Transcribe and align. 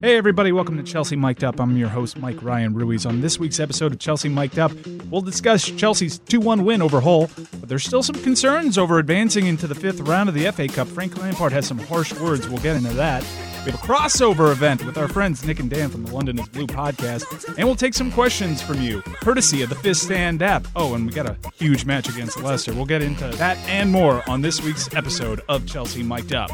Hey, 0.00 0.16
everybody, 0.16 0.52
welcome 0.52 0.76
to 0.76 0.84
Chelsea 0.84 1.16
Mic'd 1.16 1.42
Up. 1.42 1.58
I'm 1.58 1.76
your 1.76 1.88
host, 1.88 2.18
Mike 2.18 2.40
Ryan 2.40 2.72
Ruiz. 2.72 3.04
On 3.04 3.20
this 3.20 3.40
week's 3.40 3.58
episode 3.58 3.90
of 3.90 3.98
Chelsea 3.98 4.28
Mic'd 4.28 4.56
Up, 4.56 4.70
we'll 5.10 5.22
discuss 5.22 5.68
Chelsea's 5.68 6.20
2 6.20 6.38
1 6.38 6.64
win 6.64 6.80
over 6.82 7.00
Hull, 7.00 7.28
but 7.58 7.68
there's 7.68 7.82
still 7.84 8.04
some 8.04 8.14
concerns 8.22 8.78
over 8.78 9.00
advancing 9.00 9.46
into 9.46 9.66
the 9.66 9.74
fifth 9.74 9.98
round 10.02 10.28
of 10.28 10.36
the 10.36 10.48
FA 10.52 10.68
Cup. 10.68 10.86
Frank 10.86 11.18
Lampard 11.18 11.50
has 11.50 11.66
some 11.66 11.78
harsh 11.78 12.12
words. 12.20 12.48
We'll 12.48 12.62
get 12.62 12.76
into 12.76 12.94
that. 12.94 13.24
We 13.64 13.72
have 13.72 13.74
a 13.74 13.84
crossover 13.84 14.52
event 14.52 14.86
with 14.86 14.96
our 14.96 15.08
friends 15.08 15.44
Nick 15.44 15.58
and 15.58 15.68
Dan 15.68 15.88
from 15.90 16.04
the 16.04 16.14
London 16.14 16.38
is 16.38 16.48
Blue 16.48 16.68
podcast, 16.68 17.56
and 17.58 17.66
we'll 17.66 17.74
take 17.74 17.94
some 17.94 18.12
questions 18.12 18.62
from 18.62 18.80
you, 18.80 19.02
courtesy 19.02 19.62
of 19.62 19.68
the 19.68 19.74
Fifth 19.74 19.98
Stand 19.98 20.42
app. 20.42 20.68
Oh, 20.76 20.94
and 20.94 21.06
we 21.08 21.12
got 21.12 21.26
a 21.26 21.36
huge 21.54 21.84
match 21.84 22.08
against 22.08 22.40
Leicester. 22.40 22.72
We'll 22.72 22.86
get 22.86 23.02
into 23.02 23.26
that 23.30 23.58
and 23.66 23.90
more 23.90 24.22
on 24.30 24.42
this 24.42 24.62
week's 24.62 24.94
episode 24.94 25.40
of 25.48 25.66
Chelsea 25.66 26.04
Mic'd 26.04 26.34
Up. 26.34 26.52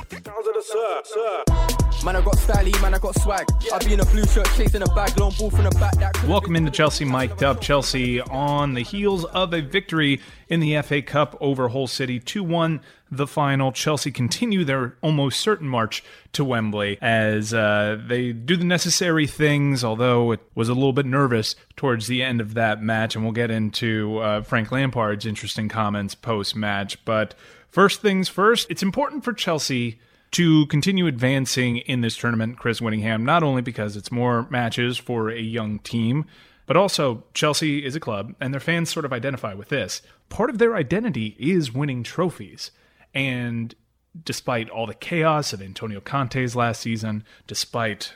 Man, 2.03 2.17
I 2.17 2.21
got 2.21 2.37
styly, 2.37 2.83
man, 2.83 2.95
I 2.95 2.99
got 2.99 3.15
swag. 3.21 3.47
I 3.73 3.79
be 3.79 3.95
in 3.95 4.01
a 4.01 4.05
blue 4.07 4.25
shirt, 4.27 4.47
chasing 4.57 4.83
a 4.83 4.87
bag, 4.87 5.19
long 5.19 5.33
ball 5.39 5.51
from 5.51 5.65
the 5.65 5.71
back. 5.71 5.95
That 5.95 6.23
Welcome 6.25 6.57
into 6.57 6.71
Chelsea 6.71 7.05
Mic'd 7.05 7.43
Up. 7.43 7.61
Chelsea 7.61 8.21
on 8.21 8.75
the 8.75 8.83
heels 8.83 9.25
of 9.27 9.55
a 9.55 9.61
victory 9.61 10.21
in 10.49 10.61
the 10.61 10.81
FA 10.83 11.01
Cup 11.01 11.37
over 11.41 11.69
Hull 11.69 11.87
City 11.87 12.21
2 12.21 12.43
1 12.43 12.81
the 13.11 13.27
final. 13.27 13.73
Chelsea 13.73 14.11
continue 14.11 14.65
their 14.65 14.97
almost 15.01 15.41
certain 15.41 15.69
march 15.69 16.03
to 16.33 16.45
Wembley 16.45 16.99
as 17.01 17.55
uh, 17.55 17.99
they 18.07 18.33
do 18.33 18.57
the 18.57 18.65
necessary 18.65 19.27
things, 19.27 19.85
although 19.85 20.33
it 20.33 20.41
was 20.55 20.69
a 20.69 20.75
little 20.75 20.93
bit 20.93 21.07
nervous 21.07 21.57
towards 21.77 22.07
the 22.07 22.23
end 22.23 22.41
of 22.41 22.55
that 22.55 22.83
match. 22.83 23.15
And 23.15 23.25
we'll 23.25 23.33
get 23.33 23.51
into 23.51 24.19
uh, 24.19 24.43
Frank 24.43 24.71
Lampard's 24.71 25.27
interesting 25.27 25.69
comments 25.69 26.15
post 26.15 26.57
match. 26.57 27.03
But 27.05 27.35
first 27.69 28.03
things 28.03 28.29
first, 28.29 28.71
it's 28.71 28.83
important 28.83 29.25
for 29.25 29.33
Chelsea 29.33 29.99
to 30.35 30.67
continue 30.67 31.07
advancing 31.07 31.77
in 31.77 32.01
this 32.01 32.17
tournament, 32.17 32.59
Chris 32.59 32.81
Whittingham, 32.81 33.25
not 33.25 33.45
only 33.45 33.63
because 33.63 33.97
it's 33.97 34.11
more 34.11 34.49
matches 34.51 34.99
for 34.99 35.31
a 35.31 35.41
young 35.41 35.79
team, 35.79 36.25
but 36.67 36.77
also 36.77 37.23
Chelsea 37.35 37.85
is 37.85 37.95
a 37.95 38.01
club 38.01 38.35
and 38.41 38.53
their 38.53 38.61
fans 38.61 38.91
sort 38.91 39.05
of 39.05 39.13
identify 39.13 39.55
with 39.55 39.69
this. 39.69 40.03
Part 40.31 40.51
of 40.51 40.59
their 40.59 40.75
identity 40.75 41.37
is 41.39 41.73
winning 41.73 42.03
trophies. 42.03 42.73
And 43.15 43.77
despite 44.25 44.69
all 44.71 44.89
the 44.89 44.95
chaos 44.95 45.53
of 45.53 45.63
Antonio 45.63 46.01
Conte's 46.01 46.57
last 46.57 46.81
season, 46.81 47.23
despite 47.47 48.13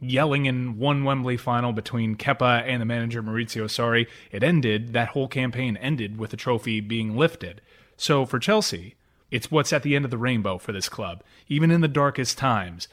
yelling 0.00 0.46
in 0.46 0.78
one 0.78 1.04
Wembley 1.04 1.36
final 1.36 1.74
between 1.74 2.16
Kepa 2.16 2.62
and 2.62 2.80
the 2.80 2.86
manager 2.86 3.22
Maurizio 3.22 3.64
Sarri, 3.64 4.06
it 4.32 4.42
ended, 4.42 4.94
that 4.94 5.08
whole 5.08 5.28
campaign 5.28 5.76
ended 5.76 6.18
with 6.18 6.30
the 6.30 6.38
trophy 6.38 6.80
being 6.80 7.18
lifted. 7.18 7.60
So 7.98 8.24
for 8.24 8.38
Chelsea, 8.38 8.94
it's 9.30 9.50
what's 9.50 9.72
at 9.72 9.82
the 9.82 9.96
end 9.96 10.04
of 10.04 10.10
the 10.10 10.18
rainbow 10.18 10.58
for 10.58 10.72
this 10.72 10.88
club. 10.88 11.22
Even 11.48 11.70
in 11.70 11.80
the 11.80 11.88
darkest 11.88 12.38
times, 12.38 12.88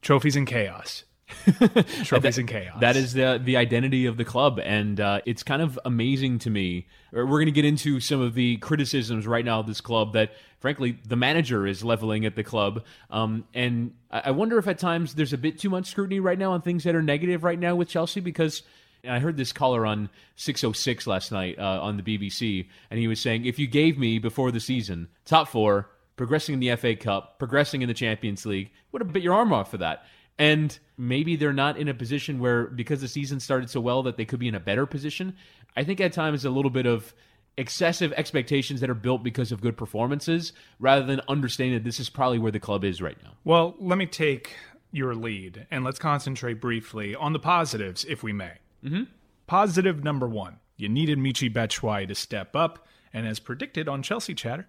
trophies 0.00 0.36
and 0.36 0.46
chaos. 0.46 1.04
trophies 2.04 2.38
and 2.38 2.48
chaos. 2.48 2.80
That 2.80 2.96
is 2.96 3.14
the 3.14 3.40
the 3.42 3.56
identity 3.56 4.06
of 4.06 4.16
the 4.16 4.24
club, 4.24 4.60
and 4.62 5.00
uh, 5.00 5.20
it's 5.24 5.42
kind 5.42 5.62
of 5.62 5.78
amazing 5.84 6.38
to 6.40 6.50
me. 6.50 6.86
We're 7.10 7.24
going 7.26 7.46
to 7.46 7.52
get 7.52 7.64
into 7.64 8.00
some 8.00 8.20
of 8.20 8.34
the 8.34 8.58
criticisms 8.58 9.26
right 9.26 9.44
now 9.44 9.60
of 9.60 9.66
this 9.66 9.80
club 9.80 10.12
that, 10.12 10.32
frankly, 10.60 10.98
the 11.06 11.16
manager 11.16 11.66
is 11.66 11.84
leveling 11.84 12.26
at 12.26 12.36
the 12.36 12.44
club. 12.44 12.84
Um, 13.10 13.44
and 13.54 13.94
I 14.10 14.22
I 14.26 14.30
wonder 14.30 14.58
if 14.58 14.68
at 14.68 14.78
times 14.78 15.14
there's 15.14 15.32
a 15.32 15.38
bit 15.38 15.58
too 15.58 15.70
much 15.70 15.86
scrutiny 15.86 16.20
right 16.20 16.38
now 16.38 16.52
on 16.52 16.62
things 16.62 16.84
that 16.84 16.94
are 16.94 17.02
negative 17.02 17.44
right 17.44 17.58
now 17.58 17.74
with 17.74 17.88
Chelsea 17.88 18.20
because. 18.20 18.62
I 19.08 19.18
heard 19.18 19.36
this 19.36 19.52
caller 19.52 19.84
on 19.84 20.10
606 20.36 21.06
last 21.08 21.32
night 21.32 21.58
uh, 21.58 21.80
on 21.82 21.96
the 21.96 22.02
BBC, 22.02 22.68
and 22.88 23.00
he 23.00 23.08
was 23.08 23.20
saying, 23.20 23.46
if 23.46 23.58
you 23.58 23.66
gave 23.66 23.98
me 23.98 24.18
before 24.20 24.52
the 24.52 24.60
season 24.60 25.08
top 25.24 25.48
four, 25.48 25.90
progressing 26.16 26.52
in 26.54 26.60
the 26.60 26.76
FA 26.76 26.94
Cup, 26.94 27.38
progressing 27.38 27.82
in 27.82 27.88
the 27.88 27.94
Champions 27.94 28.46
League, 28.46 28.70
would 28.92 29.02
have 29.02 29.12
bit 29.12 29.22
your 29.22 29.34
arm 29.34 29.52
off 29.52 29.72
for 29.72 29.78
that. 29.78 30.04
And 30.38 30.78
maybe 30.96 31.34
they're 31.34 31.52
not 31.52 31.76
in 31.78 31.88
a 31.88 31.94
position 31.94 32.38
where, 32.38 32.66
because 32.66 33.00
the 33.00 33.08
season 33.08 33.40
started 33.40 33.68
so 33.68 33.80
well, 33.80 34.04
that 34.04 34.16
they 34.16 34.24
could 34.24 34.38
be 34.38 34.48
in 34.48 34.54
a 34.54 34.60
better 34.60 34.86
position. 34.86 35.34
I 35.76 35.82
think 35.82 36.00
at 36.00 36.12
times 36.12 36.44
a 36.44 36.50
little 36.50 36.70
bit 36.70 36.86
of 36.86 37.12
excessive 37.56 38.12
expectations 38.12 38.80
that 38.80 38.88
are 38.88 38.94
built 38.94 39.24
because 39.24 39.50
of 39.50 39.60
good 39.60 39.76
performances 39.76 40.52
rather 40.78 41.04
than 41.04 41.20
understanding 41.28 41.74
that 41.74 41.84
this 41.84 41.98
is 41.98 42.08
probably 42.08 42.38
where 42.38 42.52
the 42.52 42.60
club 42.60 42.84
is 42.84 43.02
right 43.02 43.16
now. 43.24 43.32
Well, 43.44 43.74
let 43.80 43.98
me 43.98 44.06
take 44.06 44.54
your 44.92 45.14
lead 45.14 45.66
and 45.70 45.82
let's 45.82 45.98
concentrate 45.98 46.60
briefly 46.60 47.16
on 47.16 47.32
the 47.32 47.40
positives, 47.40 48.04
if 48.04 48.22
we 48.22 48.32
may. 48.32 48.52
Mm-hmm. 48.84 49.04
Positive 49.46 50.02
number 50.02 50.28
one 50.28 50.58
you 50.76 50.88
needed 50.88 51.18
Michy 51.18 51.52
Batshuayi 51.52 52.08
to 52.08 52.14
step 52.14 52.56
up, 52.56 52.86
and 53.12 53.26
as 53.26 53.38
predicted 53.38 53.88
on 53.88 54.02
Chelsea 54.02 54.34
Chatter, 54.34 54.66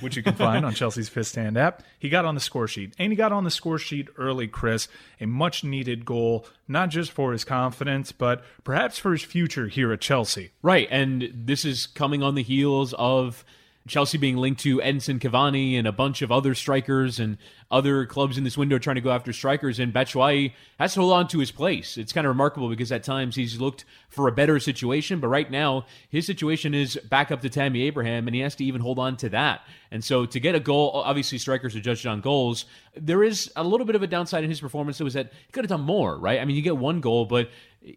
which 0.00 0.16
you 0.16 0.22
can 0.22 0.34
find 0.34 0.64
on 0.64 0.74
Chelsea's 0.74 1.08
Fifth 1.08 1.28
Stand 1.28 1.56
app, 1.56 1.82
he 1.98 2.08
got 2.08 2.24
on 2.24 2.34
the 2.34 2.40
score 2.40 2.66
sheet. 2.66 2.94
And 2.98 3.12
he 3.12 3.16
got 3.16 3.32
on 3.32 3.44
the 3.44 3.50
score 3.50 3.78
sheet 3.78 4.08
early, 4.16 4.48
Chris. 4.48 4.88
A 5.20 5.26
much 5.26 5.64
needed 5.64 6.04
goal, 6.04 6.46
not 6.68 6.90
just 6.90 7.12
for 7.12 7.32
his 7.32 7.44
confidence, 7.44 8.12
but 8.12 8.44
perhaps 8.64 8.98
for 8.98 9.12
his 9.12 9.22
future 9.22 9.68
here 9.68 9.92
at 9.92 10.00
Chelsea. 10.00 10.52
Right, 10.62 10.88
and 10.90 11.30
this 11.32 11.64
is 11.64 11.86
coming 11.86 12.22
on 12.22 12.34
the 12.34 12.42
heels 12.42 12.94
of 12.94 13.44
Chelsea 13.88 14.16
being 14.16 14.36
linked 14.36 14.60
to 14.60 14.78
Edinson 14.78 15.18
Cavani 15.18 15.76
and 15.76 15.88
a 15.88 15.92
bunch 15.92 16.22
of 16.22 16.30
other 16.30 16.54
strikers 16.54 17.18
and 17.18 17.36
other 17.70 18.06
clubs 18.06 18.38
in 18.38 18.44
this 18.44 18.56
window 18.56 18.78
trying 18.78 18.94
to 18.96 19.00
go 19.00 19.10
after 19.10 19.32
strikers. 19.32 19.80
And 19.80 19.92
Batshuayi 19.92 20.52
has 20.78 20.94
to 20.94 21.00
hold 21.00 21.12
on 21.12 21.26
to 21.28 21.40
his 21.40 21.50
place. 21.50 21.98
It's 21.98 22.12
kind 22.12 22.26
of 22.26 22.28
remarkable 22.30 22.68
because 22.68 22.92
at 22.92 23.02
times 23.02 23.34
he's 23.34 23.60
looked 23.60 23.84
for 24.08 24.28
a 24.28 24.32
better 24.32 24.60
situation, 24.60 25.18
but 25.18 25.28
right 25.28 25.50
now 25.50 25.86
his 26.08 26.26
situation 26.26 26.74
is 26.74 26.96
back 27.08 27.32
up 27.32 27.40
to 27.40 27.50
Tammy 27.50 27.82
Abraham, 27.82 28.28
and 28.28 28.34
he 28.34 28.42
has 28.42 28.54
to 28.56 28.64
even 28.64 28.80
hold 28.80 28.98
on 28.98 29.16
to 29.16 29.28
that. 29.30 29.62
And 29.90 30.04
so 30.04 30.26
to 30.26 30.38
get 30.38 30.54
a 30.54 30.60
goal, 30.60 30.92
obviously 30.94 31.38
strikers 31.38 31.74
are 31.74 31.80
judged 31.80 32.06
on 32.06 32.20
goals. 32.20 32.66
There 32.94 33.24
is 33.24 33.50
a 33.56 33.64
little 33.64 33.86
bit 33.86 33.96
of 33.96 34.02
a 34.02 34.06
downside 34.06 34.44
in 34.44 34.50
his 34.50 34.60
performance. 34.60 35.00
It 35.00 35.04
was 35.04 35.14
that 35.14 35.32
he 35.46 35.52
could 35.52 35.64
have 35.64 35.70
done 35.70 35.80
more, 35.86 36.16
right? 36.16 36.40
I 36.40 36.44
mean, 36.44 36.56
you 36.56 36.62
get 36.62 36.76
one 36.76 37.00
goal, 37.00 37.24
but 37.24 37.50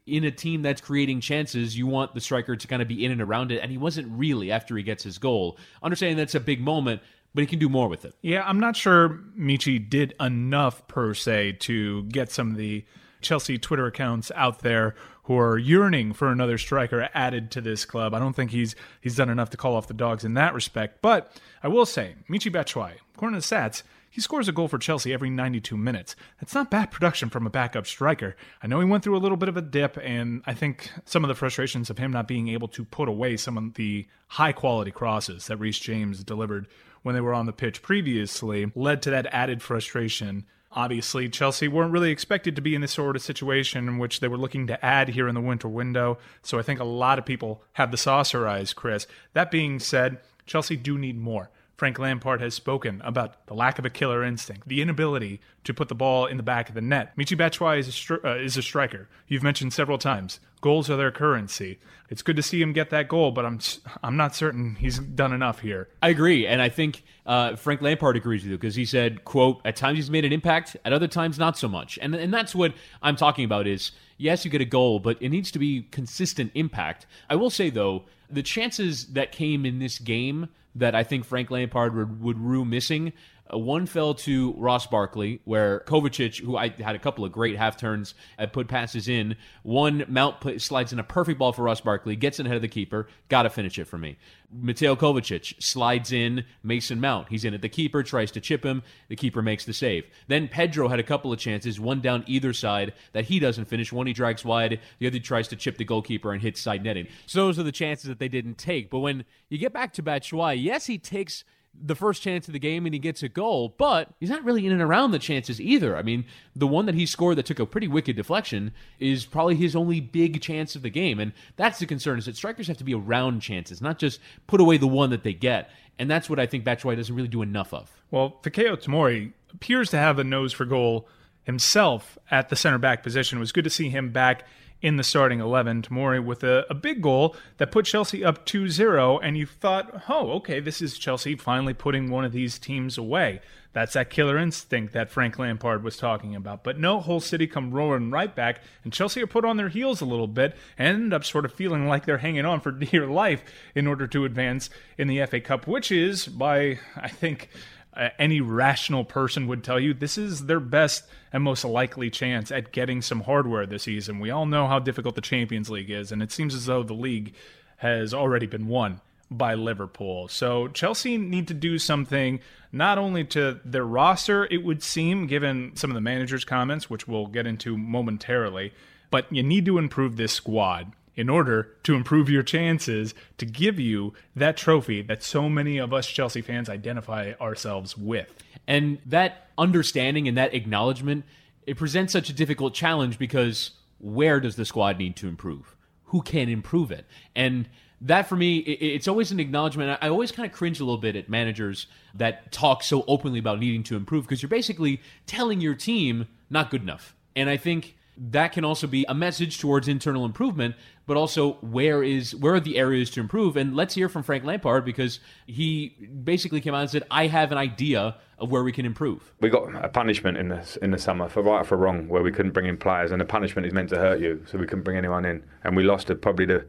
in 0.06 0.24
a 0.24 0.32
team 0.32 0.62
that's 0.62 0.82
creating 0.82 1.22
chances, 1.22 1.78
you 1.78 1.88
want 1.88 2.14
the 2.14 2.22
striker 2.22 2.56
to 2.56 2.68
kind 2.68 2.82
of 2.82 2.88
be 2.88 3.06
in 3.06 3.12
and 3.12 3.22
around 3.22 3.52
it, 3.52 3.60
and 3.62 3.72
he 3.72 3.78
wasn't 3.78 4.08
really 4.12 4.52
after 4.52 4.76
he 4.78 4.84
gets 4.84 5.04
his 5.04 5.18
goal. 5.18 5.58
Understanding 5.84 6.18
that's 6.18 6.36
a 6.36 6.40
big 6.40 6.62
moment, 6.62 7.02
but 7.34 7.42
he 7.42 7.48
can 7.48 7.60
do 7.60 7.70
more 7.70 7.88
with 7.88 8.06
it. 8.06 8.16
Yeah, 8.22 8.44
I'm 8.46 8.60
not 8.60 8.76
sure 8.76 9.20
Michy 9.38 9.78
did 9.90 10.14
enough 10.20 10.88
per 10.88 11.14
se 11.14 11.54
to 11.62 12.04
get 12.04 12.32
some 12.32 12.52
of 12.52 12.58
the 12.58 12.86
Chelsea 13.22 13.58
Twitter 13.58 13.88
accounts 13.88 14.32
out 14.36 14.60
there 14.60 14.96
who 15.24 15.38
are 15.38 15.58
yearning 15.58 16.14
for 16.14 16.32
another 16.32 16.58
striker 16.58 17.10
added 17.14 17.50
to 17.52 17.62
this 17.62 17.84
club. 17.84 18.14
I 18.14 18.20
don't 18.20 18.36
think 18.36 18.52
he's 18.52 18.76
he's 19.02 19.16
done 19.16 19.30
enough 19.30 19.50
to 19.52 19.58
call 19.58 19.76
off 19.76 19.88
the 19.88 19.94
dogs 19.94 20.24
in 20.24 20.36
that 20.36 20.54
respect. 20.54 21.02
But 21.02 21.32
I 21.64 21.68
will 21.68 21.86
say, 21.86 22.16
Michy 22.30 22.52
Batshuayi, 22.52 22.96
according 23.16 23.40
to 23.40 23.48
the 23.48 23.56
stats, 23.56 23.82
he 24.16 24.22
scores 24.22 24.48
a 24.48 24.54
goal 24.54 24.70
for 24.70 24.78
Chelsea 24.78 25.14
every 25.14 25.30
92 25.30 25.76
minutes. 25.76 26.16
That's 26.40 26.56
not 26.56 26.72
bad 26.72 26.90
production 26.90 27.30
from 27.30 27.46
a 27.46 27.50
backup 27.50 27.86
striker. 27.86 28.38
I 28.64 28.68
know 28.68 28.80
he 28.80 28.86
went 28.86 29.04
through 29.04 29.18
a 29.18 29.20
little 29.20 29.36
bit 29.36 29.50
of 29.50 29.58
a 29.58 29.62
dip, 29.62 29.98
and 30.02 30.42
I 30.46 30.54
think 30.54 30.90
some 31.04 31.26
of 31.26 31.28
the 31.28 31.36
frustrations 31.36 31.90
of 31.90 31.98
him 31.98 32.14
not 32.14 32.26
being 32.26 32.48
able 32.48 32.70
to 32.70 32.86
put 32.86 33.10
away 33.10 33.36
some 33.36 33.58
of 33.58 33.74
the 33.74 34.08
high 34.30 34.54
quality 34.54 34.92
crosses 34.92 35.48
that 35.48 35.58
Reece 35.58 35.80
James 35.80 36.24
delivered 36.24 36.68
when 37.02 37.14
they 37.14 37.20
were 37.20 37.34
on 37.34 37.46
the 37.46 37.52
pitch 37.52 37.82
previously 37.82 38.72
led 38.74 39.02
to 39.02 39.10
that 39.10 39.28
added 39.34 39.62
frustration. 39.62 40.46
Obviously, 40.72 41.28
Chelsea 41.28 41.68
weren't 41.68 41.92
really 41.92 42.12
expected 42.12 42.56
to 42.56 42.62
be 42.62 42.74
in 42.74 42.80
this 42.80 42.94
sort 42.94 43.18
of 43.18 43.22
situation 43.22 43.90
in 43.90 43.98
which 43.98 44.22
they 44.22 44.30
were 44.30 44.38
looking 44.38 44.68
to 44.68 44.86
add 44.86 45.10
here 45.10 45.28
in 45.28 45.36
the 45.36 45.42
winter 45.42 45.68
window. 45.68 46.20
So 46.42 46.58
I 46.58 46.62
think 46.62 46.80
a 46.80 46.86
lot 46.86 47.20
of 47.20 47.26
people 47.26 47.62
have 47.74 47.92
the 47.92 47.98
saucer 47.98 48.48
eyes, 48.48 48.72
Chris. 48.72 49.08
That 49.34 49.52
being 49.52 49.78
said, 49.78 50.20
Chelsea 50.46 50.78
do 50.78 50.98
need 50.98 51.20
more. 51.20 51.50
Frank 51.78 52.00
Lampard 52.00 52.40
has 52.42 52.54
spoken 52.54 53.02
about 53.04 53.46
the 53.48 53.54
lack 53.54 53.78
of 53.78 53.86
a 53.86 53.90
killer 53.90 54.24
instinct, 54.24 54.68
the 54.68 54.82
inability 54.82 55.42
to 55.66 55.74
put 55.74 55.90
the 55.90 55.96
ball 55.96 56.26
in 56.26 56.38
the 56.38 56.44
back 56.44 56.70
of 56.70 56.76
the 56.76 56.82
net. 56.82 57.16
Michy 57.18 57.38
Batshuayi 57.38 57.80
is 57.80 57.88
a, 57.88 57.92
stri- 57.92 58.24
uh, 58.24 58.38
is 58.38 58.56
a 58.56 58.62
striker. 58.62 59.10
You've 59.28 59.44
mentioned 59.44 59.74
several 59.74 59.98
times. 59.98 60.40
Goals 60.62 60.90
are 60.90 60.96
their 60.96 61.12
currency. 61.12 61.80
It's 62.10 62.22
good 62.22 62.38
to 62.38 62.42
see 62.42 62.62
him 62.62 62.72
get 62.72 62.90
that 62.92 63.08
goal, 63.08 63.32
but 63.32 63.46
I'm 63.46 63.60
I'm 64.02 64.18
not 64.18 64.36
certain 64.36 64.76
he's 64.76 64.98
done 64.98 65.34
enough 65.34 65.60
here. 65.60 65.90
I 66.02 66.10
agree, 66.10 66.48
and 66.48 66.62
I 66.62 66.70
think 66.70 67.04
uh, 67.26 67.56
Frank 67.56 67.82
Lampard 67.82 68.16
agrees 68.16 68.42
with 68.44 68.52
you 68.52 68.58
because 68.58 68.74
he 68.74 68.86
said, 68.86 69.26
"quote 69.26 69.62
At 69.64 69.76
times 69.76 69.98
he's 69.98 70.10
made 70.10 70.26
an 70.26 70.34
impact, 70.34 70.76
at 70.86 70.94
other 70.94 71.08
times 71.08 71.38
not 71.38 71.58
so 71.58 71.68
much." 71.68 72.00
And 72.02 72.16
and 72.16 72.34
that's 72.34 72.56
what 72.56 72.74
I'm 73.04 73.16
talking 73.16 73.46
about. 73.46 73.68
Is 73.68 73.92
yes, 74.18 74.44
you 74.44 74.50
get 74.50 74.62
a 74.62 74.66
goal, 74.66 75.00
but 75.00 75.22
it 75.22 75.30
needs 75.30 75.52
to 75.52 75.60
be 75.60 75.84
consistent 75.92 76.52
impact. 76.56 77.06
I 77.30 77.36
will 77.36 77.52
say 77.52 77.70
though, 77.70 78.06
the 78.30 78.42
chances 78.42 79.08
that 79.08 79.32
came 79.32 79.66
in 79.66 79.78
this 79.78 80.00
game 80.00 80.50
that 80.76 80.94
I 80.96 81.04
think 81.04 81.26
Frank 81.26 81.50
Lampard 81.50 81.96
would, 81.96 82.22
would 82.22 82.40
rue 82.40 82.66
missing. 82.66 83.14
One 83.52 83.86
fell 83.86 84.16
to 84.16 84.54
Ross 84.54 84.88
Barkley, 84.88 85.40
where 85.46 85.82
Kovacic, 85.82 86.42
who 86.42 86.58
I 86.58 86.70
had 86.70 86.96
a 86.96 87.00
couple 87.00 87.24
of 87.24 87.32
great 87.32 87.56
half 87.56 87.78
turns, 87.78 88.16
uh, 88.40 88.48
put 88.48 88.68
passes 88.68 89.08
in. 89.08 89.36
One 89.62 90.04
Mount 90.08 90.42
put, 90.42 90.60
slides 90.62 90.92
in 90.92 90.98
a 90.98 91.04
perfect 91.04 91.38
ball 91.38 91.54
for 91.54 91.62
Ross 91.62 91.80
Barkley, 91.80 92.16
gets 92.16 92.40
in 92.40 92.48
ahead 92.48 92.56
of 92.56 92.64
the 92.64 92.68
keeper, 92.68 93.08
got 93.30 93.44
to 93.44 93.52
finish 93.52 93.78
it 93.78 93.86
for 93.86 94.00
me. 94.00 94.18
Mateo 94.52 94.96
Kovacic 94.96 95.62
slides 95.62 96.12
in 96.12 96.44
Mason 96.64 97.00
Mount. 97.00 97.30
He's 97.30 97.46
in 97.46 97.54
at 97.54 97.62
the 97.62 97.70
keeper, 97.70 98.02
tries 98.02 98.32
to 98.32 98.42
chip 98.42 98.66
him. 98.66 98.82
The 99.10 99.16
keeper 99.16 99.44
makes 99.44 99.66
the 99.66 99.74
save. 99.74 100.06
Then 100.28 100.48
Pedro 100.48 100.88
had 100.88 101.00
a 101.00 101.04
couple 101.04 101.32
of 101.32 101.38
chances, 101.38 101.80
one 101.80 102.02
down 102.02 102.24
either 102.26 102.52
side 102.52 102.94
that 103.12 103.26
he 103.26 103.40
doesn't 103.40 103.66
finish. 103.66 103.94
One 103.94 104.08
he 104.08 104.14
drags 104.14 104.44
wide, 104.44 104.80
the 104.98 105.06
other 105.06 105.20
tries 105.20 105.48
to 105.50 105.56
chip 105.56 105.78
the 105.78 105.86
goalkeeper 105.86 106.34
and 106.34 106.42
hits 106.42 106.62
side 106.62 106.84
netting. 106.84 107.08
So 107.28 107.46
those 107.46 107.60
are 107.60 107.64
the 107.64 107.72
chances 107.72 108.08
that 108.08 108.18
they 108.18 108.30
didn't 108.30 108.58
take. 108.58 108.90
But 108.90 109.00
when 109.00 109.24
you 109.50 109.60
get 109.60 109.74
back 109.74 109.94
to 109.94 110.04
Batshuayi, 110.04 110.64
yes, 110.64 110.88
he 110.88 110.98
takes 110.98 111.44
the 111.82 111.96
first 111.96 112.22
chance 112.22 112.48
of 112.48 112.54
the 112.54 112.60
game 112.60 112.86
and 112.86 112.94
he 112.94 113.00
gets 113.00 113.24
a 113.24 113.30
goal, 113.30 113.76
but 113.78 114.10
he's 114.20 114.30
not 114.30 114.44
really 114.44 114.66
in 114.66 114.72
and 114.72 114.82
around 114.82 115.12
the 115.12 115.20
chances 115.20 115.60
either. 115.62 115.96
I 115.96 116.02
mean, 116.02 116.26
the 116.56 116.68
one 116.68 116.86
that 116.86 116.96
he 116.96 117.06
scored 117.06 117.38
that 117.38 117.46
took 117.46 117.60
a 117.60 117.66
pretty 117.66 117.88
wicked 117.88 118.16
deflection 118.16 118.74
is 119.00 119.26
probably 119.26 119.56
his 119.56 119.76
only 119.76 120.00
big 120.00 120.42
chance 120.42 120.76
of 120.76 120.82
the 120.82 120.90
game. 120.90 121.20
And 121.20 121.34
that's 121.56 121.80
the 121.80 121.86
concern 121.86 122.18
is 122.18 122.26
that 122.26 122.36
strikers 122.36 122.68
have 122.68 122.78
to 122.78 122.84
be 122.84 122.94
around 122.94 123.42
chances, 123.42 123.82
not 123.82 124.00
just 124.00 124.20
put 124.48 124.62
away 124.62 124.78
the 124.78 124.88
one 124.88 125.10
that 125.12 125.24
they 125.24 125.34
get. 125.34 125.70
And 126.00 126.10
that's 126.10 126.30
what 126.30 126.40
I 126.40 126.46
think 126.46 126.66
Batshuayi 126.66 126.96
doesn't 126.96 127.16
really 127.16 127.28
do 127.28 127.42
enough 127.42 127.74
of. 127.74 127.92
Well, 128.12 128.40
Fikayo 128.44 128.76
Tomori 128.76 129.34
appears 129.54 129.90
to 129.92 129.98
have 129.98 130.20
a 130.20 130.24
nose 130.24 130.54
for 130.54 130.66
goal 130.66 131.08
himself 131.44 132.18
at 132.32 132.50
the 132.50 132.56
center 132.56 132.78
back 132.78 133.04
position. 133.04 133.38
It 133.38 133.42
was 133.42 133.52
good 133.52 133.64
to 133.64 133.70
see 133.70 133.90
him 133.90 134.12
back 134.12 134.44
in 134.82 134.98
the 134.98 135.04
starting 135.04 135.40
11. 135.40 135.84
Tomori 135.84 136.24
with 136.24 136.44
a, 136.44 136.66
a 136.70 136.74
big 136.74 137.02
goal 137.02 137.36
that 137.58 137.72
put 137.72 137.86
Chelsea 137.86 138.24
up 138.24 138.46
2 138.46 138.70
0, 138.70 139.20
and 139.20 139.38
you 139.38 139.46
thought, 139.46 140.04
oh, 140.10 140.32
okay, 140.34 140.60
this 140.60 140.82
is 140.82 140.98
Chelsea 140.98 141.36
finally 141.36 141.74
putting 141.74 142.10
one 142.10 142.26
of 142.26 142.32
these 142.32 142.60
teams 142.60 142.98
away. 142.98 143.42
That's 143.74 143.94
that 143.94 144.10
killer 144.10 144.38
instinct 144.38 144.94
that 144.94 145.12
Frank 145.12 145.38
Lampard 145.38 145.84
was 145.84 145.98
talking 145.98 146.34
about. 146.34 146.64
But 146.64 146.80
no, 146.80 147.02
Hull 147.02 147.20
City 147.20 147.46
come 147.46 147.72
roaring 147.72 148.10
right 148.10 148.34
back, 148.34 148.62
and 148.86 148.94
Chelsea 148.94 149.22
are 149.22 149.28
put 149.28 149.44
on 149.44 149.58
their 149.58 149.68
heels 149.68 150.00
a 150.00 150.06
little 150.06 150.28
bit 150.28 150.56
and 150.78 150.88
ended 150.88 151.14
up 151.14 151.26
sort 151.26 151.44
of 151.44 151.54
feeling 151.54 151.86
like 151.86 152.06
they're 152.06 152.20
hanging 152.20 152.46
on 152.46 152.62
for 152.62 152.72
dear 152.72 153.06
life 153.08 153.44
in 153.76 153.86
order 153.86 154.08
to 154.08 154.24
advance 154.24 154.70
in 154.98 155.10
the 155.10 155.26
FA 155.26 155.42
Cup, 155.42 155.68
which 155.68 155.92
is, 155.92 156.26
by, 156.26 156.80
I 156.96 157.10
think, 157.10 157.50
uh, 157.96 158.10
any 158.20 158.42
rational 158.42 159.04
person 159.04 159.48
would 159.48 159.64
tell 159.64 159.80
you 159.80 159.94
this 159.94 160.18
is 160.18 160.46
their 160.46 160.60
best 160.60 161.06
and 161.36 161.44
most 161.44 161.66
likely 161.66 162.10
chance 162.10 162.50
at 162.50 162.72
getting 162.72 163.02
some 163.02 163.20
hardware 163.20 163.66
this 163.66 163.84
season. 163.84 164.22
We 164.22 164.32
all 164.32 164.46
know 164.46 164.68
how 164.68 164.80
difficult 164.80 165.16
the 165.16 165.22
Champions 165.22 165.70
League 165.70 165.90
is, 165.90 166.14
and 166.14 166.24
it 166.24 166.32
seems 166.32 166.56
as 166.56 166.66
though 166.66 166.82
the 166.82 166.94
league 166.94 167.34
has 167.76 168.14
already 168.14 168.46
been 168.46 168.70
won 168.70 169.02
by 169.30 169.54
Liverpool. 169.54 170.30
So 170.30 170.70
Chelsea 170.70 171.18
need 171.18 171.50
to 171.50 171.54
do 171.54 171.78
something 171.78 172.40
not 172.72 172.98
only 172.98 173.26
to 173.26 173.60
their 173.66 173.84
roster, 173.84 174.48
it 174.50 174.64
would 174.64 174.82
seem, 174.82 175.28
given 175.28 175.74
some 175.76 175.90
of 175.90 175.96
the 175.96 176.00
manager's 176.00 176.46
comments, 176.46 176.90
which 176.90 177.06
we'll 177.06 177.28
get 177.28 177.46
into 177.46 177.78
momentarily, 177.78 178.72
but 179.12 179.26
you 179.30 179.44
need 179.44 179.66
to 179.66 179.78
improve 179.78 180.16
this 180.16 180.32
squad 180.32 180.94
in 181.16 181.30
order 181.30 181.72
to 181.84 181.96
improve 181.96 182.30
your 182.30 182.44
chances 182.44 183.14
to 183.38 183.46
give 183.46 183.80
you 183.80 184.14
that 184.36 184.58
trophy 184.58 185.02
that 185.02 185.24
so 185.24 185.50
many 185.50 185.78
of 185.78 185.94
us 185.94 186.08
Chelsea 186.08 186.42
fans 186.42 186.70
identify 186.70 187.34
ourselves 187.40 187.98
with. 187.98 188.34
And 188.68 189.00
that 189.06 189.48
understanding 189.58 190.28
and 190.28 190.38
that 190.38 190.54
acknowledgement, 190.54 191.26
it 191.66 191.78
presents 191.78 192.14
such 192.14 192.30
a 192.30 192.34
difficult 192.34 192.74
challenge 192.74 193.18
because 193.18 193.72
where 194.00 194.40
does 194.40 194.56
the 194.56 194.66
squad 194.66 194.98
need 194.98 195.16
to 195.18 195.28
improve? 195.28 195.76
Who 196.06 196.22
can 196.22 196.50
improve 196.50 196.92
it? 196.92 197.06
And 197.36 197.70
that 198.02 198.28
for 198.28 198.36
me, 198.36 198.58
it's 198.58 199.08
always 199.08 199.32
an 199.32 199.40
acknowledgement. 199.40 199.98
I 200.02 200.10
always 200.10 200.32
kind 200.32 200.46
of 200.46 200.56
cringe 200.56 200.80
a 200.80 200.84
little 200.84 201.00
bit 201.00 201.16
at 201.16 201.30
managers 201.30 201.88
that 202.14 202.52
talk 202.52 202.84
so 202.84 203.06
openly 203.08 203.40
about 203.40 203.60
needing 203.60 203.84
to 203.84 203.96
improve 203.96 204.26
because 204.26 204.42
you're 204.42 204.50
basically 204.50 205.02
telling 205.26 205.62
your 205.62 205.76
team 205.76 206.28
not 206.50 206.70
good 206.70 206.82
enough. 206.82 207.16
And 207.36 207.50
I 207.50 207.58
think 207.58 207.96
that 208.18 208.54
can 208.54 208.64
also 208.64 208.88
be 208.88 209.06
a 209.10 209.14
message 209.14 209.60
towards 209.60 209.88
internal 209.88 210.26
improvement 210.26 210.76
but 211.08 211.18
also 211.18 211.54
where 211.62 212.04
is 212.04 212.36
where 212.36 212.56
are 212.56 212.60
the 212.60 212.78
areas 212.78 213.10
to 213.12 213.20
improve? 213.20 213.58
And 213.58 213.76
let's 213.76 213.94
hear 213.94 214.10
from 214.10 214.24
frank 214.24 214.44
lampard 214.44 214.86
because 214.86 215.20
he 215.46 215.90
basically 216.24 216.62
came 216.62 216.74
out 216.74 216.82
and 216.82 216.90
said 216.90 217.04
i 217.12 217.28
have 217.28 217.52
an 217.52 217.58
idea 217.58 218.16
of 218.38 218.52
where 218.52 218.64
we 218.64 218.72
can 218.72 218.86
improve. 218.86 219.34
We 219.40 219.50
got 219.50 219.74
a 219.84 219.88
punishment 219.88 220.38
in 220.38 220.50
the 220.50 220.78
in 220.82 220.92
the 220.92 220.98
summer 220.98 221.30
for 221.30 221.42
right 221.42 221.62
or 221.62 221.64
for 221.64 221.78
wrong 221.78 222.08
where 222.08 222.24
we 222.24 222.32
couldn't 222.32 222.52
bring 222.52 222.66
in 222.66 222.78
players 222.78 223.12
and 223.12 223.22
the 223.22 223.26
punishment 223.26 223.66
is 223.68 223.74
meant 223.74 223.90
to 223.90 223.98
hurt 223.98 224.20
you 224.20 224.44
so 224.46 224.58
we 224.58 224.66
couldn't 224.66 224.84
bring 224.84 224.98
anyone 224.98 225.26
in. 225.26 225.44
And 225.64 225.76
we 225.76 225.84
lost 225.84 226.10
probably 226.22 226.46
the 226.46 226.66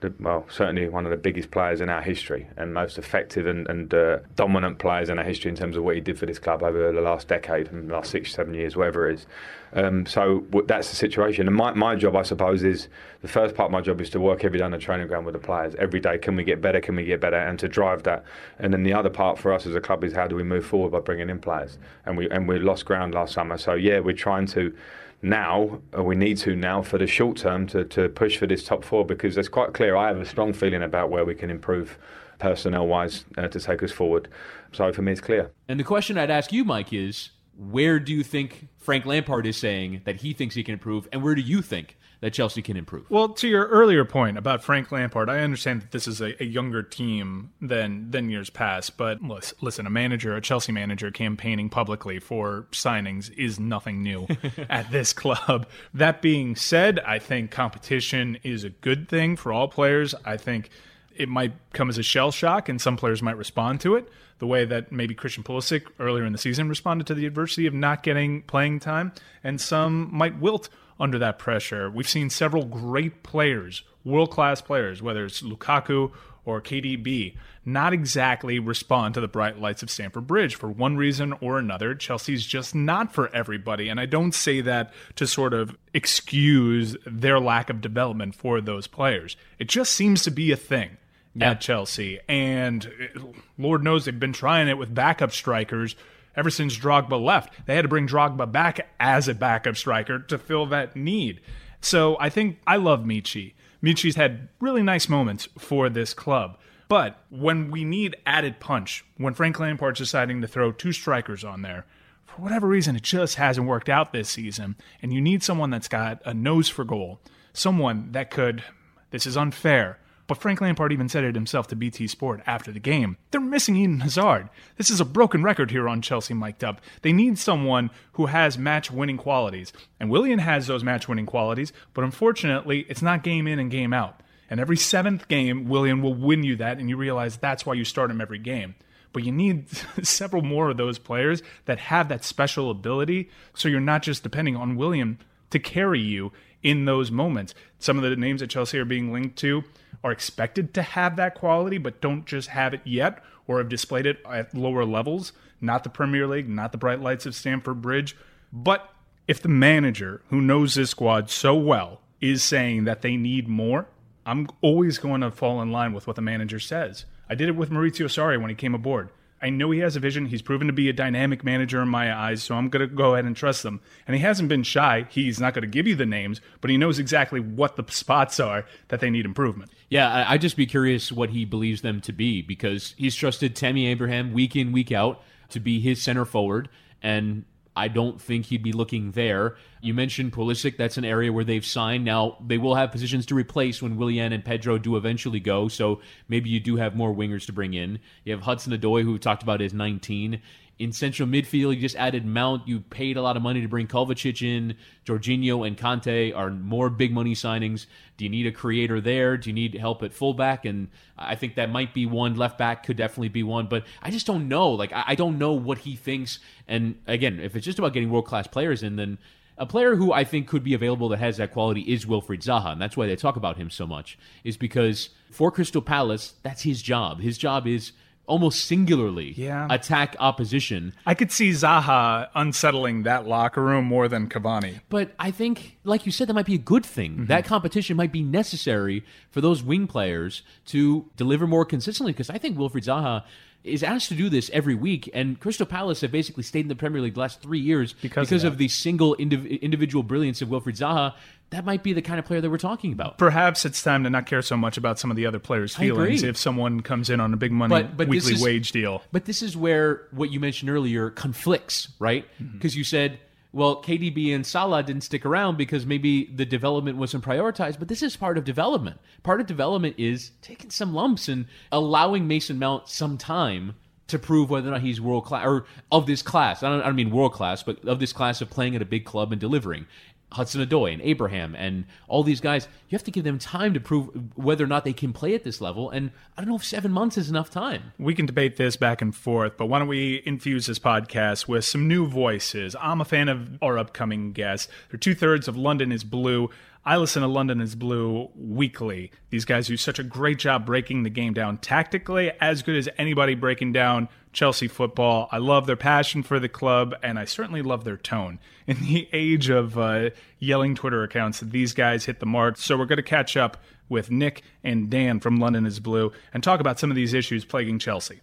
the, 0.00 0.12
well, 0.20 0.44
certainly 0.50 0.88
one 0.88 1.06
of 1.06 1.10
the 1.10 1.16
biggest 1.16 1.50
players 1.50 1.80
in 1.80 1.88
our 1.88 2.02
history 2.02 2.46
and 2.56 2.74
most 2.74 2.98
effective 2.98 3.46
and, 3.46 3.66
and 3.68 3.94
uh, 3.94 4.18
dominant 4.34 4.78
players 4.78 5.08
in 5.08 5.18
our 5.18 5.24
history 5.24 5.48
in 5.48 5.56
terms 5.56 5.76
of 5.76 5.84
what 5.84 5.94
he 5.94 6.00
did 6.02 6.18
for 6.18 6.26
this 6.26 6.38
club 6.38 6.62
over 6.62 6.92
the 6.92 7.00
last 7.00 7.28
decade 7.28 7.68
and 7.72 7.90
last 7.90 8.10
six, 8.10 8.32
seven 8.32 8.52
years, 8.52 8.76
whatever 8.76 9.08
it 9.08 9.14
is. 9.14 9.26
Um, 9.72 10.04
so 10.04 10.44
that's 10.66 10.90
the 10.90 10.96
situation. 10.96 11.46
And 11.46 11.56
my, 11.56 11.72
my 11.72 11.96
job, 11.96 12.14
I 12.14 12.22
suppose, 12.22 12.62
is 12.62 12.88
the 13.22 13.28
first 13.28 13.54
part 13.54 13.68
of 13.68 13.72
my 13.72 13.80
job 13.80 14.00
is 14.00 14.10
to 14.10 14.20
work 14.20 14.44
every 14.44 14.58
day 14.58 14.64
on 14.64 14.70
the 14.70 14.78
training 14.78 15.06
ground 15.06 15.24
with 15.24 15.32
the 15.32 15.38
players. 15.38 15.74
Every 15.76 16.00
day, 16.00 16.18
can 16.18 16.36
we 16.36 16.44
get 16.44 16.60
better? 16.60 16.80
Can 16.80 16.94
we 16.94 17.04
get 17.04 17.20
better? 17.20 17.36
And 17.36 17.58
to 17.58 17.68
drive 17.68 18.02
that. 18.02 18.22
And 18.58 18.72
then 18.72 18.82
the 18.82 18.92
other 18.92 19.10
part 19.10 19.38
for 19.38 19.52
us 19.52 19.66
as 19.66 19.74
a 19.74 19.80
club 19.80 20.04
is 20.04 20.12
how 20.12 20.26
do 20.26 20.36
we 20.36 20.42
move 20.42 20.66
forward 20.66 20.92
by 20.92 21.00
bringing 21.00 21.30
in 21.30 21.38
players? 21.38 21.78
And 22.04 22.16
we 22.16 22.28
and 22.30 22.46
we 22.46 22.58
lost 22.58 22.84
ground 22.84 23.14
last 23.14 23.32
summer. 23.32 23.56
So 23.58 23.74
yeah, 23.74 24.00
we're 24.00 24.14
trying 24.14 24.46
to 24.48 24.74
now, 25.22 25.80
uh, 25.96 26.02
we 26.02 26.14
need 26.14 26.36
to 26.38 26.54
now 26.54 26.82
for 26.82 26.98
the 26.98 27.06
short 27.06 27.36
term 27.38 27.66
to, 27.68 27.84
to 27.84 28.08
push 28.08 28.36
for 28.36 28.46
this 28.46 28.64
top 28.64 28.84
four 28.84 29.04
because 29.04 29.36
it's 29.36 29.48
quite 29.48 29.72
clear 29.72 29.96
I 29.96 30.08
have 30.08 30.20
a 30.20 30.26
strong 30.26 30.52
feeling 30.52 30.82
about 30.82 31.10
where 31.10 31.24
we 31.24 31.34
can 31.34 31.50
improve 31.50 31.98
personnel 32.38 32.86
wise 32.86 33.24
uh, 33.38 33.48
to 33.48 33.58
take 33.58 33.82
us 33.82 33.92
forward. 33.92 34.28
So 34.72 34.92
for 34.92 35.02
me, 35.02 35.12
it's 35.12 35.20
clear. 35.20 35.50
And 35.68 35.80
the 35.80 35.84
question 35.84 36.18
I'd 36.18 36.30
ask 36.30 36.52
you, 36.52 36.64
Mike, 36.64 36.92
is 36.92 37.30
where 37.56 37.98
do 37.98 38.12
you 38.12 38.22
think 38.22 38.68
Frank 38.76 39.06
Lampard 39.06 39.46
is 39.46 39.56
saying 39.56 40.02
that 40.04 40.16
he 40.16 40.32
thinks 40.32 40.54
he 40.54 40.62
can 40.62 40.74
improve, 40.74 41.08
and 41.12 41.22
where 41.22 41.34
do 41.34 41.40
you 41.40 41.62
think 41.62 41.96
that 42.20 42.32
Chelsea 42.32 42.62
can 42.62 42.76
improve. 42.76 43.10
Well, 43.10 43.30
to 43.30 43.48
your 43.48 43.66
earlier 43.66 44.04
point 44.04 44.38
about 44.38 44.62
Frank 44.62 44.90
Lampard, 44.90 45.28
I 45.28 45.40
understand 45.40 45.82
that 45.82 45.90
this 45.90 46.08
is 46.08 46.20
a, 46.20 46.40
a 46.42 46.46
younger 46.46 46.82
team 46.82 47.52
than 47.60 48.10
than 48.10 48.30
years 48.30 48.50
past, 48.50 48.96
but 48.96 49.20
listen, 49.60 49.86
a 49.86 49.90
manager, 49.90 50.34
a 50.34 50.40
Chelsea 50.40 50.72
manager 50.72 51.10
campaigning 51.10 51.68
publicly 51.68 52.18
for 52.18 52.66
signings 52.72 53.32
is 53.36 53.60
nothing 53.60 54.02
new 54.02 54.26
at 54.70 54.90
this 54.90 55.12
club. 55.12 55.66
That 55.92 56.22
being 56.22 56.56
said, 56.56 57.00
I 57.00 57.18
think 57.18 57.50
competition 57.50 58.38
is 58.42 58.64
a 58.64 58.70
good 58.70 59.08
thing 59.08 59.36
for 59.36 59.52
all 59.52 59.68
players. 59.68 60.14
I 60.24 60.36
think 60.36 60.70
it 61.14 61.28
might 61.28 61.52
come 61.72 61.88
as 61.88 61.98
a 61.98 62.02
shell 62.02 62.30
shock, 62.30 62.68
and 62.68 62.80
some 62.80 62.96
players 62.96 63.22
might 63.22 63.36
respond 63.36 63.80
to 63.80 63.96
it 63.96 64.08
the 64.38 64.46
way 64.46 64.64
that 64.66 64.92
maybe 64.92 65.14
Christian 65.14 65.42
Pulisic 65.42 65.86
earlier 65.98 66.24
in 66.24 66.32
the 66.32 66.38
season 66.38 66.68
responded 66.68 67.06
to 67.06 67.14
the 67.14 67.26
adversity 67.26 67.66
of 67.66 67.74
not 67.74 68.02
getting 68.02 68.42
playing 68.42 68.80
time, 68.80 69.12
and 69.42 69.60
some 69.60 70.10
might 70.12 70.38
wilt 70.38 70.68
under 70.98 71.18
that 71.18 71.38
pressure. 71.38 71.90
We've 71.90 72.08
seen 72.08 72.30
several 72.30 72.64
great 72.64 73.22
players, 73.22 73.82
world 74.04 74.30
class 74.30 74.60
players, 74.60 75.02
whether 75.02 75.24
it's 75.24 75.42
Lukaku 75.42 76.12
or 76.46 76.62
KDB, 76.62 77.34
not 77.64 77.92
exactly 77.92 78.58
respond 78.58 79.14
to 79.14 79.20
the 79.20 79.28
bright 79.28 79.60
lights 79.60 79.82
of 79.82 79.90
Stamford 79.90 80.26
Bridge 80.26 80.54
for 80.54 80.68
one 80.68 80.96
reason 80.96 81.34
or 81.40 81.58
another. 81.58 81.94
Chelsea's 81.94 82.46
just 82.46 82.74
not 82.74 83.12
for 83.12 83.28
everybody. 83.34 83.88
And 83.88 83.98
I 83.98 84.06
don't 84.06 84.32
say 84.32 84.60
that 84.60 84.94
to 85.16 85.26
sort 85.26 85.52
of 85.52 85.76
excuse 85.92 86.96
their 87.04 87.40
lack 87.40 87.68
of 87.68 87.80
development 87.80 88.36
for 88.36 88.60
those 88.60 88.86
players. 88.86 89.36
It 89.58 89.68
just 89.68 89.92
seems 89.92 90.22
to 90.22 90.30
be 90.30 90.52
a 90.52 90.56
thing. 90.56 90.96
Yeah. 91.38 91.50
At 91.50 91.60
Chelsea, 91.60 92.18
and 92.30 92.90
eh, 92.98 93.20
Lord 93.58 93.84
knows 93.84 94.06
they've 94.06 94.18
been 94.18 94.32
trying 94.32 94.68
it 94.68 94.78
with 94.78 94.94
backup 94.94 95.32
strikers 95.32 95.94
ever 96.36 96.50
since 96.50 96.76
Drogba 96.76 97.22
left. 97.22 97.52
They 97.66 97.74
had 97.74 97.82
to 97.82 97.88
bring 97.88 98.06
Drogba 98.06 98.50
back 98.50 98.88
as 99.00 99.28
a 99.28 99.34
backup 99.34 99.76
striker 99.76 100.18
to 100.18 100.38
fill 100.38 100.66
that 100.66 100.94
need. 100.94 101.40
So 101.80 102.16
I 102.20 102.28
think 102.28 102.58
I 102.66 102.76
love 102.76 103.00
Michy. 103.00 103.54
Michy's 103.82 104.16
had 104.16 104.48
really 104.60 104.82
nice 104.82 105.08
moments 105.08 105.48
for 105.58 105.88
this 105.88 106.14
club. 106.14 106.58
But 106.88 107.18
when 107.30 107.70
we 107.70 107.84
need 107.84 108.16
added 108.26 108.60
punch, 108.60 109.04
when 109.16 109.34
Frank 109.34 109.58
Lampard's 109.58 109.98
deciding 109.98 110.40
to 110.40 110.48
throw 110.48 110.70
two 110.70 110.92
strikers 110.92 111.44
on 111.44 111.62
there, 111.62 111.84
for 112.24 112.42
whatever 112.42 112.66
reason, 112.66 112.96
it 112.96 113.02
just 113.02 113.36
hasn't 113.36 113.66
worked 113.66 113.88
out 113.88 114.12
this 114.12 114.28
season. 114.28 114.76
And 115.02 115.12
you 115.12 115.20
need 115.20 115.42
someone 115.42 115.70
that's 115.70 115.88
got 115.88 116.20
a 116.24 116.34
nose 116.34 116.68
for 116.68 116.84
goal, 116.84 117.20
someone 117.52 118.12
that 118.12 118.30
could, 118.30 118.62
this 119.10 119.26
is 119.26 119.36
unfair, 119.36 119.98
but 120.26 120.38
Frank 120.38 120.60
Lampard 120.60 120.92
even 120.92 121.08
said 121.08 121.24
it 121.24 121.34
himself 121.34 121.68
to 121.68 121.76
BT 121.76 122.06
Sport 122.08 122.42
after 122.46 122.72
the 122.72 122.80
game. 122.80 123.16
They're 123.30 123.40
missing 123.40 123.76
Eden 123.76 124.00
Hazard. 124.00 124.48
This 124.76 124.90
is 124.90 125.00
a 125.00 125.04
broken 125.04 125.42
record 125.42 125.70
here 125.70 125.88
on 125.88 126.02
Chelsea 126.02 126.34
Mic'd 126.34 126.64
Up. 126.64 126.80
They 127.02 127.12
need 127.12 127.38
someone 127.38 127.90
who 128.12 128.26
has 128.26 128.58
match 128.58 128.90
winning 128.90 129.18
qualities. 129.18 129.72
And 130.00 130.10
Willian 130.10 130.40
has 130.40 130.66
those 130.66 130.82
match 130.82 131.08
winning 131.08 131.26
qualities, 131.26 131.72
but 131.94 132.04
unfortunately, 132.04 132.86
it's 132.88 133.02
not 133.02 133.22
game 133.22 133.46
in 133.46 133.58
and 133.58 133.70
game 133.70 133.92
out. 133.92 134.20
And 134.50 134.60
every 134.60 134.76
seventh 134.76 135.28
game, 135.28 135.68
Willian 135.68 136.02
will 136.02 136.14
win 136.14 136.44
you 136.44 136.56
that, 136.56 136.78
and 136.78 136.88
you 136.88 136.96
realize 136.96 137.36
that's 137.36 137.66
why 137.66 137.74
you 137.74 137.84
start 137.84 138.10
him 138.10 138.20
every 138.20 138.38
game. 138.38 138.74
But 139.12 139.24
you 139.24 139.32
need 139.32 139.68
several 140.02 140.42
more 140.42 140.70
of 140.70 140.76
those 140.76 140.98
players 140.98 141.42
that 141.64 141.78
have 141.78 142.08
that 142.08 142.24
special 142.24 142.70
ability 142.70 143.30
so 143.54 143.68
you're 143.68 143.80
not 143.80 144.02
just 144.02 144.22
depending 144.22 144.56
on 144.56 144.76
Willian 144.76 145.18
to 145.50 145.58
carry 145.58 146.00
you 146.00 146.32
in 146.62 146.84
those 146.84 147.10
moments. 147.10 147.54
Some 147.78 147.96
of 147.96 148.02
the 148.02 148.16
names 148.16 148.40
that 148.40 148.50
Chelsea 148.50 148.78
are 148.78 148.84
being 148.84 149.12
linked 149.12 149.36
to 149.36 149.64
are 150.02 150.12
expected 150.12 150.74
to 150.74 150.82
have 150.82 151.16
that 151.16 151.34
quality, 151.34 151.78
but 151.78 152.00
don't 152.00 152.26
just 152.26 152.48
have 152.48 152.74
it 152.74 152.80
yet 152.84 153.22
or 153.46 153.58
have 153.58 153.68
displayed 153.68 154.06
it 154.06 154.18
at 154.30 154.54
lower 154.54 154.84
levels. 154.84 155.32
Not 155.60 155.84
the 155.84 155.90
Premier 155.90 156.26
League, 156.26 156.48
not 156.48 156.72
the 156.72 156.78
bright 156.78 157.00
lights 157.00 157.26
of 157.26 157.34
Stamford 157.34 157.80
Bridge. 157.80 158.16
But 158.52 158.90
if 159.26 159.40
the 159.40 159.48
manager 159.48 160.22
who 160.28 160.40
knows 160.40 160.74
this 160.74 160.90
squad 160.90 161.30
so 161.30 161.54
well 161.54 162.00
is 162.20 162.42
saying 162.42 162.84
that 162.84 163.02
they 163.02 163.16
need 163.16 163.48
more, 163.48 163.86
I'm 164.24 164.48
always 164.60 164.98
going 164.98 165.20
to 165.20 165.30
fall 165.30 165.62
in 165.62 165.70
line 165.70 165.92
with 165.92 166.06
what 166.06 166.16
the 166.16 166.22
manager 166.22 166.58
says. 166.58 167.04
I 167.28 167.34
did 167.34 167.48
it 167.48 167.56
with 167.56 167.70
Maurizio 167.70 168.06
Sarri 168.06 168.40
when 168.40 168.50
he 168.50 168.56
came 168.56 168.74
aboard. 168.74 169.10
I 169.40 169.50
know 169.50 169.70
he 169.70 169.80
has 169.80 169.96
a 169.96 170.00
vision. 170.00 170.26
He's 170.26 170.42
proven 170.42 170.66
to 170.66 170.72
be 170.72 170.88
a 170.88 170.94
dynamic 170.94 171.44
manager 171.44 171.82
in 171.82 171.88
my 171.88 172.14
eyes, 172.14 172.42
so 172.42 172.54
I'm 172.54 172.68
going 172.68 172.88
to 172.88 172.94
go 172.94 173.14
ahead 173.14 173.26
and 173.26 173.36
trust 173.36 173.62
them. 173.62 173.80
And 174.06 174.16
he 174.16 174.22
hasn't 174.22 174.48
been 174.48 174.62
shy. 174.62 175.06
He's 175.10 175.38
not 175.38 175.52
going 175.52 175.62
to 175.62 175.68
give 175.68 175.86
you 175.86 175.94
the 175.94 176.06
names, 176.06 176.40
but 176.60 176.70
he 176.70 176.78
knows 176.78 176.98
exactly 176.98 177.40
what 177.40 177.76
the 177.76 177.84
spots 177.92 178.40
are 178.40 178.64
that 178.88 179.00
they 179.00 179.10
need 179.10 179.26
improvement. 179.26 179.70
Yeah, 179.90 180.24
I'd 180.28 180.40
just 180.40 180.56
be 180.56 180.66
curious 180.66 181.12
what 181.12 181.30
he 181.30 181.44
believes 181.44 181.82
them 181.82 182.00
to 182.02 182.12
be 182.12 182.40
because 182.40 182.94
he's 182.96 183.14
trusted 183.14 183.54
Tammy 183.54 183.86
Abraham 183.86 184.32
week 184.32 184.56
in, 184.56 184.72
week 184.72 184.90
out 184.90 185.22
to 185.50 185.60
be 185.60 185.80
his 185.80 186.02
center 186.02 186.24
forward. 186.24 186.68
And 187.02 187.44
I 187.76 187.88
don't 187.88 188.20
think 188.20 188.46
he'd 188.46 188.62
be 188.62 188.72
looking 188.72 189.12
there. 189.12 189.56
You 189.82 189.92
mentioned 189.92 190.32
Pulisic. 190.32 190.78
That's 190.78 190.96
an 190.96 191.04
area 191.04 191.32
where 191.32 191.44
they've 191.44 191.64
signed. 191.64 192.04
Now, 192.04 192.38
they 192.44 192.56
will 192.56 192.74
have 192.74 192.90
positions 192.90 193.26
to 193.26 193.34
replace 193.34 193.82
when 193.82 193.96
Willian 193.96 194.32
and 194.32 194.44
Pedro 194.44 194.78
do 194.78 194.96
eventually 194.96 195.40
go, 195.40 195.68
so 195.68 196.00
maybe 196.28 196.48
you 196.48 196.58
do 196.58 196.76
have 196.76 196.96
more 196.96 197.14
wingers 197.14 197.44
to 197.46 197.52
bring 197.52 197.74
in. 197.74 198.00
You 198.24 198.32
have 198.32 198.42
Hudson 198.42 198.72
Odoi, 198.72 199.02
who 199.02 199.12
we 199.12 199.18
talked 199.18 199.42
about 199.42 199.60
is 199.60 199.74
19. 199.74 200.40
In 200.78 200.92
central 200.92 201.26
midfield, 201.26 201.74
you 201.74 201.80
just 201.80 201.96
added 201.96 202.26
Mount. 202.26 202.68
You 202.68 202.80
paid 202.80 203.16
a 203.16 203.22
lot 203.22 203.36
of 203.36 203.42
money 203.42 203.62
to 203.62 203.68
bring 203.68 203.86
Kovacic 203.86 204.46
in. 204.46 204.76
Jorginho 205.06 205.66
and 205.66 205.76
Kanté 205.76 206.36
are 206.36 206.50
more 206.50 206.90
big 206.90 207.12
money 207.12 207.34
signings. 207.34 207.86
Do 208.18 208.24
you 208.24 208.30
need 208.30 208.46
a 208.46 208.52
creator 208.52 209.00
there? 209.00 209.38
Do 209.38 209.48
you 209.48 209.54
need 209.54 209.74
help 209.74 210.02
at 210.02 210.12
fullback? 210.12 210.66
And 210.66 210.88
I 211.16 211.34
think 211.34 211.54
that 211.54 211.70
might 211.70 211.94
be 211.94 212.04
one. 212.04 212.36
Left 212.36 212.58
back 212.58 212.84
could 212.84 212.98
definitely 212.98 213.30
be 213.30 213.42
one. 213.42 213.68
But 213.68 213.86
I 214.02 214.10
just 214.10 214.26
don't 214.26 214.48
know. 214.48 214.70
Like, 214.70 214.92
I 214.94 215.14
don't 215.14 215.38
know 215.38 215.52
what 215.52 215.78
he 215.78 215.96
thinks. 215.96 216.40
And 216.68 216.96
again, 217.06 217.40
if 217.40 217.56
it's 217.56 217.64
just 217.64 217.78
about 217.78 217.94
getting 217.94 218.10
world 218.10 218.26
class 218.26 218.46
players 218.46 218.82
in, 218.82 218.96
then 218.96 219.16
a 219.58 219.64
player 219.64 219.96
who 219.96 220.12
I 220.12 220.24
think 220.24 220.48
could 220.48 220.62
be 220.62 220.74
available 220.74 221.08
that 221.08 221.18
has 221.18 221.38
that 221.38 221.52
quality 221.52 221.80
is 221.80 222.04
Wilfried 222.04 222.42
Zaha, 222.42 222.72
and 222.72 222.80
that's 222.80 222.96
why 222.96 223.06
they 223.06 223.16
talk 223.16 223.36
about 223.36 223.56
him 223.56 223.70
so 223.70 223.86
much. 223.86 224.18
Is 224.44 224.58
because 224.58 225.10
for 225.30 225.50
Crystal 225.50 225.80
Palace, 225.80 226.34
that's 226.42 226.62
his 226.62 226.82
job. 226.82 227.20
His 227.20 227.38
job 227.38 227.66
is 227.66 227.92
almost 228.26 228.64
singularly 228.64 229.32
Yeah. 229.36 229.66
attack 229.70 230.16
opposition. 230.18 230.92
I 231.06 231.14
could 231.14 231.30
see 231.30 231.50
Zaha 231.50 232.28
unsettling 232.34 233.04
that 233.04 233.26
locker 233.26 233.62
room 233.62 233.84
more 233.84 234.08
than 234.08 234.28
Cavani. 234.28 234.80
But 234.88 235.14
I 235.18 235.30
think, 235.30 235.78
like 235.84 236.06
you 236.06 236.12
said, 236.12 236.28
that 236.28 236.34
might 236.34 236.46
be 236.46 236.54
a 236.54 236.58
good 236.58 236.84
thing. 236.84 237.12
Mm-hmm. 237.12 237.26
That 237.26 237.44
competition 237.44 237.96
might 237.96 238.12
be 238.12 238.22
necessary 238.22 239.04
for 239.30 239.40
those 239.40 239.62
wing 239.62 239.86
players 239.86 240.42
to 240.66 241.08
deliver 241.16 241.46
more 241.46 241.64
consistently. 241.64 242.12
Because 242.12 242.30
I 242.30 242.38
think 242.38 242.56
Wilfried 242.56 242.84
Zaha 242.84 243.22
is 243.66 243.82
asked 243.82 244.08
to 244.08 244.14
do 244.14 244.28
this 244.28 244.50
every 244.52 244.74
week, 244.74 245.10
and 245.12 245.38
Crystal 245.40 245.66
Palace 245.66 246.00
have 246.02 246.12
basically 246.12 246.42
stayed 246.42 246.60
in 246.60 246.68
the 246.68 246.74
Premier 246.76 247.02
League 247.02 247.14
the 247.14 247.20
last 247.20 247.42
three 247.42 247.58
years 247.60 247.92
Because 248.02 248.30
of 248.32 248.52
of, 248.52 248.58
the 248.58 248.68
single 248.68 249.16
indiv- 249.16 249.60
individual 249.60 250.02
brilliance 250.02 250.40
of 250.42 250.48
Wilfried 250.48 250.78
Zaha. 250.78 251.14
That 251.50 251.64
might 251.64 251.82
be 251.84 251.92
the 251.92 252.02
kind 252.02 252.18
of 252.18 252.24
player 252.24 252.40
that 252.40 252.50
we're 252.50 252.58
talking 252.58 252.92
about. 252.92 253.18
Perhaps 253.18 253.64
it's 253.64 253.80
time 253.82 254.02
to 254.04 254.10
not 254.10 254.26
care 254.26 254.42
so 254.42 254.56
much 254.56 254.76
about 254.76 254.98
some 254.98 255.10
of 255.12 255.16
the 255.16 255.26
other 255.26 255.38
players' 255.38 255.76
feelings 255.76 256.22
if 256.24 256.36
someone 256.36 256.80
comes 256.80 257.08
in 257.08 257.20
on 257.20 257.32
a 257.32 257.36
big 257.36 257.52
money 257.52 257.70
But- 257.70 257.96
but 257.96 258.08
weekly 258.08 258.32
is- 258.34 258.42
wage 258.42 258.72
deal. 258.72 259.02
But 259.12 259.26
this 259.26 259.42
is 259.42 259.56
where 259.56 260.02
what 260.10 260.32
you 260.32 260.40
mentioned 260.40 260.70
earlier 260.70 261.10
conflicts, 261.10 261.88
right? 261.98 262.24
Mm-hmm. 262.42 262.54
Because 262.58 262.74
you 262.76 262.82
said, 262.84 263.18
well, 263.52 263.82
KDB 263.82 264.34
and 264.34 264.44
Salah 264.46 264.82
didn't 264.82 265.04
stick 265.04 265.24
around 265.24 265.56
because 265.56 265.86
maybe 265.86 266.26
the 266.26 266.44
development 266.44 266.98
wasn't 266.98 267.24
prioritized. 267.24 267.78
But 267.78 267.88
this 267.88 268.02
is 268.02 268.16
part 268.16 268.36
of 268.36 268.44
development. 268.44 268.98
Part 269.22 269.40
of 269.40 269.46
development 269.46 269.96
is 269.98 270.32
taking 270.42 270.70
some 270.70 270.94
lumps 270.94 271.28
and 271.28 271.46
allowing 271.72 272.28
Mason 272.28 272.58
Mount 272.58 272.88
some 272.88 273.16
time 273.16 273.74
to 274.08 274.18
prove 274.18 274.50
whether 274.50 274.68
or 274.68 274.72
not 274.72 274.82
he's 274.82 275.00
world 275.00 275.24
class 275.24 275.44
or 275.44 275.66
of 275.90 276.06
this 276.06 276.22
class. 276.22 276.62
I 276.62 276.68
don't, 276.68 276.80
I 276.80 276.86
don't 276.86 276.96
mean 276.96 277.10
world 277.10 277.32
class, 277.32 277.62
but 277.62 277.84
of 277.84 277.98
this 277.98 278.12
class 278.12 278.40
of 278.40 278.50
playing 278.50 278.76
at 278.76 278.82
a 278.82 278.86
big 278.86 279.04
club 279.04 279.32
and 279.32 279.40
delivering. 279.40 279.86
Hudson 280.32 280.66
Odoi 280.66 280.92
and 280.92 281.00
Abraham 281.02 281.54
and 281.54 281.84
all 282.08 282.22
these 282.22 282.40
guys, 282.40 282.66
you 282.88 282.96
have 282.96 283.04
to 283.04 283.10
give 283.10 283.24
them 283.24 283.38
time 283.38 283.74
to 283.74 283.80
prove 283.80 284.10
whether 284.36 284.64
or 284.64 284.66
not 284.66 284.84
they 284.84 284.92
can 284.92 285.12
play 285.12 285.34
at 285.34 285.44
this 285.44 285.60
level. 285.60 285.88
And 285.90 286.10
I 286.36 286.40
don't 286.40 286.50
know 286.50 286.56
if 286.56 286.64
seven 286.64 286.90
months 286.90 287.16
is 287.16 287.30
enough 287.30 287.50
time. 287.50 287.92
We 287.98 288.14
can 288.14 288.26
debate 288.26 288.56
this 288.56 288.76
back 288.76 289.00
and 289.00 289.14
forth, 289.14 289.56
but 289.56 289.66
why 289.66 289.78
don't 289.78 289.88
we 289.88 290.22
infuse 290.26 290.66
this 290.66 290.78
podcast 290.78 291.46
with 291.46 291.64
some 291.64 291.86
new 291.86 292.06
voices? 292.06 292.74
I'm 292.80 293.00
a 293.00 293.04
fan 293.04 293.28
of 293.28 293.58
our 293.62 293.78
upcoming 293.78 294.32
guests. 294.32 294.68
They're 294.90 294.98
two 294.98 295.14
thirds 295.14 295.48
of 295.48 295.56
London 295.56 295.92
is 295.92 296.04
Blue. 296.04 296.50
I 296.84 296.96
listen 296.98 297.22
to 297.22 297.28
London 297.28 297.60
is 297.60 297.74
Blue 297.74 298.30
weekly. 298.36 299.10
These 299.30 299.44
guys 299.44 299.66
do 299.66 299.76
such 299.76 299.98
a 299.98 300.04
great 300.04 300.38
job 300.38 300.66
breaking 300.66 301.02
the 301.02 301.10
game 301.10 301.34
down 301.34 301.58
tactically, 301.58 302.30
as 302.40 302.62
good 302.62 302.76
as 302.76 302.88
anybody 302.96 303.34
breaking 303.34 303.72
down 303.72 304.08
Chelsea 304.36 304.68
football. 304.68 305.30
I 305.32 305.38
love 305.38 305.66
their 305.66 305.76
passion 305.76 306.22
for 306.22 306.38
the 306.38 306.48
club, 306.48 306.94
and 307.02 307.18
I 307.18 307.24
certainly 307.24 307.62
love 307.62 307.84
their 307.84 307.96
tone. 307.96 308.38
In 308.66 308.76
the 308.82 309.08
age 309.10 309.48
of 309.48 309.78
uh, 309.78 310.10
yelling 310.38 310.74
Twitter 310.74 311.02
accounts, 311.02 311.40
these 311.40 311.72
guys 311.72 312.04
hit 312.04 312.20
the 312.20 312.26
mark. 312.26 312.58
So 312.58 312.76
we're 312.76 312.84
going 312.84 312.98
to 312.98 313.02
catch 313.02 313.34
up 313.36 313.56
with 313.88 314.10
Nick 314.10 314.42
and 314.62 314.90
Dan 314.90 315.20
from 315.20 315.38
London 315.38 315.64
is 315.64 315.80
Blue 315.80 316.12
and 316.34 316.42
talk 316.42 316.60
about 316.60 316.78
some 316.78 316.90
of 316.90 316.96
these 316.96 317.14
issues 317.14 317.46
plaguing 317.46 317.78
Chelsea. 317.78 318.20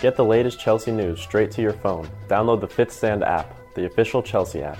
Get 0.00 0.16
the 0.16 0.24
latest 0.24 0.58
Chelsea 0.58 0.90
news 0.90 1.20
straight 1.20 1.50
to 1.50 1.62
your 1.62 1.74
phone. 1.74 2.08
Download 2.28 2.60
the 2.60 2.68
Fifth 2.68 2.92
Stand 2.92 3.22
app, 3.22 3.54
the 3.74 3.84
official 3.84 4.22
Chelsea 4.22 4.62
app. 4.62 4.78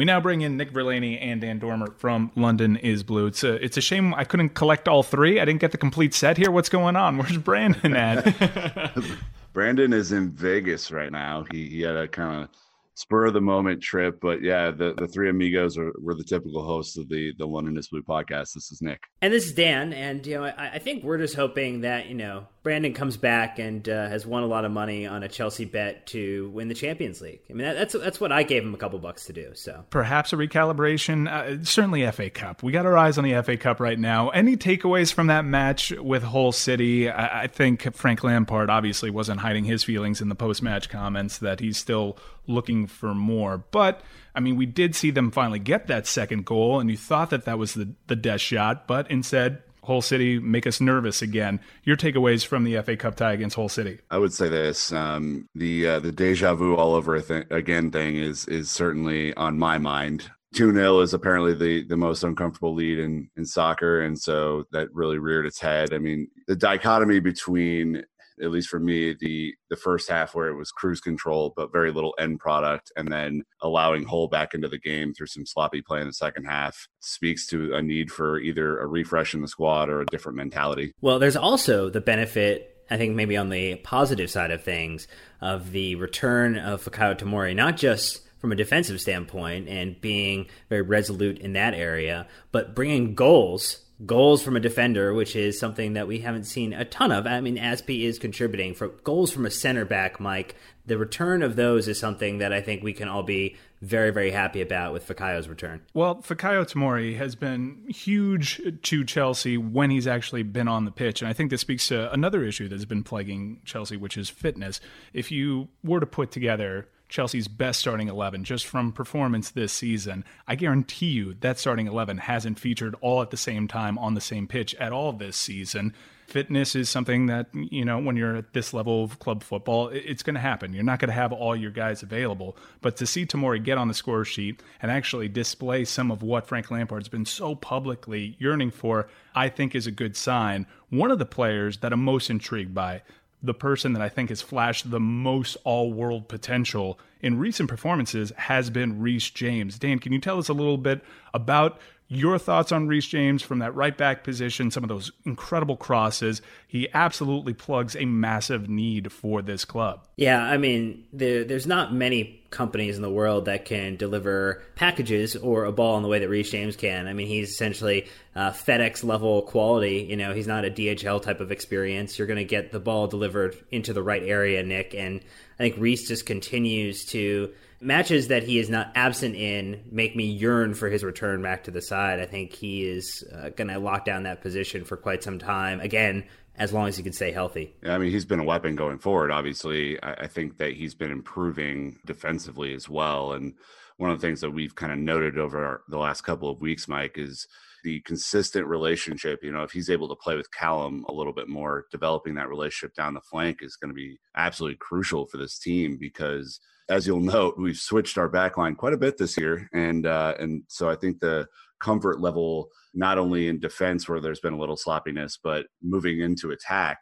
We 0.00 0.06
now 0.06 0.18
bring 0.18 0.40
in 0.40 0.56
Nick 0.56 0.72
Verlaney 0.72 1.18
and 1.20 1.42
Dan 1.42 1.58
Dormer 1.58 1.92
from 1.98 2.32
London 2.34 2.76
is 2.76 3.02
Blue. 3.02 3.26
It's 3.26 3.44
a, 3.44 3.62
it's 3.62 3.76
a 3.76 3.82
shame 3.82 4.14
I 4.14 4.24
couldn't 4.24 4.54
collect 4.54 4.88
all 4.88 5.02
three. 5.02 5.38
I 5.38 5.44
didn't 5.44 5.60
get 5.60 5.72
the 5.72 5.76
complete 5.76 6.14
set 6.14 6.38
here. 6.38 6.50
What's 6.50 6.70
going 6.70 6.96
on? 6.96 7.18
Where's 7.18 7.36
Brandon 7.36 7.94
at? 7.94 8.96
Brandon 9.52 9.92
is 9.92 10.12
in 10.12 10.30
Vegas 10.30 10.90
right 10.90 11.12
now. 11.12 11.44
He, 11.52 11.68
he 11.68 11.80
had 11.82 11.96
a 11.96 12.08
kind 12.08 12.44
of 12.44 12.48
spur 12.94 13.26
of 13.26 13.34
the 13.34 13.42
moment 13.42 13.82
trip, 13.82 14.20
but 14.22 14.40
yeah, 14.40 14.70
the, 14.70 14.94
the 14.94 15.06
three 15.06 15.28
amigos 15.28 15.76
are 15.76 15.92
were 16.00 16.14
the 16.14 16.24
typical 16.24 16.64
hosts 16.64 16.96
of 16.96 17.06
the 17.10 17.34
the 17.36 17.46
London 17.46 17.76
is 17.76 17.88
Blue 17.88 18.02
podcast. 18.02 18.54
This 18.54 18.72
is 18.72 18.80
Nick. 18.80 19.02
And 19.20 19.30
this 19.30 19.44
is 19.44 19.52
Dan, 19.52 19.92
and 19.92 20.26
you 20.26 20.36
know, 20.36 20.44
I, 20.44 20.70
I 20.76 20.78
think 20.78 21.04
we're 21.04 21.18
just 21.18 21.34
hoping 21.34 21.82
that 21.82 22.06
you 22.06 22.14
know 22.14 22.46
Brandon 22.62 22.92
comes 22.92 23.16
back 23.16 23.58
and 23.58 23.88
uh, 23.88 24.08
has 24.08 24.26
won 24.26 24.42
a 24.42 24.46
lot 24.46 24.66
of 24.66 24.72
money 24.72 25.06
on 25.06 25.22
a 25.22 25.28
Chelsea 25.28 25.64
bet 25.64 26.06
to 26.08 26.50
win 26.50 26.68
the 26.68 26.74
Champions 26.74 27.22
League. 27.22 27.40
I 27.48 27.54
mean, 27.54 27.64
that, 27.64 27.74
that's 27.74 27.94
that's 27.94 28.20
what 28.20 28.32
I 28.32 28.42
gave 28.42 28.62
him 28.62 28.74
a 28.74 28.76
couple 28.76 28.98
bucks 28.98 29.24
to 29.26 29.32
do. 29.32 29.52
So 29.54 29.84
Perhaps 29.88 30.34
a 30.34 30.36
recalibration. 30.36 31.26
Uh, 31.26 31.64
certainly 31.64 32.08
FA 32.10 32.28
Cup. 32.28 32.62
We 32.62 32.72
got 32.72 32.84
our 32.84 32.98
eyes 32.98 33.16
on 33.16 33.24
the 33.24 33.42
FA 33.42 33.56
Cup 33.56 33.80
right 33.80 33.98
now. 33.98 34.28
Any 34.28 34.58
takeaways 34.58 35.12
from 35.12 35.28
that 35.28 35.46
match 35.46 35.90
with 35.90 36.22
Hull 36.22 36.52
City? 36.52 37.08
I, 37.08 37.44
I 37.44 37.46
think 37.46 37.94
Frank 37.94 38.22
Lampard 38.22 38.68
obviously 38.68 39.10
wasn't 39.10 39.40
hiding 39.40 39.64
his 39.64 39.82
feelings 39.82 40.20
in 40.20 40.28
the 40.28 40.34
post 40.34 40.62
match 40.62 40.90
comments 40.90 41.38
that 41.38 41.60
he's 41.60 41.78
still 41.78 42.18
looking 42.46 42.86
for 42.86 43.14
more. 43.14 43.56
But 43.56 44.02
I 44.34 44.40
mean, 44.40 44.56
we 44.56 44.66
did 44.66 44.94
see 44.94 45.10
them 45.10 45.30
finally 45.30 45.58
get 45.58 45.86
that 45.86 46.06
second 46.06 46.44
goal, 46.44 46.78
and 46.78 46.90
you 46.90 46.96
thought 46.96 47.30
that 47.30 47.46
that 47.46 47.58
was 47.58 47.74
the, 47.74 47.94
the 48.06 48.16
death 48.16 48.40
shot, 48.40 48.86
but 48.86 49.10
instead, 49.10 49.62
Hull 49.90 50.02
City 50.02 50.38
make 50.38 50.68
us 50.68 50.80
nervous 50.80 51.20
again. 51.20 51.58
Your 51.82 51.96
takeaways 51.96 52.46
from 52.46 52.62
the 52.62 52.80
FA 52.80 52.96
Cup 52.96 53.16
tie 53.16 53.32
against 53.32 53.56
Hull 53.56 53.68
City? 53.68 53.98
I 54.08 54.18
would 54.18 54.32
say 54.32 54.48
this: 54.48 54.92
um, 54.92 55.48
the 55.56 55.88
uh, 55.88 55.98
the 55.98 56.12
deja 56.12 56.54
vu 56.54 56.76
all 56.76 56.94
over 56.94 57.20
th- 57.20 57.48
again 57.50 57.90
thing 57.90 58.14
is 58.14 58.46
is 58.46 58.70
certainly 58.70 59.34
on 59.34 59.58
my 59.58 59.78
mind. 59.78 60.30
Two 60.54 60.72
0 60.72 61.00
is 61.00 61.12
apparently 61.12 61.54
the 61.54 61.88
the 61.88 61.96
most 61.96 62.22
uncomfortable 62.22 62.72
lead 62.72 63.00
in 63.00 63.28
in 63.36 63.44
soccer, 63.44 64.02
and 64.02 64.16
so 64.16 64.62
that 64.70 64.94
really 64.94 65.18
reared 65.18 65.44
its 65.44 65.60
head. 65.60 65.92
I 65.92 65.98
mean, 65.98 66.28
the 66.46 66.54
dichotomy 66.54 67.18
between 67.18 68.04
at 68.42 68.50
least 68.50 68.68
for 68.68 68.80
me, 68.80 69.14
the 69.18 69.54
the 69.68 69.76
first 69.76 70.08
half 70.08 70.34
where 70.34 70.48
it 70.48 70.56
was 70.56 70.70
cruise 70.70 71.00
control 71.00 71.52
but 71.56 71.72
very 71.72 71.90
little 71.90 72.14
end 72.18 72.40
product, 72.40 72.92
and 72.96 73.08
then 73.08 73.42
allowing 73.60 74.04
Hull 74.04 74.28
back 74.28 74.54
into 74.54 74.68
the 74.68 74.78
game 74.78 75.14
through 75.14 75.26
some 75.26 75.46
sloppy 75.46 75.82
play 75.82 76.00
in 76.00 76.06
the 76.06 76.12
second 76.12 76.44
half 76.44 76.88
speaks 77.00 77.46
to 77.48 77.74
a 77.74 77.82
need 77.82 78.10
for 78.10 78.38
either 78.38 78.78
a 78.78 78.86
refresh 78.86 79.34
in 79.34 79.42
the 79.42 79.48
squad 79.48 79.88
or 79.88 80.00
a 80.00 80.06
different 80.06 80.36
mentality. 80.36 80.92
Well, 81.00 81.18
there's 81.18 81.36
also 81.36 81.90
the 81.90 82.00
benefit, 82.00 82.84
I 82.90 82.96
think, 82.96 83.14
maybe 83.14 83.36
on 83.36 83.50
the 83.50 83.76
positive 83.76 84.30
side 84.30 84.50
of 84.50 84.62
things, 84.62 85.08
of 85.40 85.72
the 85.72 85.94
return 85.96 86.56
of 86.56 86.84
Fikayo 86.84 87.18
Tomori, 87.18 87.54
not 87.54 87.76
just 87.76 88.22
from 88.38 88.52
a 88.52 88.56
defensive 88.56 89.00
standpoint 89.00 89.68
and 89.68 90.00
being 90.00 90.46
very 90.70 90.82
resolute 90.82 91.38
in 91.38 91.52
that 91.52 91.74
area, 91.74 92.26
but 92.52 92.74
bringing 92.74 93.14
goals. 93.14 93.84
Goals 94.06 94.42
from 94.42 94.56
a 94.56 94.60
defender, 94.60 95.12
which 95.12 95.36
is 95.36 95.58
something 95.58 95.92
that 95.92 96.08
we 96.08 96.20
haven't 96.20 96.44
seen 96.44 96.72
a 96.72 96.84
ton 96.86 97.12
of. 97.12 97.26
I 97.26 97.40
mean, 97.40 97.58
Azpi 97.58 98.04
is 98.04 98.18
contributing 98.18 98.74
for 98.74 98.88
goals 98.88 99.30
from 99.30 99.44
a 99.44 99.50
center 99.50 99.84
back, 99.84 100.18
Mike. 100.18 100.56
The 100.86 100.96
return 100.96 101.42
of 101.42 101.56
those 101.56 101.86
is 101.86 101.98
something 101.98 102.38
that 102.38 102.52
I 102.52 102.62
think 102.62 102.82
we 102.82 102.94
can 102.94 103.08
all 103.08 103.22
be 103.22 103.56
very, 103.82 104.10
very 104.10 104.30
happy 104.30 104.62
about 104.62 104.92
with 104.92 105.06
Fikayo's 105.06 105.48
return. 105.48 105.82
Well, 105.92 106.16
Fikayo 106.16 106.64
Tomori 106.64 107.16
has 107.16 107.34
been 107.34 107.86
huge 107.88 108.60
to 108.82 109.04
Chelsea 109.04 109.56
when 109.56 109.90
he's 109.90 110.06
actually 110.06 110.42
been 110.44 110.68
on 110.68 110.86
the 110.86 110.90
pitch. 110.90 111.20
And 111.20 111.28
I 111.28 111.32
think 111.32 111.50
this 111.50 111.60
speaks 111.60 111.88
to 111.88 112.12
another 112.12 112.42
issue 112.42 112.68
that's 112.68 112.86
been 112.86 113.04
plaguing 113.04 113.60
Chelsea, 113.64 113.96
which 113.96 114.16
is 114.16 114.30
fitness. 114.30 114.80
If 115.12 115.30
you 115.30 115.68
were 115.84 116.00
to 116.00 116.06
put 116.06 116.30
together 116.30 116.88
Chelsea's 117.10 117.48
best 117.48 117.80
starting 117.80 118.08
11 118.08 118.44
just 118.44 118.66
from 118.66 118.92
performance 118.92 119.50
this 119.50 119.72
season, 119.72 120.24
I 120.46 120.54
guarantee 120.54 121.10
you 121.10 121.34
that 121.40 121.58
starting 121.58 121.86
11 121.86 122.18
hasn't 122.18 122.58
featured 122.58 122.94
all 123.00 123.20
at 123.20 123.30
the 123.30 123.36
same 123.36 123.68
time 123.68 123.98
on 123.98 124.14
the 124.14 124.20
same 124.20 124.46
pitch 124.46 124.74
at 124.76 124.92
all 124.92 125.12
this 125.12 125.36
season. 125.36 125.92
fitness 126.28 126.76
is 126.76 126.88
something 126.88 127.26
that 127.26 127.48
you 127.52 127.84
know 127.84 127.98
when 127.98 128.16
you're 128.16 128.36
at 128.36 128.52
this 128.52 128.72
level 128.72 129.02
of 129.02 129.18
club 129.18 129.42
football 129.42 129.88
it's 129.88 130.22
going 130.22 130.34
to 130.34 130.40
happen. 130.40 130.72
You're 130.72 130.84
not 130.84 131.00
going 131.00 131.08
to 131.08 131.14
have 131.14 131.32
all 131.32 131.56
your 131.56 131.72
guys 131.72 132.04
available. 132.04 132.56
But 132.80 132.96
to 132.98 133.06
see 133.06 133.26
Tomori 133.26 133.62
get 133.62 133.78
on 133.78 133.88
the 133.88 133.94
score 133.94 134.24
sheet 134.24 134.62
and 134.80 134.92
actually 134.92 135.28
display 135.28 135.84
some 135.84 136.12
of 136.12 136.22
what 136.22 136.46
Frank 136.46 136.70
Lampard's 136.70 137.08
been 137.08 137.26
so 137.26 137.56
publicly 137.56 138.36
yearning 138.38 138.70
for 138.70 139.08
I 139.34 139.48
think 139.48 139.74
is 139.74 139.88
a 139.88 139.92
good 139.92 140.16
sign. 140.16 140.66
One 140.90 141.10
of 141.10 141.18
the 141.18 141.26
players 141.26 141.78
that 141.78 141.92
I'm 141.92 142.04
most 142.04 142.30
intrigued 142.30 142.74
by 142.74 143.02
the 143.42 143.54
person 143.54 143.92
that 143.94 144.02
I 144.02 144.08
think 144.08 144.28
has 144.28 144.42
flashed 144.42 144.90
the 144.90 145.00
most 145.00 145.56
all 145.64 145.92
world 145.92 146.28
potential 146.28 146.98
in 147.20 147.38
recent 147.38 147.68
performances 147.68 148.32
has 148.36 148.70
been 148.70 149.00
Reece 149.00 149.30
James. 149.30 149.78
Dan, 149.78 149.98
can 149.98 150.12
you 150.12 150.20
tell 150.20 150.38
us 150.38 150.48
a 150.48 150.54
little 150.54 150.78
bit 150.78 151.02
about 151.32 151.78
your 152.12 152.40
thoughts 152.40 152.72
on 152.72 152.88
Reece 152.88 153.06
James 153.06 153.40
from 153.40 153.60
that 153.60 153.72
right 153.76 153.96
back 153.96 154.24
position, 154.24 154.72
some 154.72 154.82
of 154.82 154.88
those 154.88 155.12
incredible 155.24 155.76
crosses. 155.76 156.42
He 156.66 156.88
absolutely 156.92 157.54
plugs 157.54 157.94
a 157.94 158.04
massive 158.04 158.68
need 158.68 159.12
for 159.12 159.42
this 159.42 159.64
club. 159.64 160.08
Yeah, 160.16 160.42
I 160.42 160.56
mean, 160.56 161.04
there, 161.12 161.44
there's 161.44 161.68
not 161.68 161.94
many 161.94 162.42
companies 162.50 162.96
in 162.96 163.02
the 163.02 163.10
world 163.10 163.44
that 163.44 163.64
can 163.64 163.94
deliver 163.94 164.60
packages 164.74 165.36
or 165.36 165.66
a 165.66 165.72
ball 165.72 165.96
in 165.98 166.02
the 166.02 166.08
way 166.08 166.18
that 166.18 166.28
Reece 166.28 166.50
James 166.50 166.74
can. 166.74 167.06
I 167.06 167.12
mean, 167.12 167.28
he's 167.28 167.50
essentially 167.50 168.08
uh, 168.34 168.50
FedEx 168.50 169.04
level 169.04 169.42
quality. 169.42 170.08
You 170.10 170.16
know, 170.16 170.34
he's 170.34 170.48
not 170.48 170.64
a 170.64 170.70
DHL 170.70 171.22
type 171.22 171.38
of 171.38 171.52
experience. 171.52 172.18
You're 172.18 172.26
going 172.26 172.38
to 172.38 172.44
get 172.44 172.72
the 172.72 172.80
ball 172.80 173.06
delivered 173.06 173.56
into 173.70 173.92
the 173.92 174.02
right 174.02 174.24
area, 174.24 174.64
Nick. 174.64 174.96
And 174.96 175.20
I 175.60 175.62
think 175.62 175.76
Reece 175.78 176.08
just 176.08 176.26
continues 176.26 177.04
to 177.06 177.52
matches 177.80 178.28
that 178.28 178.42
he 178.42 178.58
is 178.58 178.68
not 178.68 178.92
absent 178.94 179.34
in 179.34 179.82
make 179.90 180.14
me 180.14 180.24
yearn 180.24 180.74
for 180.74 180.88
his 180.90 181.02
return 181.02 181.42
back 181.42 181.64
to 181.64 181.70
the 181.70 181.80
side. 181.80 182.20
I 182.20 182.26
think 182.26 182.52
he 182.52 182.84
is 182.84 183.24
uh, 183.32 183.50
going 183.50 183.68
to 183.68 183.78
lock 183.78 184.04
down 184.04 184.24
that 184.24 184.42
position 184.42 184.84
for 184.84 184.96
quite 184.96 185.22
some 185.22 185.38
time. 185.38 185.80
Again, 185.80 186.24
as 186.56 186.72
long 186.74 186.88
as 186.88 186.96
he 186.96 187.02
can 187.02 187.12
stay 187.12 187.32
healthy. 187.32 187.74
I 187.84 187.96
mean, 187.96 188.10
he's 188.10 188.26
been 188.26 188.40
a 188.40 188.44
weapon 188.44 188.76
going 188.76 188.98
forward. 188.98 189.30
Obviously, 189.30 190.00
I, 190.02 190.12
I 190.12 190.26
think 190.26 190.58
that 190.58 190.74
he's 190.74 190.94
been 190.94 191.10
improving 191.10 191.98
defensively 192.04 192.74
as 192.74 192.88
well. 192.88 193.32
And 193.32 193.54
one 193.96 194.10
of 194.10 194.20
the 194.20 194.26
things 194.26 194.42
that 194.42 194.50
we've 194.50 194.74
kind 194.74 194.92
of 194.92 194.98
noted 194.98 195.38
over 195.38 195.82
the 195.88 195.98
last 195.98 196.20
couple 196.20 196.50
of 196.50 196.60
weeks, 196.60 196.86
Mike, 196.86 197.16
is 197.16 197.46
the 197.82 198.00
consistent 198.00 198.66
relationship. 198.66 199.40
You 199.42 199.52
know, 199.52 199.62
if 199.62 199.70
he's 199.70 199.88
able 199.88 200.08
to 200.08 200.16
play 200.16 200.36
with 200.36 200.52
Callum 200.52 201.04
a 201.08 201.12
little 201.12 201.32
bit 201.32 201.48
more, 201.48 201.86
developing 201.90 202.34
that 202.34 202.48
relationship 202.48 202.94
down 202.94 203.14
the 203.14 203.20
flank 203.20 203.60
is 203.62 203.76
going 203.76 203.90
to 203.90 203.94
be 203.94 204.18
absolutely 204.36 204.76
crucial 204.80 205.26
for 205.26 205.38
this 205.38 205.58
team 205.58 205.96
because 205.98 206.60
as 206.90 207.06
you'll 207.06 207.20
note, 207.20 207.54
we've 207.56 207.76
switched 207.78 208.18
our 208.18 208.28
backline 208.28 208.76
quite 208.76 208.92
a 208.92 208.98
bit 208.98 209.16
this 209.16 209.38
year, 209.38 209.68
and 209.72 210.06
uh, 210.06 210.34
and 210.38 210.64
so 210.68 210.90
I 210.90 210.96
think 210.96 211.20
the 211.20 211.46
comfort 211.80 212.20
level, 212.20 212.68
not 212.92 213.16
only 213.16 213.48
in 213.48 213.60
defense 213.60 214.08
where 214.08 214.20
there's 214.20 214.40
been 214.40 214.52
a 214.52 214.58
little 214.58 214.76
sloppiness, 214.76 215.38
but 215.42 215.66
moving 215.82 216.20
into 216.20 216.50
attack 216.50 216.98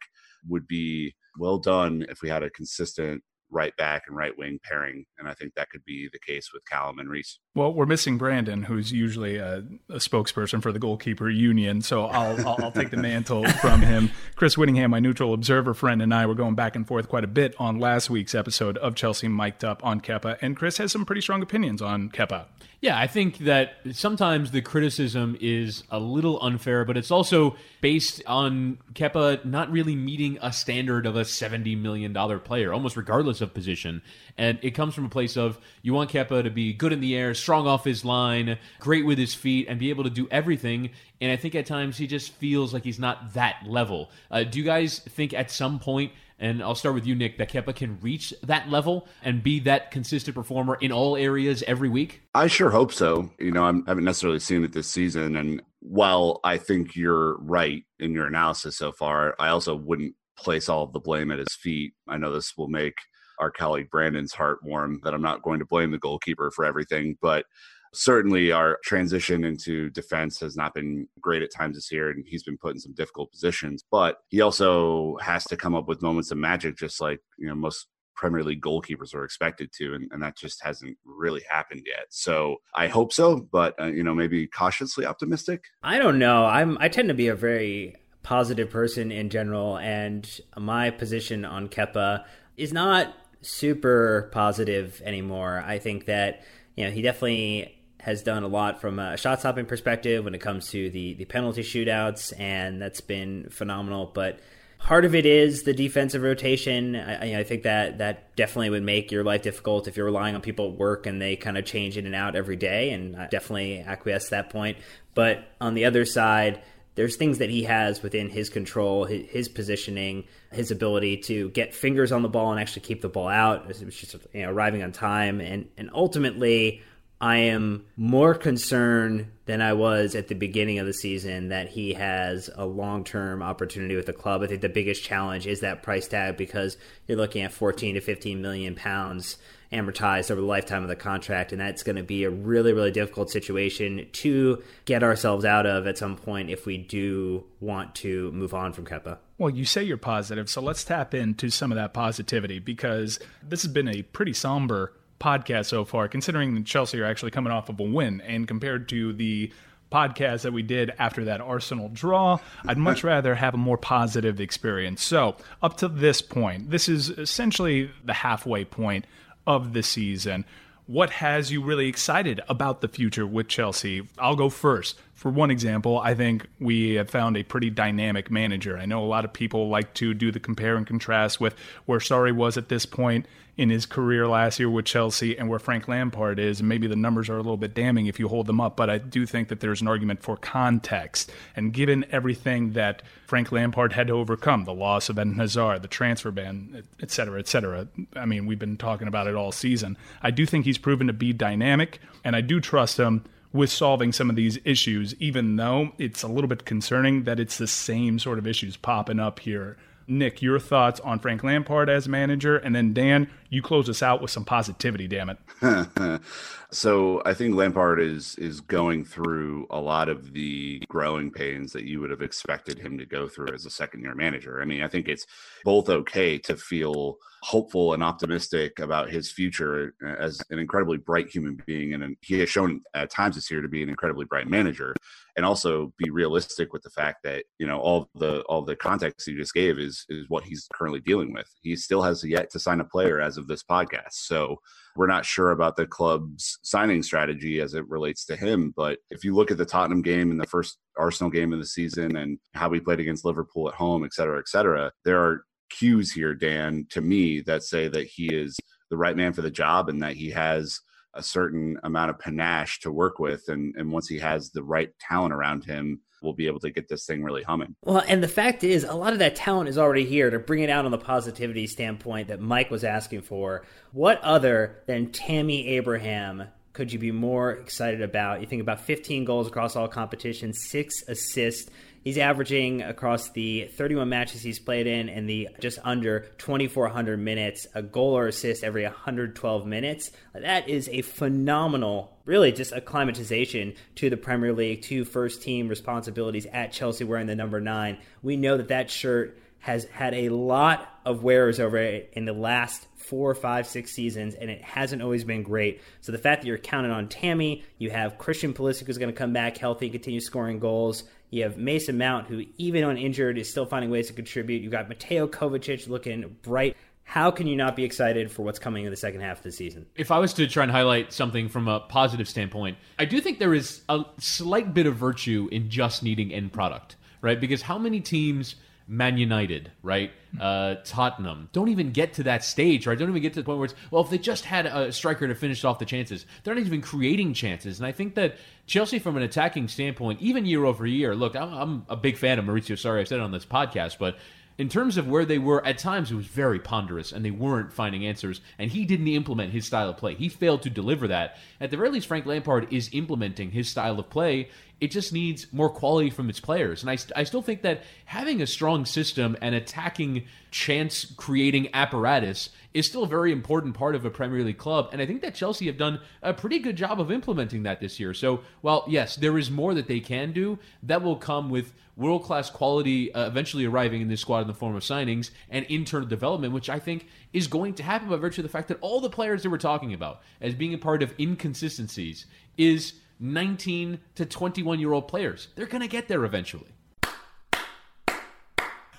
would 0.47 0.67
be 0.67 1.13
well 1.37 1.57
done 1.57 2.05
if 2.07 2.21
we 2.21 2.29
had 2.29 2.43
a 2.43 2.49
consistent 2.51 3.21
right 3.51 3.75
back 3.77 4.03
and 4.07 4.15
right 4.15 4.37
wing 4.37 4.59
pairing. 4.63 5.03
And 5.17 5.27
I 5.27 5.33
think 5.33 5.53
that 5.55 5.69
could 5.69 5.83
be 5.83 6.07
the 6.13 6.19
case 6.19 6.51
with 6.53 6.63
Callum 6.69 6.99
and 6.99 7.09
Reece. 7.09 7.39
Well, 7.55 7.73
we're 7.73 7.87
missing 7.87 8.19
Brandon, 8.19 8.61
who's 8.61 8.91
usually 8.91 9.37
a, 9.37 9.63
a 9.89 9.95
spokesperson 9.95 10.61
for 10.61 10.71
the 10.71 10.77
goalkeeper 10.77 11.29
union. 11.29 11.81
So 11.81 12.05
I'll, 12.05 12.47
I'll, 12.47 12.65
I'll 12.65 12.71
take 12.71 12.91
the 12.91 12.97
mantle 12.97 13.43
from 13.53 13.81
him. 13.81 14.11
Chris 14.35 14.55
Whittingham, 14.55 14.91
my 14.91 14.99
neutral 14.99 15.33
observer 15.33 15.73
friend, 15.73 15.99
and 16.01 16.13
I 16.13 16.27
were 16.27 16.35
going 16.35 16.53
back 16.53 16.75
and 16.75 16.87
forth 16.87 17.09
quite 17.09 17.23
a 17.23 17.27
bit 17.27 17.55
on 17.57 17.79
last 17.79 18.07
week's 18.07 18.35
episode 18.35 18.77
of 18.77 18.93
Chelsea 18.93 19.27
Mic'd 19.27 19.65
Up 19.65 19.83
on 19.83 19.99
Kepa. 19.99 20.37
And 20.41 20.55
Chris 20.55 20.77
has 20.77 20.91
some 20.91 21.05
pretty 21.05 21.21
strong 21.21 21.41
opinions 21.41 21.81
on 21.81 22.09
Kepa. 22.09 22.45
Yeah, 22.81 22.97
I 22.97 23.07
think 23.07 23.39
that 23.39 23.73
sometimes 23.91 24.51
the 24.51 24.61
criticism 24.61 25.35
is 25.41 25.83
a 25.91 25.99
little 25.99 26.41
unfair, 26.41 26.85
but 26.85 26.95
it's 26.95 27.11
also 27.11 27.57
based 27.81 28.21
on 28.25 28.77
Kepa 28.93 29.43
not 29.43 29.69
really 29.69 29.95
meeting 29.97 30.37
a 30.41 30.53
standard 30.53 31.05
of 31.05 31.17
a 31.17 31.23
$70 31.23 31.77
million 31.77 32.13
player, 32.39 32.71
almost 32.71 32.95
regardless 32.95 33.41
of 33.41 33.53
position. 33.53 34.01
And 34.37 34.59
it 34.61 34.71
comes 34.71 34.95
from 34.95 35.03
a 35.03 35.09
place 35.09 35.35
of 35.35 35.59
you 35.81 35.93
want 35.93 36.09
Kepa 36.09 36.43
to 36.43 36.49
be 36.49 36.71
good 36.71 36.93
in 36.93 37.01
the 37.01 37.17
air, 37.17 37.33
strong 37.49 37.65
off 37.65 37.83
his 37.83 38.05
line, 38.05 38.59
great 38.79 39.07
with 39.07 39.17
his 39.17 39.33
feet, 39.33 39.65
and 39.67 39.79
be 39.79 39.89
able 39.89 40.03
to 40.03 40.09
do 40.11 40.27
everything. 40.29 40.91
And 41.19 41.31
I 41.31 41.35
think 41.35 41.55
at 41.55 41.65
times 41.65 41.97
he 41.97 42.05
just 42.05 42.31
feels 42.33 42.75
like 42.75 42.83
he's 42.83 42.99
not 42.99 43.33
that 43.33 43.63
level. 43.65 44.11
Uh, 44.29 44.43
do 44.43 44.59
you 44.59 44.63
guys 44.63 44.99
think 44.99 45.33
at 45.33 45.49
some 45.49 45.79
point 45.79 46.11
and 46.37 46.61
I'll 46.61 46.75
start 46.75 46.93
with 46.93 47.07
you, 47.07 47.15
Nick, 47.15 47.39
that 47.39 47.51
Kepa 47.51 47.75
can 47.75 47.99
reach 48.01 48.35
that 48.43 48.69
level 48.69 49.07
and 49.23 49.41
be 49.41 49.59
that 49.61 49.89
consistent 49.89 50.35
performer 50.35 50.77
in 50.79 50.91
all 50.91 51.17
areas 51.17 51.63
every 51.65 51.89
week? 51.89 52.21
I 52.35 52.45
sure 52.45 52.69
hope 52.69 52.93
so. 52.93 53.31
You 53.39 53.51
know, 53.51 53.63
I'm, 53.63 53.83
I 53.87 53.89
haven't 53.89 54.05
necessarily 54.05 54.39
seen 54.39 54.63
it 54.63 54.71
this 54.71 54.87
season. 54.87 55.35
And 55.35 55.63
while 55.79 56.39
I 56.43 56.57
think 56.57 56.95
you're 56.95 57.35
right 57.39 57.83
in 57.97 58.13
your 58.13 58.27
analysis 58.27 58.77
so 58.77 58.91
far, 58.91 59.35
I 59.39 59.49
also 59.49 59.75
wouldn't 59.75 60.13
place 60.37 60.69
all 60.69 60.83
of 60.83 60.93
the 60.93 60.99
blame 60.99 61.31
at 61.31 61.39
his 61.39 61.55
feet. 61.59 61.93
I 62.07 62.17
know 62.17 62.31
this 62.31 62.55
will 62.55 62.69
make 62.69 62.95
our 63.39 63.51
colleague 63.51 63.89
Brandon's 63.89 64.33
heart 64.33 64.59
warm 64.63 64.99
that 65.03 65.13
I'm 65.13 65.21
not 65.21 65.41
going 65.41 65.59
to 65.59 65.65
blame 65.65 65.91
the 65.91 65.97
goalkeeper 65.97 66.51
for 66.51 66.65
everything, 66.65 67.17
but 67.21 67.45
certainly 67.93 68.51
our 68.51 68.77
transition 68.83 69.43
into 69.43 69.89
defense 69.89 70.39
has 70.39 70.55
not 70.55 70.73
been 70.73 71.07
great 71.19 71.41
at 71.41 71.51
times 71.51 71.75
this 71.75 71.91
year 71.91 72.11
and 72.11 72.23
he's 72.27 72.43
been 72.43 72.57
put 72.57 72.73
in 72.73 72.79
some 72.79 72.93
difficult 72.93 73.31
positions 73.31 73.83
but 73.89 74.17
he 74.27 74.41
also 74.41 75.17
has 75.17 75.43
to 75.43 75.57
come 75.57 75.73
up 75.73 75.87
with 75.87 76.01
moments 76.01 76.29
of 76.29 76.37
magic 76.37 76.77
just 76.77 77.01
like 77.01 77.19
you 77.39 77.47
know 77.47 77.55
most 77.55 77.87
Premier 78.19 78.43
League 78.43 78.61
goalkeepers 78.61 79.13
are 79.15 79.23
expected 79.23 79.71
to, 79.71 79.93
and, 79.93 80.11
and, 80.11 80.21
that 80.21 80.35
just 80.35 80.61
hasn't 80.61 80.97
really 81.05 81.41
happened 81.49 81.83
yet. 81.85 82.07
So 82.09 82.57
I 82.75 82.89
hope 82.89 83.13
so, 83.13 83.47
but 83.49 83.79
uh, 83.79 83.85
you 83.85 84.03
know, 84.03 84.13
maybe 84.13 84.45
cautiously 84.45 85.05
optimistic. 85.05 85.63
I 85.83 85.99
don't 85.99 86.19
know. 86.19 86.43
I'm 86.43 86.77
I 86.81 86.89
tend 86.89 87.07
to 87.07 87.13
be 87.13 87.29
a 87.29 87.35
very 87.35 87.95
positive 88.21 88.69
person 88.69 89.13
in 89.13 89.29
general, 89.29 89.77
and 89.77 90.29
my 90.57 90.89
position 90.89 91.45
on 91.45 91.69
Kepa 91.69 92.25
is 92.57 92.73
not 92.73 93.15
super 93.41 94.29
positive 94.31 95.01
anymore. 95.05 95.63
I 95.65 95.79
think 95.79 96.05
that 96.05 96.43
you 96.75 96.85
know 96.85 96.91
he 96.91 97.01
definitely 97.01 97.75
has 98.01 98.23
done 98.23 98.43
a 98.43 98.47
lot 98.47 98.79
from 98.79 98.97
a 98.97 99.17
shot 99.17 99.39
stopping 99.39 99.65
perspective 99.65 100.23
when 100.23 100.33
it 100.33 100.39
comes 100.39 100.69
to 100.71 100.89
the 100.89 101.13
the 101.15 101.25
penalty 101.25 101.61
shootouts, 101.61 102.37
and 102.39 102.81
that's 102.81 103.01
been 103.01 103.49
phenomenal. 103.49 104.11
But 104.13 104.39
part 104.79 105.05
of 105.05 105.13
it 105.13 105.25
is 105.25 105.63
the 105.63 105.73
defensive 105.73 106.23
rotation. 106.23 106.95
I, 106.95 107.39
I, 107.39 107.43
think 107.43 107.63
that 107.63 107.97
that 107.99 108.35
definitely 108.35 108.71
would 108.71 108.83
make 108.83 109.11
your 109.11 109.23
life 109.23 109.41
difficult 109.41 109.87
if 109.87 109.97
you're 109.97 110.05
relying 110.05 110.35
on 110.35 110.41
people 110.41 110.71
at 110.71 110.77
work 110.77 111.05
and 111.05 111.21
they 111.21 111.35
kind 111.35 111.57
of 111.57 111.65
change 111.65 111.97
in 111.97 112.05
and 112.05 112.15
out 112.15 112.35
every 112.35 112.55
day. 112.55 112.91
And 112.91 113.15
I 113.15 113.27
definitely 113.27 113.79
acquiesce 113.79 114.29
that 114.29 114.49
point. 114.49 114.77
But 115.13 115.43
on 115.59 115.73
the 115.73 115.85
other 115.85 116.05
side, 116.05 116.61
there's 116.99 117.15
things 117.15 117.37
that 117.37 117.49
he 117.49 117.63
has 117.63 118.03
within 118.03 118.27
his 118.27 118.49
control, 118.49 119.05
his, 119.05 119.25
his, 119.29 119.47
positioning, 119.47 120.25
his 120.51 120.69
ability 120.69 121.15
to 121.15 121.49
get 121.51 121.73
fingers 121.73 122.11
on 122.11 122.23
the 122.23 122.27
ball 122.27 122.51
and 122.51 122.59
actually 122.59 122.81
keep 122.81 123.01
the 123.01 123.07
ball 123.07 123.29
out. 123.29 123.69
It's 123.69 123.79
just 123.79 124.17
you 124.33 124.41
know, 124.41 124.51
arriving 124.51 124.83
on 124.83 124.91
time, 124.91 125.39
and 125.39 125.69
and 125.77 125.89
ultimately 125.93 126.81
I 127.21 127.37
am 127.37 127.85
more 127.97 128.33
concerned 128.33 129.27
than 129.45 129.61
I 129.61 129.73
was 129.73 130.15
at 130.15 130.29
the 130.29 130.35
beginning 130.35 130.79
of 130.79 130.85
the 130.85 130.93
season 130.93 131.49
that 131.49 131.69
he 131.69 131.93
has 131.93 132.49
a 132.55 132.65
long 132.65 133.03
term 133.03 133.41
opportunity 133.41 133.95
with 133.95 134.05
the 134.05 134.13
club. 134.13 134.41
I 134.41 134.47
think 134.47 134.61
the 134.61 134.69
biggest 134.69 135.03
challenge 135.03 135.45
is 135.45 135.59
that 135.59 135.83
price 135.83 136.07
tag 136.07 136.37
because 136.37 136.77
you're 137.07 137.17
looking 137.17 137.41
at 137.41 137.51
14 137.51 137.95
to 137.95 138.01
15 138.01 138.41
million 138.41 138.75
pounds 138.75 139.37
amortized 139.71 140.31
over 140.31 140.39
the 140.39 140.47
lifetime 140.47 140.81
of 140.81 140.89
the 140.89 140.95
contract, 140.95 141.51
and 141.51 141.61
that's 141.61 141.83
going 141.83 141.95
to 141.97 142.03
be 142.03 142.23
a 142.23 142.29
really, 142.29 142.73
really 142.73 142.91
difficult 142.91 143.29
situation 143.29 144.07
to 144.13 144.63
get 144.85 145.03
ourselves 145.03 145.45
out 145.45 145.65
of 145.65 145.87
at 145.87 145.97
some 145.97 146.15
point 146.15 146.49
if 146.49 146.65
we 146.65 146.77
do 146.77 147.43
want 147.59 147.93
to 147.95 148.31
move 148.31 148.53
on 148.53 148.73
from 148.73 148.85
Kepa. 148.85 149.17
Well, 149.37 149.49
you 149.49 149.65
say 149.65 149.83
you're 149.83 149.97
positive, 149.97 150.49
so 150.49 150.61
let's 150.61 150.83
tap 150.83 151.13
into 151.13 151.49
some 151.49 151.71
of 151.71 151.75
that 151.75 151.93
positivity 151.93 152.59
because 152.59 153.19
this 153.43 153.61
has 153.61 153.71
been 153.71 153.87
a 153.87 154.01
pretty 154.01 154.33
somber 154.33 154.93
podcast 155.19 155.65
so 155.65 155.85
far, 155.85 156.07
considering 156.07 156.55
that 156.55 156.65
Chelsea 156.65 156.99
are 156.99 157.05
actually 157.05 157.31
coming 157.31 157.51
off 157.51 157.69
of 157.69 157.79
a 157.79 157.83
win, 157.83 158.21
and 158.21 158.47
compared 158.47 158.89
to 158.89 159.13
the 159.13 159.51
podcast 159.91 160.41
that 160.41 160.53
we 160.53 160.61
did 160.61 160.91
after 160.99 161.25
that 161.25 161.41
Arsenal 161.41 161.89
draw, 161.89 162.37
I'd 162.67 162.77
much 162.77 163.03
rather 163.03 163.35
have 163.35 163.53
a 163.53 163.57
more 163.57 163.77
positive 163.77 164.39
experience. 164.39 165.03
So, 165.03 165.35
up 165.61 165.77
to 165.77 165.87
this 165.87 166.21
point, 166.21 166.69
this 166.69 166.87
is 166.87 167.09
essentially 167.09 167.91
the 168.03 168.13
halfway 168.13 168.65
point 168.65 169.05
of 169.47 169.73
the 169.73 169.83
season. 169.83 170.45
What 170.85 171.11
has 171.11 171.51
you 171.51 171.63
really 171.63 171.87
excited 171.87 172.41
about 172.49 172.81
the 172.81 172.87
future 172.87 173.25
with 173.25 173.47
Chelsea? 173.47 174.07
I'll 174.17 174.35
go 174.35 174.49
first. 174.49 174.99
For 175.19 175.29
one 175.29 175.51
example, 175.51 175.99
I 175.99 176.15
think 176.15 176.47
we 176.61 176.93
have 176.93 177.09
found 177.09 177.35
a 177.35 177.43
pretty 177.43 177.69
dynamic 177.69 178.31
manager. 178.31 178.77
I 178.77 178.85
know 178.85 179.03
a 179.03 179.05
lot 179.05 179.25
of 179.25 179.33
people 179.33 179.67
like 179.67 179.93
to 179.95 180.13
do 180.13 180.31
the 180.31 180.39
compare 180.39 180.77
and 180.77 180.87
contrast 180.87 181.41
with 181.41 181.55
where 181.85 181.99
Sarri 181.99 182.33
was 182.33 182.55
at 182.55 182.69
this 182.69 182.85
point 182.85 183.25
in 183.57 183.69
his 183.69 183.85
career 183.85 184.29
last 184.29 184.59
year 184.59 184.69
with 184.69 184.85
Chelsea 184.85 185.37
and 185.37 185.49
where 185.49 185.59
Frank 185.59 185.89
Lampard 185.89 186.39
is. 186.39 186.61
And 186.61 186.69
maybe 186.69 186.87
the 186.87 186.95
numbers 186.95 187.27
are 187.27 187.33
a 187.33 187.41
little 187.41 187.57
bit 187.57 187.73
damning 187.73 188.05
if 188.05 188.17
you 188.17 188.29
hold 188.29 188.47
them 188.47 188.61
up, 188.61 188.77
but 188.77 188.89
I 188.89 188.97
do 188.97 189.25
think 189.25 189.49
that 189.49 189.59
there's 189.59 189.81
an 189.81 189.89
argument 189.89 190.23
for 190.23 190.37
context. 190.37 191.33
And 191.53 191.73
given 191.73 192.05
everything 192.11 192.71
that 192.71 193.01
Frank 193.27 193.51
Lampard 193.51 193.91
had 193.91 194.07
to 194.07 194.13
overcome, 194.13 194.63
the 194.63 194.73
loss 194.73 195.09
of 195.09 195.19
Eden 195.19 195.33
Hazard, 195.33 195.81
the 195.81 195.89
transfer 195.89 196.31
ban, 196.31 196.81
et 197.01 197.11
cetera, 197.11 197.39
et 197.39 197.49
cetera. 197.49 197.89
I 198.15 198.25
mean, 198.25 198.45
we've 198.45 198.57
been 198.57 198.77
talking 198.77 199.09
about 199.09 199.27
it 199.27 199.35
all 199.35 199.51
season. 199.51 199.97
I 200.23 200.31
do 200.31 200.45
think 200.45 200.63
he's 200.63 200.77
proven 200.77 201.07
to 201.07 201.13
be 201.13 201.33
dynamic, 201.33 201.99
and 202.23 202.37
I 202.37 202.39
do 202.39 202.61
trust 202.61 202.97
him 202.97 203.25
with 203.51 203.69
solving 203.69 204.11
some 204.11 204.29
of 204.29 204.35
these 204.35 204.59
issues, 204.63 205.15
even 205.15 205.55
though 205.55 205.91
it's 205.97 206.23
a 206.23 206.27
little 206.27 206.47
bit 206.47 206.65
concerning 206.65 207.23
that 207.23 207.39
it's 207.39 207.57
the 207.57 207.67
same 207.67 208.19
sort 208.19 208.37
of 208.37 208.45
issues 208.45 208.77
popping 208.77 209.19
up 209.19 209.39
here. 209.39 209.77
Nick, 210.09 210.41
your 210.41 210.59
thoughts 210.59 210.99
on 211.01 211.19
Frank 211.19 211.43
Lampard 211.43 211.89
as 211.89 212.07
manager, 212.07 212.57
and 212.57 212.75
then 212.75 212.93
Dan, 212.93 213.29
you 213.49 213.61
close 213.61 213.87
us 213.87 214.01
out 214.01 214.21
with 214.21 214.31
some 214.31 214.43
positivity. 214.43 215.07
Damn 215.07 215.29
it! 215.29 216.21
so 216.71 217.21
I 217.25 217.33
think 217.33 217.55
Lampard 217.55 217.99
is 217.99 218.35
is 218.35 218.61
going 218.61 219.05
through 219.05 219.67
a 219.69 219.79
lot 219.79 220.09
of 220.09 220.33
the 220.33 220.81
growing 220.87 221.31
pains 221.31 221.71
that 221.73 221.83
you 221.83 221.99
would 222.01 222.09
have 222.09 222.21
expected 222.21 222.79
him 222.79 222.97
to 222.97 223.05
go 223.05 223.27
through 223.27 223.53
as 223.53 223.65
a 223.65 223.69
second 223.69 224.01
year 224.01 224.15
manager. 224.15 224.61
I 224.61 224.65
mean, 224.65 224.81
I 224.81 224.87
think 224.87 225.07
it's 225.07 225.25
both 225.63 225.89
okay 225.89 226.37
to 226.39 226.55
feel 226.55 227.17
hopeful 227.41 227.93
and 227.93 228.03
optimistic 228.03 228.79
about 228.79 229.09
his 229.09 229.31
future 229.31 229.93
as 230.19 230.41
an 230.49 230.59
incredibly 230.59 230.97
bright 230.97 231.29
human 231.29 231.61
being. 231.65 231.93
And 231.93 232.17
he 232.21 232.39
has 232.39 232.49
shown 232.49 232.81
at 232.93 233.09
times 233.09 233.35
this 233.35 233.49
year 233.49 233.61
to 233.61 233.67
be 233.67 233.81
an 233.81 233.89
incredibly 233.89 234.25
bright 234.25 234.47
manager 234.47 234.95
and 235.39 235.45
also 235.45 235.93
be 235.97 236.09
realistic 236.09 236.73
with 236.73 236.83
the 236.83 236.89
fact 236.89 237.19
that, 237.23 237.45
you 237.59 237.65
know, 237.65 237.79
all 237.79 238.09
the, 238.15 238.41
all 238.49 238.61
the 238.61 238.75
context 238.75 239.25
he 239.25 239.33
just 239.37 239.53
gave 239.53 239.79
is, 239.79 240.05
is 240.09 240.25
what 240.27 240.43
he's 240.43 240.67
currently 240.73 240.99
dealing 240.99 241.31
with. 241.31 241.47
He 241.61 241.77
still 241.77 242.01
has 242.01 242.25
yet 242.25 242.51
to 242.51 242.59
sign 242.59 242.81
a 242.81 242.83
player 242.83 243.21
as 243.21 243.37
of 243.37 243.47
this 243.47 243.63
podcast. 243.63 244.15
So 244.15 244.57
we're 244.97 245.07
not 245.07 245.25
sure 245.25 245.51
about 245.51 245.77
the 245.77 245.87
club's 245.87 246.59
signing 246.63 247.01
strategy 247.03 247.61
as 247.61 247.73
it 247.73 247.87
relates 247.87 248.25
to 248.25 248.35
him. 248.35 248.73
But 248.75 248.97
if 249.11 249.23
you 249.23 249.33
look 249.33 249.49
at 249.49 249.57
the 249.57 249.65
Tottenham 249.65 250.01
game 250.01 250.29
and 250.29 250.41
the 250.41 250.45
first 250.45 250.77
Arsenal 250.97 251.31
game 251.31 251.53
of 251.53 251.59
the 251.59 251.65
season 251.65 252.17
and 252.17 252.37
how 252.53 252.67
we 252.67 252.81
played 252.81 252.99
against 252.99 253.23
Liverpool 253.23 253.69
at 253.69 253.75
home, 253.75 254.03
et 254.03 254.13
cetera, 254.13 254.39
et 254.39 254.49
cetera, 254.49 254.91
there 255.05 255.23
are 255.23 255.45
cues 255.69 256.11
here, 256.11 256.35
Dan, 256.35 256.85
to 256.89 256.99
me 256.99 257.39
that 257.43 257.63
say 257.63 257.87
that 257.87 258.07
he 258.07 258.25
is 258.27 258.57
the 258.89 258.97
right 258.97 259.15
man 259.15 259.31
for 259.31 259.41
the 259.41 259.49
job 259.49 259.87
and 259.87 260.03
that 260.03 260.17
he 260.17 260.31
has 260.31 260.81
a 261.19 261.23
certain 261.23 261.77
amount 261.83 262.09
of 262.09 262.17
panache 262.17 262.79
to 262.79 262.91
work 262.91 263.19
with. 263.19 263.49
And, 263.49 263.75
and 263.75 263.91
once 263.91 264.07
he 264.07 264.17
has 264.19 264.49
the 264.49 264.63
right 264.63 264.89
talent 264.99 265.33
around 265.33 265.65
him, 265.65 265.99
we'll 266.21 266.33
be 266.33 266.47
able 266.47 266.61
to 266.61 266.71
get 266.71 266.87
this 266.87 267.05
thing 267.05 267.23
really 267.23 267.43
humming. 267.43 267.75
Well, 267.83 268.03
and 268.07 268.23
the 268.23 268.27
fact 268.27 268.63
is, 268.63 268.83
a 268.83 268.93
lot 268.93 269.13
of 269.13 269.19
that 269.19 269.35
talent 269.35 269.69
is 269.69 269.77
already 269.77 270.05
here 270.05 270.29
to 270.29 270.39
bring 270.39 270.63
it 270.63 270.69
out 270.69 270.85
on 270.85 270.91
the 270.91 270.97
positivity 270.97 271.67
standpoint 271.67 272.29
that 272.29 272.39
Mike 272.39 272.71
was 272.71 272.83
asking 272.83 273.21
for. 273.21 273.65
What 273.91 274.21
other 274.21 274.81
than 274.87 275.11
Tammy 275.11 275.67
Abraham 275.67 276.45
could 276.79 276.93
you 276.93 276.99
be 276.99 277.11
more 277.11 277.51
excited 277.51 278.01
about? 278.01 278.39
You 278.39 278.47
think 278.47 278.61
about 278.61 278.79
15 278.79 279.25
goals 279.25 279.47
across 279.47 279.75
all 279.75 279.89
competitions, 279.89 280.69
six 280.69 281.03
assists 281.09 281.69
He's 282.03 282.17
averaging 282.17 282.81
across 282.81 283.29
the 283.29 283.69
31 283.75 284.07
matches 284.07 284.41
he's 284.41 284.59
played 284.59 284.87
in 284.87 285.09
and 285.09 285.27
the 285.27 285.49
just 285.59 285.79
under 285.83 286.21
2,400 286.37 287.17
minutes, 287.17 287.67
a 287.75 287.81
goal 287.81 288.17
or 288.17 288.27
assist 288.27 288.63
every 288.63 288.83
112 288.83 289.65
minutes. 289.65 290.11
That 290.33 290.69
is 290.69 290.87
a 290.89 291.01
phenomenal, 291.01 292.17
really 292.23 292.53
just 292.53 292.71
acclimatization 292.71 293.73
to 293.95 294.09
the 294.09 294.17
Premier 294.17 294.53
League, 294.53 294.81
to 294.83 295.03
first 295.03 295.41
team 295.43 295.67
responsibilities 295.67 296.45
at 296.45 296.71
Chelsea 296.71 297.03
wearing 297.03 297.27
the 297.27 297.35
number 297.35 297.59
nine. 297.59 297.97
We 298.23 298.37
know 298.37 298.55
that 298.57 298.69
that 298.69 298.89
shirt 298.89 299.37
has 299.59 299.85
had 299.85 300.13
a 300.13 300.29
lot 300.29 300.99
of 301.05 301.23
wearers 301.23 301.59
over 301.59 301.77
it 301.77 302.09
in 302.13 302.25
the 302.25 302.33
last 302.33 302.87
four, 302.95 303.33
five, 303.33 303.65
six 303.67 303.91
seasons, 303.91 304.35
and 304.35 304.49
it 304.49 304.61
hasn't 304.61 305.01
always 305.01 305.23
been 305.23 305.43
great. 305.43 305.81
So 306.01 306.11
the 306.11 306.17
fact 306.17 306.41
that 306.41 306.47
you're 306.47 306.57
counting 306.57 306.91
on 306.91 307.07
Tammy, 307.07 307.63
you 307.77 307.89
have 307.89 308.17
Christian 308.17 308.53
Pulisic 308.53 308.85
who's 308.85 308.97
going 308.97 309.11
to 309.11 309.17
come 309.17 309.33
back 309.33 309.57
healthy, 309.57 309.87
and 309.87 309.93
continue 309.93 310.19
scoring 310.19 310.59
goals. 310.59 311.03
You 311.31 311.43
have 311.43 311.57
Mason 311.57 311.97
Mount, 311.97 312.27
who 312.27 312.45
even 312.57 312.83
on 312.83 312.97
injured 312.97 313.37
is 313.37 313.49
still 313.49 313.65
finding 313.65 313.89
ways 313.89 314.07
to 314.07 314.13
contribute. 314.13 314.61
You've 314.61 314.71
got 314.71 314.87
Mateo 314.87 315.27
Kovacic 315.27 315.87
looking 315.87 316.37
bright. 316.41 316.75
How 317.03 317.31
can 317.31 317.47
you 317.47 317.55
not 317.55 317.75
be 317.75 317.83
excited 317.83 318.31
for 318.31 318.43
what's 318.43 318.59
coming 318.59 318.85
in 318.85 318.91
the 318.91 318.97
second 318.97 319.21
half 319.21 319.37
of 319.37 319.43
the 319.43 319.51
season? 319.51 319.87
If 319.95 320.11
I 320.11 320.19
was 320.19 320.31
to 320.33 320.47
try 320.47 320.61
and 320.61 320.71
highlight 320.71 321.11
something 321.11 321.49
from 321.49 321.67
a 321.67 321.79
positive 321.79 322.29
standpoint, 322.29 322.77
I 322.99 323.05
do 323.05 323.19
think 323.19 323.39
there 323.39 323.55
is 323.55 323.81
a 323.89 324.05
slight 324.19 324.75
bit 324.75 324.85
of 324.85 324.95
virtue 324.95 325.49
in 325.51 325.71
just 325.71 326.03
needing 326.03 326.31
end 326.31 326.53
product, 326.53 326.97
right? 327.21 327.39
Because 327.39 327.63
how 327.63 327.79
many 327.79 327.99
teams 327.99 328.55
Man 328.89 329.19
United, 329.19 329.71
right? 329.83 330.11
Uh, 330.39 330.75
Tottenham 330.83 331.47
don't 331.53 331.69
even 331.69 331.91
get 331.91 332.13
to 332.13 332.23
that 332.23 332.43
stage, 332.43 332.87
right? 332.87 332.97
Don't 332.97 333.09
even 333.09 333.21
get 333.21 333.33
to 333.33 333.39
the 333.39 333.45
point 333.45 333.59
where 333.59 333.65
it's 333.65 333.75
well, 333.91 334.03
if 334.03 334.09
they 334.09 334.17
just 334.17 334.45
had 334.45 334.65
a 334.65 334.91
striker 334.91 335.27
to 335.27 335.35
finish 335.35 335.63
off 335.63 335.77
the 335.77 335.85
chances, 335.85 336.25
they're 336.43 336.55
not 336.55 336.65
even 336.65 336.81
creating 336.81 337.35
chances. 337.35 337.79
And 337.79 337.85
I 337.85 337.91
think 337.91 338.15
that 338.15 338.37
Chelsea, 338.65 338.97
from 338.97 339.15
an 339.15 339.23
attacking 339.23 339.67
standpoint, 339.67 340.21
even 340.21 340.45
year 340.45 340.65
over 340.65 340.87
year, 340.87 341.15
look, 341.15 341.35
I'm, 341.35 341.53
I'm 341.53 341.85
a 341.87 341.95
big 341.95 342.17
fan 342.17 342.39
of 342.39 342.45
Maurizio 342.45 342.75
Sarri. 342.75 343.01
I've 343.01 343.07
said 343.07 343.19
it 343.19 343.23
on 343.23 343.31
this 343.31 343.45
podcast, 343.45 343.97
but 343.99 344.17
in 344.59 344.69
terms 344.69 344.97
of 344.97 345.07
where 345.07 345.25
they 345.25 345.39
were 345.39 345.65
at 345.65 345.79
times 345.79 346.11
it 346.11 346.15
was 346.15 346.27
very 346.27 346.59
ponderous 346.59 347.11
and 347.11 347.25
they 347.25 347.31
weren't 347.31 347.73
finding 347.73 348.05
answers 348.05 348.41
and 348.59 348.69
he 348.69 348.85
didn't 348.85 349.07
implement 349.07 349.51
his 349.51 349.65
style 349.65 349.89
of 349.89 349.97
play 349.97 350.13
he 350.13 350.29
failed 350.29 350.61
to 350.61 350.69
deliver 350.69 351.07
that 351.07 351.37
at 351.59 351.71
the 351.71 351.77
very 351.77 351.89
least 351.89 352.07
frank 352.07 352.25
lampard 352.27 352.71
is 352.71 352.89
implementing 352.93 353.49
his 353.49 353.67
style 353.67 353.97
of 353.99 354.09
play 354.09 354.47
it 354.79 354.91
just 354.91 355.11
needs 355.11 355.51
more 355.51 355.69
quality 355.69 356.09
from 356.09 356.29
its 356.29 356.39
players. 356.39 356.81
And 356.81 356.89
I, 356.89 356.97
I 357.15 357.23
still 357.23 357.41
think 357.41 357.61
that 357.63 357.83
having 358.05 358.41
a 358.41 358.47
strong 358.47 358.85
system 358.85 359.35
and 359.41 359.53
attacking 359.53 360.25
chance 360.51 361.05
creating 361.17 361.69
apparatus 361.73 362.49
is 362.73 362.87
still 362.87 363.03
a 363.03 363.07
very 363.07 363.31
important 363.31 363.75
part 363.75 363.95
of 363.95 364.05
a 364.05 364.09
Premier 364.09 364.43
League 364.43 364.57
club. 364.57 364.89
And 364.91 365.01
I 365.01 365.05
think 365.05 365.21
that 365.21 365.35
Chelsea 365.35 365.65
have 365.67 365.77
done 365.77 365.99
a 366.21 366.33
pretty 366.33 366.59
good 366.59 366.75
job 366.75 366.99
of 367.01 367.11
implementing 367.11 367.63
that 367.63 367.81
this 367.81 367.99
year. 367.99 368.13
So, 368.13 368.41
while 368.61 368.85
yes, 368.87 369.15
there 369.15 369.37
is 369.37 369.51
more 369.51 369.73
that 369.73 369.87
they 369.87 369.99
can 369.99 370.31
do, 370.31 370.59
that 370.83 371.01
will 371.01 371.17
come 371.17 371.49
with 371.49 371.73
world 371.99 372.23
class 372.23 372.49
quality 372.49 373.13
uh, 373.13 373.27
eventually 373.27 373.65
arriving 373.65 374.01
in 374.01 374.07
this 374.07 374.21
squad 374.21 374.39
in 374.41 374.47
the 374.47 374.53
form 374.53 374.75
of 374.75 374.81
signings 374.83 375.31
and 375.49 375.65
internal 375.65 376.07
development, 376.07 376.53
which 376.53 376.69
I 376.69 376.79
think 376.79 377.07
is 377.33 377.47
going 377.47 377.73
to 377.75 377.83
happen 377.83 378.09
by 378.09 378.15
virtue 378.15 378.41
of 378.41 378.43
the 378.43 378.49
fact 378.49 378.69
that 378.69 378.77
all 378.81 379.01
the 379.01 379.09
players 379.09 379.43
that 379.43 379.49
we're 379.49 379.57
talking 379.57 379.93
about 379.93 380.21
as 380.39 380.55
being 380.55 380.73
a 380.73 380.77
part 380.77 381.03
of 381.03 381.13
inconsistencies 381.19 382.25
is 382.57 382.93
19 383.19 383.99
to 384.15 384.25
21 384.25 384.79
year 384.79 384.93
old 384.93 385.07
players. 385.07 385.49
They're 385.55 385.65
going 385.65 385.81
to 385.81 385.87
get 385.87 386.07
there 386.07 386.23
eventually. 386.23 386.71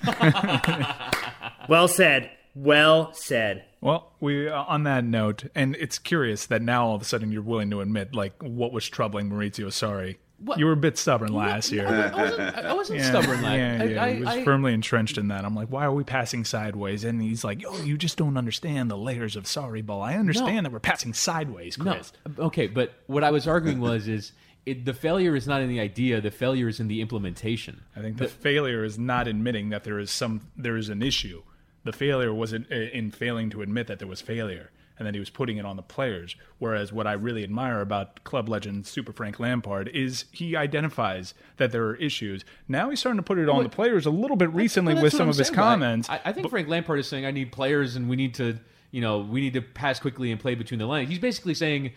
well 1.68 1.88
said. 1.88 2.30
Well 2.54 3.12
said. 3.14 3.64
Well, 3.80 4.12
we 4.20 4.48
uh, 4.48 4.62
on 4.64 4.82
that 4.84 5.04
note, 5.04 5.44
and 5.54 5.76
it's 5.76 5.98
curious 5.98 6.46
that 6.46 6.60
now 6.60 6.86
all 6.86 6.96
of 6.96 7.02
a 7.02 7.04
sudden 7.04 7.32
you're 7.32 7.42
willing 7.42 7.70
to 7.70 7.80
admit 7.80 8.14
like 8.14 8.34
what 8.42 8.72
was 8.72 8.88
troubling 8.88 9.30
Maurizio 9.30 9.68
Sarri 9.68 10.16
what? 10.42 10.58
You 10.58 10.66
were 10.66 10.72
a 10.72 10.76
bit 10.76 10.96
stubborn 10.96 11.32
last 11.32 11.70
year. 11.70 11.86
I 11.86 12.22
wasn't, 12.22 12.56
I 12.56 12.72
wasn't 12.72 12.98
yeah, 13.00 13.08
stubborn. 13.08 13.42
Like, 13.42 13.58
yeah, 13.58 13.84
yeah. 13.84 14.04
I, 14.04 14.12
he 14.14 14.20
was 14.20 14.28
I, 14.28 14.44
firmly 14.44 14.72
entrenched 14.72 15.18
in 15.18 15.28
that. 15.28 15.44
I'm 15.44 15.54
like, 15.54 15.68
why 15.68 15.84
are 15.84 15.92
we 15.92 16.02
passing 16.02 16.44
sideways? 16.44 17.04
And 17.04 17.20
he's 17.20 17.44
like, 17.44 17.62
oh, 17.66 17.82
you 17.82 17.98
just 17.98 18.16
don't 18.16 18.36
understand 18.36 18.90
the 18.90 18.96
layers 18.96 19.36
of 19.36 19.44
Sarri 19.44 19.84
ball. 19.84 20.02
I 20.02 20.14
understand 20.14 20.56
no. 20.56 20.62
that 20.62 20.72
we're 20.72 20.80
passing 20.80 21.12
sideways, 21.12 21.76
Chris. 21.76 22.12
No. 22.36 22.46
Okay, 22.46 22.66
but 22.66 22.94
what 23.06 23.22
I 23.22 23.30
was 23.30 23.46
arguing 23.46 23.80
was 23.80 24.08
is 24.08 24.32
it, 24.64 24.84
the 24.84 24.94
failure 24.94 25.36
is 25.36 25.46
not 25.46 25.60
in 25.60 25.68
the 25.68 25.80
idea. 25.80 26.20
The 26.20 26.30
failure 26.30 26.68
is 26.68 26.80
in 26.80 26.88
the 26.88 27.00
implementation. 27.00 27.82
I 27.94 28.00
think 28.00 28.16
the, 28.16 28.24
the 28.24 28.30
failure 28.30 28.82
is 28.82 28.98
not 28.98 29.28
admitting 29.28 29.70
that 29.70 29.84
there 29.84 29.98
is 29.98 30.10
some 30.10 30.40
there 30.56 30.76
is 30.76 30.88
an 30.88 31.02
issue. 31.02 31.42
The 31.84 31.92
failure 31.92 32.32
was 32.32 32.52
in, 32.52 32.66
uh, 32.70 32.74
in 32.74 33.10
failing 33.10 33.50
to 33.50 33.62
admit 33.62 33.86
that 33.86 33.98
there 33.98 34.08
was 34.08 34.20
failure 34.20 34.70
and 35.00 35.06
then 35.06 35.14
he 35.14 35.18
was 35.18 35.30
putting 35.30 35.56
it 35.56 35.64
on 35.64 35.76
the 35.76 35.82
players. 35.82 36.36
Whereas 36.58 36.92
what 36.92 37.06
I 37.06 37.14
really 37.14 37.42
admire 37.42 37.80
about 37.80 38.22
club 38.22 38.50
legend 38.50 38.86
Super 38.86 39.12
Frank 39.12 39.40
Lampard 39.40 39.88
is 39.88 40.26
he 40.30 40.54
identifies 40.54 41.32
that 41.56 41.72
there 41.72 41.86
are 41.86 41.96
issues. 41.96 42.44
Now 42.68 42.90
he's 42.90 43.00
starting 43.00 43.16
to 43.16 43.22
put 43.22 43.38
it 43.38 43.48
on 43.48 43.56
well, 43.56 43.62
the 43.64 43.70
players 43.70 44.04
a 44.04 44.10
little 44.10 44.36
bit 44.36 44.52
recently 44.52 44.92
with 44.92 45.14
some 45.14 45.30
of 45.30 45.38
his 45.38 45.48
comments. 45.48 46.10
I, 46.10 46.20
I 46.26 46.32
think 46.32 46.44
but, 46.44 46.50
Frank 46.50 46.68
Lampard 46.68 47.00
is 47.00 47.08
saying 47.08 47.24
I 47.24 47.30
need 47.30 47.50
players 47.50 47.96
and 47.96 48.10
we 48.10 48.16
need 48.16 48.34
to 48.34 48.58
you 48.90 49.00
know 49.00 49.20
we 49.20 49.40
need 49.40 49.54
to 49.54 49.62
pass 49.62 49.98
quickly 49.98 50.30
and 50.30 50.38
play 50.38 50.54
between 50.54 50.78
the 50.78 50.86
lines. 50.86 51.08
He's 51.08 51.18
basically 51.18 51.54
saying 51.54 51.92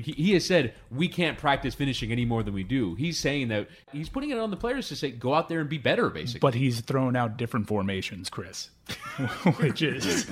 he 0.00 0.32
has 0.32 0.46
said 0.46 0.74
we 0.90 1.08
can't 1.08 1.38
practice 1.38 1.74
finishing 1.74 2.12
any 2.12 2.24
more 2.24 2.42
than 2.42 2.54
we 2.54 2.64
do. 2.64 2.94
He's 2.94 3.18
saying 3.18 3.48
that 3.48 3.68
he's 3.92 4.08
putting 4.08 4.30
it 4.30 4.38
on 4.38 4.50
the 4.50 4.56
players 4.56 4.88
to 4.88 4.96
say 4.96 5.10
go 5.10 5.34
out 5.34 5.48
there 5.48 5.60
and 5.60 5.68
be 5.68 5.78
better, 5.78 6.10
basically. 6.10 6.40
But 6.40 6.54
he's 6.54 6.80
throwing 6.80 7.16
out 7.16 7.36
different 7.36 7.66
formations, 7.66 8.30
Chris. 8.30 8.70
Which 9.58 9.80
is 9.80 10.26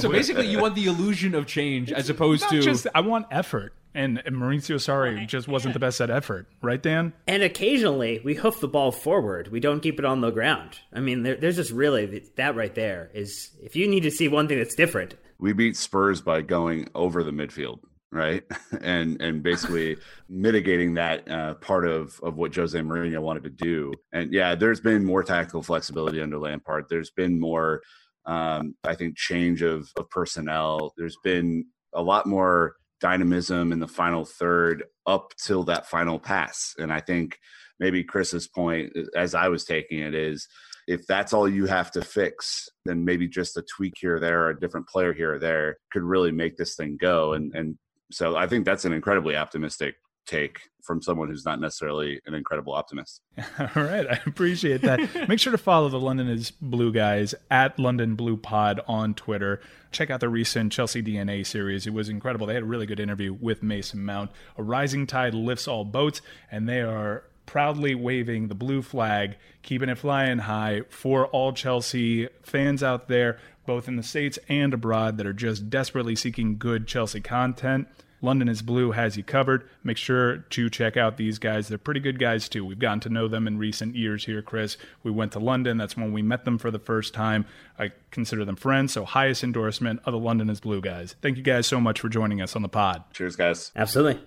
so 0.00 0.10
basically 0.10 0.46
you 0.46 0.60
want 0.60 0.74
the 0.74 0.86
illusion 0.86 1.34
of 1.34 1.46
change 1.46 1.90
as 1.90 2.10
opposed 2.10 2.46
to 2.50 2.60
just 2.60 2.86
I 2.94 3.00
want 3.00 3.26
effort. 3.30 3.74
And, 3.92 4.18
Maurizio 4.24 4.76
Sarri 4.76 5.26
just 5.26 5.48
wasn't 5.48 5.74
the 5.74 5.80
best 5.80 6.00
at 6.00 6.10
effort, 6.10 6.46
right, 6.62 6.80
Dan? 6.80 7.12
And 7.26 7.42
occasionally 7.42 8.20
we 8.22 8.34
hoof 8.34 8.60
the 8.60 8.68
ball 8.68 8.92
forward. 8.92 9.48
We 9.48 9.58
don't 9.58 9.80
keep 9.80 9.98
it 9.98 10.04
on 10.04 10.20
the 10.20 10.30
ground. 10.30 10.78
I 10.92 11.00
mean, 11.00 11.24
there, 11.24 11.34
there's 11.34 11.56
just 11.56 11.72
really 11.72 12.22
that 12.36 12.54
right 12.54 12.74
there 12.74 13.10
is 13.14 13.50
if 13.60 13.74
you 13.74 13.88
need 13.88 14.04
to 14.04 14.10
see 14.10 14.28
one 14.28 14.46
thing 14.46 14.58
that's 14.58 14.76
different. 14.76 15.16
We 15.38 15.54
beat 15.54 15.76
Spurs 15.76 16.20
by 16.20 16.42
going 16.42 16.88
over 16.94 17.24
the 17.24 17.32
midfield 17.32 17.80
right? 18.12 18.42
and 18.80 19.20
and 19.20 19.42
basically 19.42 19.96
mitigating 20.28 20.94
that 20.94 21.28
uh, 21.30 21.54
part 21.54 21.86
of 21.86 22.18
of 22.22 22.36
what 22.36 22.54
Jose 22.54 22.78
Mourinho 22.78 23.20
wanted 23.20 23.44
to 23.44 23.50
do. 23.50 23.92
And 24.12 24.32
yeah, 24.32 24.54
there's 24.54 24.80
been 24.80 25.04
more 25.04 25.22
tactical 25.22 25.62
flexibility 25.62 26.20
under 26.20 26.38
Lampard. 26.38 26.86
There's 26.88 27.10
been 27.10 27.38
more, 27.38 27.82
um, 28.26 28.74
I 28.84 28.94
think, 28.94 29.16
change 29.16 29.62
of 29.62 29.90
of 29.96 30.08
personnel. 30.10 30.92
There's 30.96 31.18
been 31.22 31.66
a 31.94 32.02
lot 32.02 32.26
more 32.26 32.76
dynamism 33.00 33.72
in 33.72 33.80
the 33.80 33.88
final 33.88 34.24
third 34.24 34.84
up 35.06 35.32
till 35.42 35.64
that 35.64 35.86
final 35.86 36.18
pass. 36.18 36.74
And 36.78 36.92
I 36.92 37.00
think 37.00 37.38
maybe 37.78 38.04
Chris's 38.04 38.46
point, 38.46 38.92
as 39.16 39.34
I 39.34 39.48
was 39.48 39.64
taking 39.64 40.00
it, 40.00 40.14
is 40.14 40.46
if 40.86 41.06
that's 41.06 41.32
all 41.32 41.48
you 41.48 41.66
have 41.66 41.90
to 41.92 42.02
fix, 42.02 42.68
then 42.84 43.04
maybe 43.04 43.26
just 43.26 43.56
a 43.56 43.62
tweak 43.62 43.94
here 44.00 44.16
or 44.16 44.20
there, 44.20 44.42
or 44.42 44.50
a 44.50 44.60
different 44.60 44.88
player 44.88 45.12
here 45.12 45.34
or 45.34 45.38
there 45.38 45.78
could 45.92 46.02
really 46.02 46.32
make 46.32 46.56
this 46.56 46.74
thing 46.76 46.98
go. 47.00 47.32
And 47.32 47.54
and 47.54 47.78
so 48.10 48.36
I 48.36 48.46
think 48.46 48.64
that's 48.64 48.84
an 48.84 48.92
incredibly 48.92 49.36
optimistic 49.36 49.96
take 50.26 50.60
from 50.82 51.02
someone 51.02 51.28
who's 51.28 51.44
not 51.44 51.60
necessarily 51.60 52.20
an 52.26 52.34
incredible 52.34 52.72
optimist. 52.72 53.20
All 53.58 53.82
right, 53.82 54.06
I 54.06 54.20
appreciate 54.26 54.80
that. 54.82 55.00
Make 55.28 55.38
sure 55.38 55.50
to 55.50 55.58
follow 55.58 55.88
the 55.88 56.00
London 56.00 56.28
is 56.28 56.50
Blue 56.50 56.92
guys 56.92 57.34
at 57.50 57.78
London 57.78 58.14
Blue 58.14 58.36
Pod 58.36 58.80
on 58.86 59.14
Twitter. 59.14 59.60
Check 59.90 60.10
out 60.10 60.20
the 60.20 60.28
recent 60.28 60.72
Chelsea 60.72 61.02
DNA 61.02 61.44
series. 61.44 61.86
It 61.86 61.92
was 61.92 62.08
incredible. 62.08 62.46
They 62.46 62.54
had 62.54 62.62
a 62.62 62.66
really 62.66 62.86
good 62.86 63.00
interview 63.00 63.32
with 63.32 63.62
Mason 63.62 64.04
Mount. 64.04 64.30
A 64.56 64.62
rising 64.62 65.06
tide 65.06 65.34
lifts 65.34 65.66
all 65.66 65.84
boats, 65.84 66.22
and 66.50 66.68
they 66.68 66.80
are 66.80 67.24
proudly 67.50 67.96
waving 67.96 68.46
the 68.46 68.54
blue 68.54 68.80
flag, 68.80 69.34
keeping 69.62 69.88
it 69.88 69.98
flying 69.98 70.38
high 70.38 70.82
for 70.88 71.26
all 71.26 71.52
Chelsea 71.52 72.28
fans 72.44 72.80
out 72.80 73.08
there, 73.08 73.40
both 73.66 73.88
in 73.88 73.96
the 73.96 74.04
States 74.04 74.38
and 74.48 74.72
abroad, 74.72 75.16
that 75.16 75.26
are 75.26 75.32
just 75.32 75.68
desperately 75.68 76.14
seeking 76.14 76.58
good 76.58 76.86
Chelsea 76.86 77.20
content. 77.20 77.88
London 78.22 78.48
is 78.48 78.62
Blue 78.62 78.92
has 78.92 79.16
you 79.16 79.24
covered. 79.24 79.68
Make 79.82 79.96
sure 79.96 80.44
to 80.50 80.70
check 80.70 80.96
out 80.96 81.16
these 81.16 81.40
guys. 81.40 81.66
They're 81.66 81.76
pretty 81.76 81.98
good 81.98 82.20
guys, 82.20 82.48
too. 82.48 82.64
We've 82.64 82.78
gotten 82.78 83.00
to 83.00 83.08
know 83.08 83.26
them 83.26 83.48
in 83.48 83.58
recent 83.58 83.96
years 83.96 84.26
here, 84.26 84.42
Chris. 84.42 84.76
We 85.02 85.10
went 85.10 85.32
to 85.32 85.40
London. 85.40 85.76
That's 85.76 85.96
when 85.96 86.12
we 86.12 86.22
met 86.22 86.44
them 86.44 86.56
for 86.56 86.70
the 86.70 86.78
first 86.78 87.14
time. 87.14 87.46
I 87.80 87.90
consider 88.12 88.44
them 88.44 88.56
friends. 88.56 88.92
So, 88.92 89.04
highest 89.04 89.42
endorsement 89.42 90.02
of 90.04 90.12
the 90.12 90.20
London 90.20 90.50
is 90.50 90.60
Blue 90.60 90.80
guys. 90.80 91.16
Thank 91.20 91.36
you 91.36 91.42
guys 91.42 91.66
so 91.66 91.80
much 91.80 91.98
for 91.98 92.08
joining 92.08 92.40
us 92.40 92.54
on 92.54 92.62
the 92.62 92.68
pod. 92.68 93.02
Cheers, 93.12 93.34
guys. 93.34 93.72
Absolutely. 93.74 94.22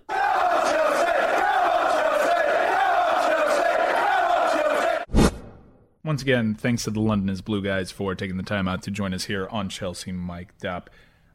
Once 6.05 6.21
again, 6.21 6.53
thanks 6.53 6.83
to 6.83 6.91
the 6.91 6.99
London 6.99 7.29
is 7.29 7.39
Blue 7.39 7.61
guys 7.61 7.89
for 7.89 8.13
taking 8.13 8.35
the 8.35 8.43
time 8.43 8.67
out 8.67 8.81
to 8.83 8.91
join 8.91 9.13
us 9.13 9.23
here 9.23 9.47
on 9.47 9.69
Chelsea 9.69 10.11
Mic'd 10.11 10.65
Up. 10.65 10.89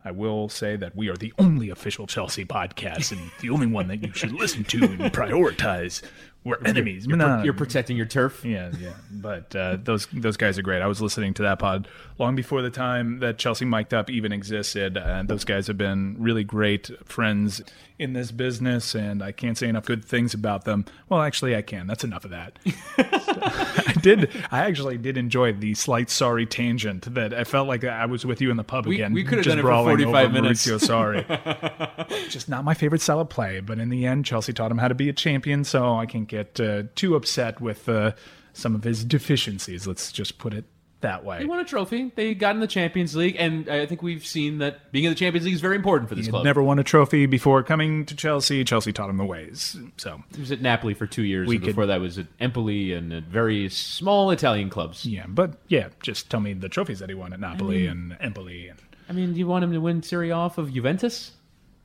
I 0.05 0.11
will 0.11 0.51
say 0.51 0.77
that 0.77 0.95
we 0.95 1.09
are 1.09 1.17
the 1.17 1.33
only 1.39 1.71
official 1.71 2.07
Chelsea 2.07 2.45
podcast 2.45 3.13
and 3.13 3.31
the 3.41 3.49
only 3.49 3.67
one 3.67 3.89
that 3.89 4.03
you 4.03 4.13
should 4.13 4.33
listen 4.33 4.65
to 4.65 4.85
and 4.85 5.01
prioritize. 5.11 6.03
We're 6.45 6.59
enemies. 6.65 7.05
You're, 7.07 7.17
Nah. 7.19 7.43
you're 7.43 7.53
protecting 7.53 7.97
your 7.97 8.07
turf. 8.07 8.43
Yeah, 8.45 8.71
yeah. 8.81 8.95
But 9.11 9.55
uh, 9.55 9.77
those 9.83 10.07
those 10.13 10.37
guys 10.39 10.59
are 10.59 10.63
great. 10.63 10.81
I 10.81 10.87
was 10.87 11.03
listening 11.03 11.35
to 11.35 11.43
that 11.43 11.59
pod 11.59 11.89
long 12.19 12.37
before 12.37 12.63
the 12.63 12.71
time 12.71 13.19
that 13.19 13.37
Chelsea 13.39 13.65
Mic'd 13.67 13.93
Up 13.93 14.09
even 14.09 14.33
existed. 14.33 14.97
And 14.97 15.29
those 15.29 15.45
guys 15.45 15.67
have 15.67 15.77
been 15.77 16.17
really 16.19 16.45
great 16.45 16.91
friends 17.07 17.61
in 17.99 18.13
this 18.13 18.31
business, 18.31 18.95
and 18.95 19.23
I 19.23 19.33
can't 19.33 19.59
say 19.59 19.69
enough 19.69 19.85
good 19.85 20.05
things 20.05 20.33
about 20.33 20.65
them. 20.65 20.85
Well, 21.09 21.21
actually, 21.21 21.57
I 21.57 21.63
can. 21.63 21.87
That's 21.89 22.05
enough 22.05 22.25
of 22.25 22.31
that. 22.31 22.57
I 22.99 23.95
did. 24.01 24.31
I 24.51 24.61
actually 24.61 24.99
did 24.99 25.17
enjoy 25.17 25.53
the 25.53 25.75
slight 25.75 26.07
Sarri 26.09 26.49
tangent 26.49 27.13
that 27.15 27.35
I 27.35 27.43
felt 27.45 27.67
like 27.69 27.85
I 27.85 28.07
was 28.07 28.25
with 28.25 28.41
you 28.41 28.51
in 28.53 28.57
the 28.57 28.65
pub 28.65 28.87
We- 28.87 28.95
again. 28.97 29.13
we 29.13 29.25
could 29.25 29.39
have 29.39 29.47
done 29.47 29.59
it 29.59 29.63
for 29.63 29.69
45 29.85 30.33
minutes. 30.33 30.67
Maurizio 30.67 30.79
Sarri. 31.27 32.29
just 32.31 32.49
not 32.49 32.65
my 32.65 32.75
favorite 32.75 33.01
style 33.01 33.21
of 33.21 33.29
play. 33.29 33.61
But 33.61 33.79
in 33.79 33.89
the 33.89 34.07
end, 34.07 34.25
Chelsea 34.25 34.53
taught 34.53 34.71
him 34.71 34.79
how 34.79 34.89
to 34.89 34.95
be 34.95 35.09
a 35.09 35.13
champion, 35.13 35.65
so 35.65 35.97
I 35.97 36.07
get 36.29 36.61
uh, 36.61 36.85
too 36.95 37.17
upset 37.17 37.61
with 37.61 37.89
uh, 37.89 38.13
some 38.53 38.75
of 38.75 38.85
his 38.85 39.05
deficiencies. 39.05 39.87
Let's 39.87 40.13
just 40.13 40.39
put 40.39 40.55
it 40.55 40.65
that 41.01 41.25
way. 41.25 41.39
They 41.39 41.45
won 41.45 41.61
a 41.61 41.65
trophy. 41.65 42.11
They 42.17 42.35
got 42.35 42.55
in 42.57 42.61
the 42.61 42.67
Champions 42.67 43.15
League, 43.15 43.37
and 43.39 43.69
I 43.69 43.87
think 43.87 44.03
we've 44.03 44.27
seen 44.27 44.59
that 44.59 44.91
being 44.91 45.05
in 45.05 45.11
the 45.13 45.17
Champions 45.17 45.45
League 45.45 45.55
is 45.55 45.61
very 45.61 45.77
important 45.77 46.09
for 46.09 46.17
this 46.17 46.27
He 46.27 46.31
club. 46.31 46.45
never 46.45 46.61
won 46.63 46.79
a 46.81 46.85
trophy 46.85 47.27
before 47.27 47.63
coming 47.63 48.05
to 48.07 48.17
Chelsea. 48.17 48.65
Chelsea 48.65 48.93
taught 48.93 49.09
him 49.09 49.17
the 49.17 49.25
ways. 49.25 49.77
So 49.97 50.21
He 50.35 50.41
was 50.41 50.51
at 50.51 50.61
Napoli 50.61 50.95
for 50.95 51.07
two 51.07 51.23
years. 51.23 51.47
We 51.47 51.59
before 51.59 51.87
that 51.87 52.01
was 52.01 52.19
at 52.19 52.27
Empoli 52.41 52.93
and 52.93 53.13
at 53.13 53.25
very 53.25 53.69
small 53.69 54.31
Italian 54.33 54.71
clubs. 54.71 55.07
yeah, 55.07 55.27
but 55.29 55.59
yeah, 55.69 55.89
just 56.03 56.31
tell 56.31 56.41
me 56.41 56.53
the 56.53 56.69
trophies 56.69 56.99
that 56.99 57.09
he 57.09 57.15
won 57.15 57.33
at 57.33 57.39
Napoli 57.41 57.87
and 57.87 58.17
Empoli 58.21 58.69
and 58.69 58.79
I 59.09 59.13
mean, 59.15 59.33
do 59.33 59.39
you 59.39 59.47
want 59.47 59.65
him 59.65 59.73
to 59.73 59.79
win 59.79 60.03
Serie 60.03 60.31
A 60.31 60.35
off 60.35 60.59
of 60.59 60.73
Juventus? 60.73 61.31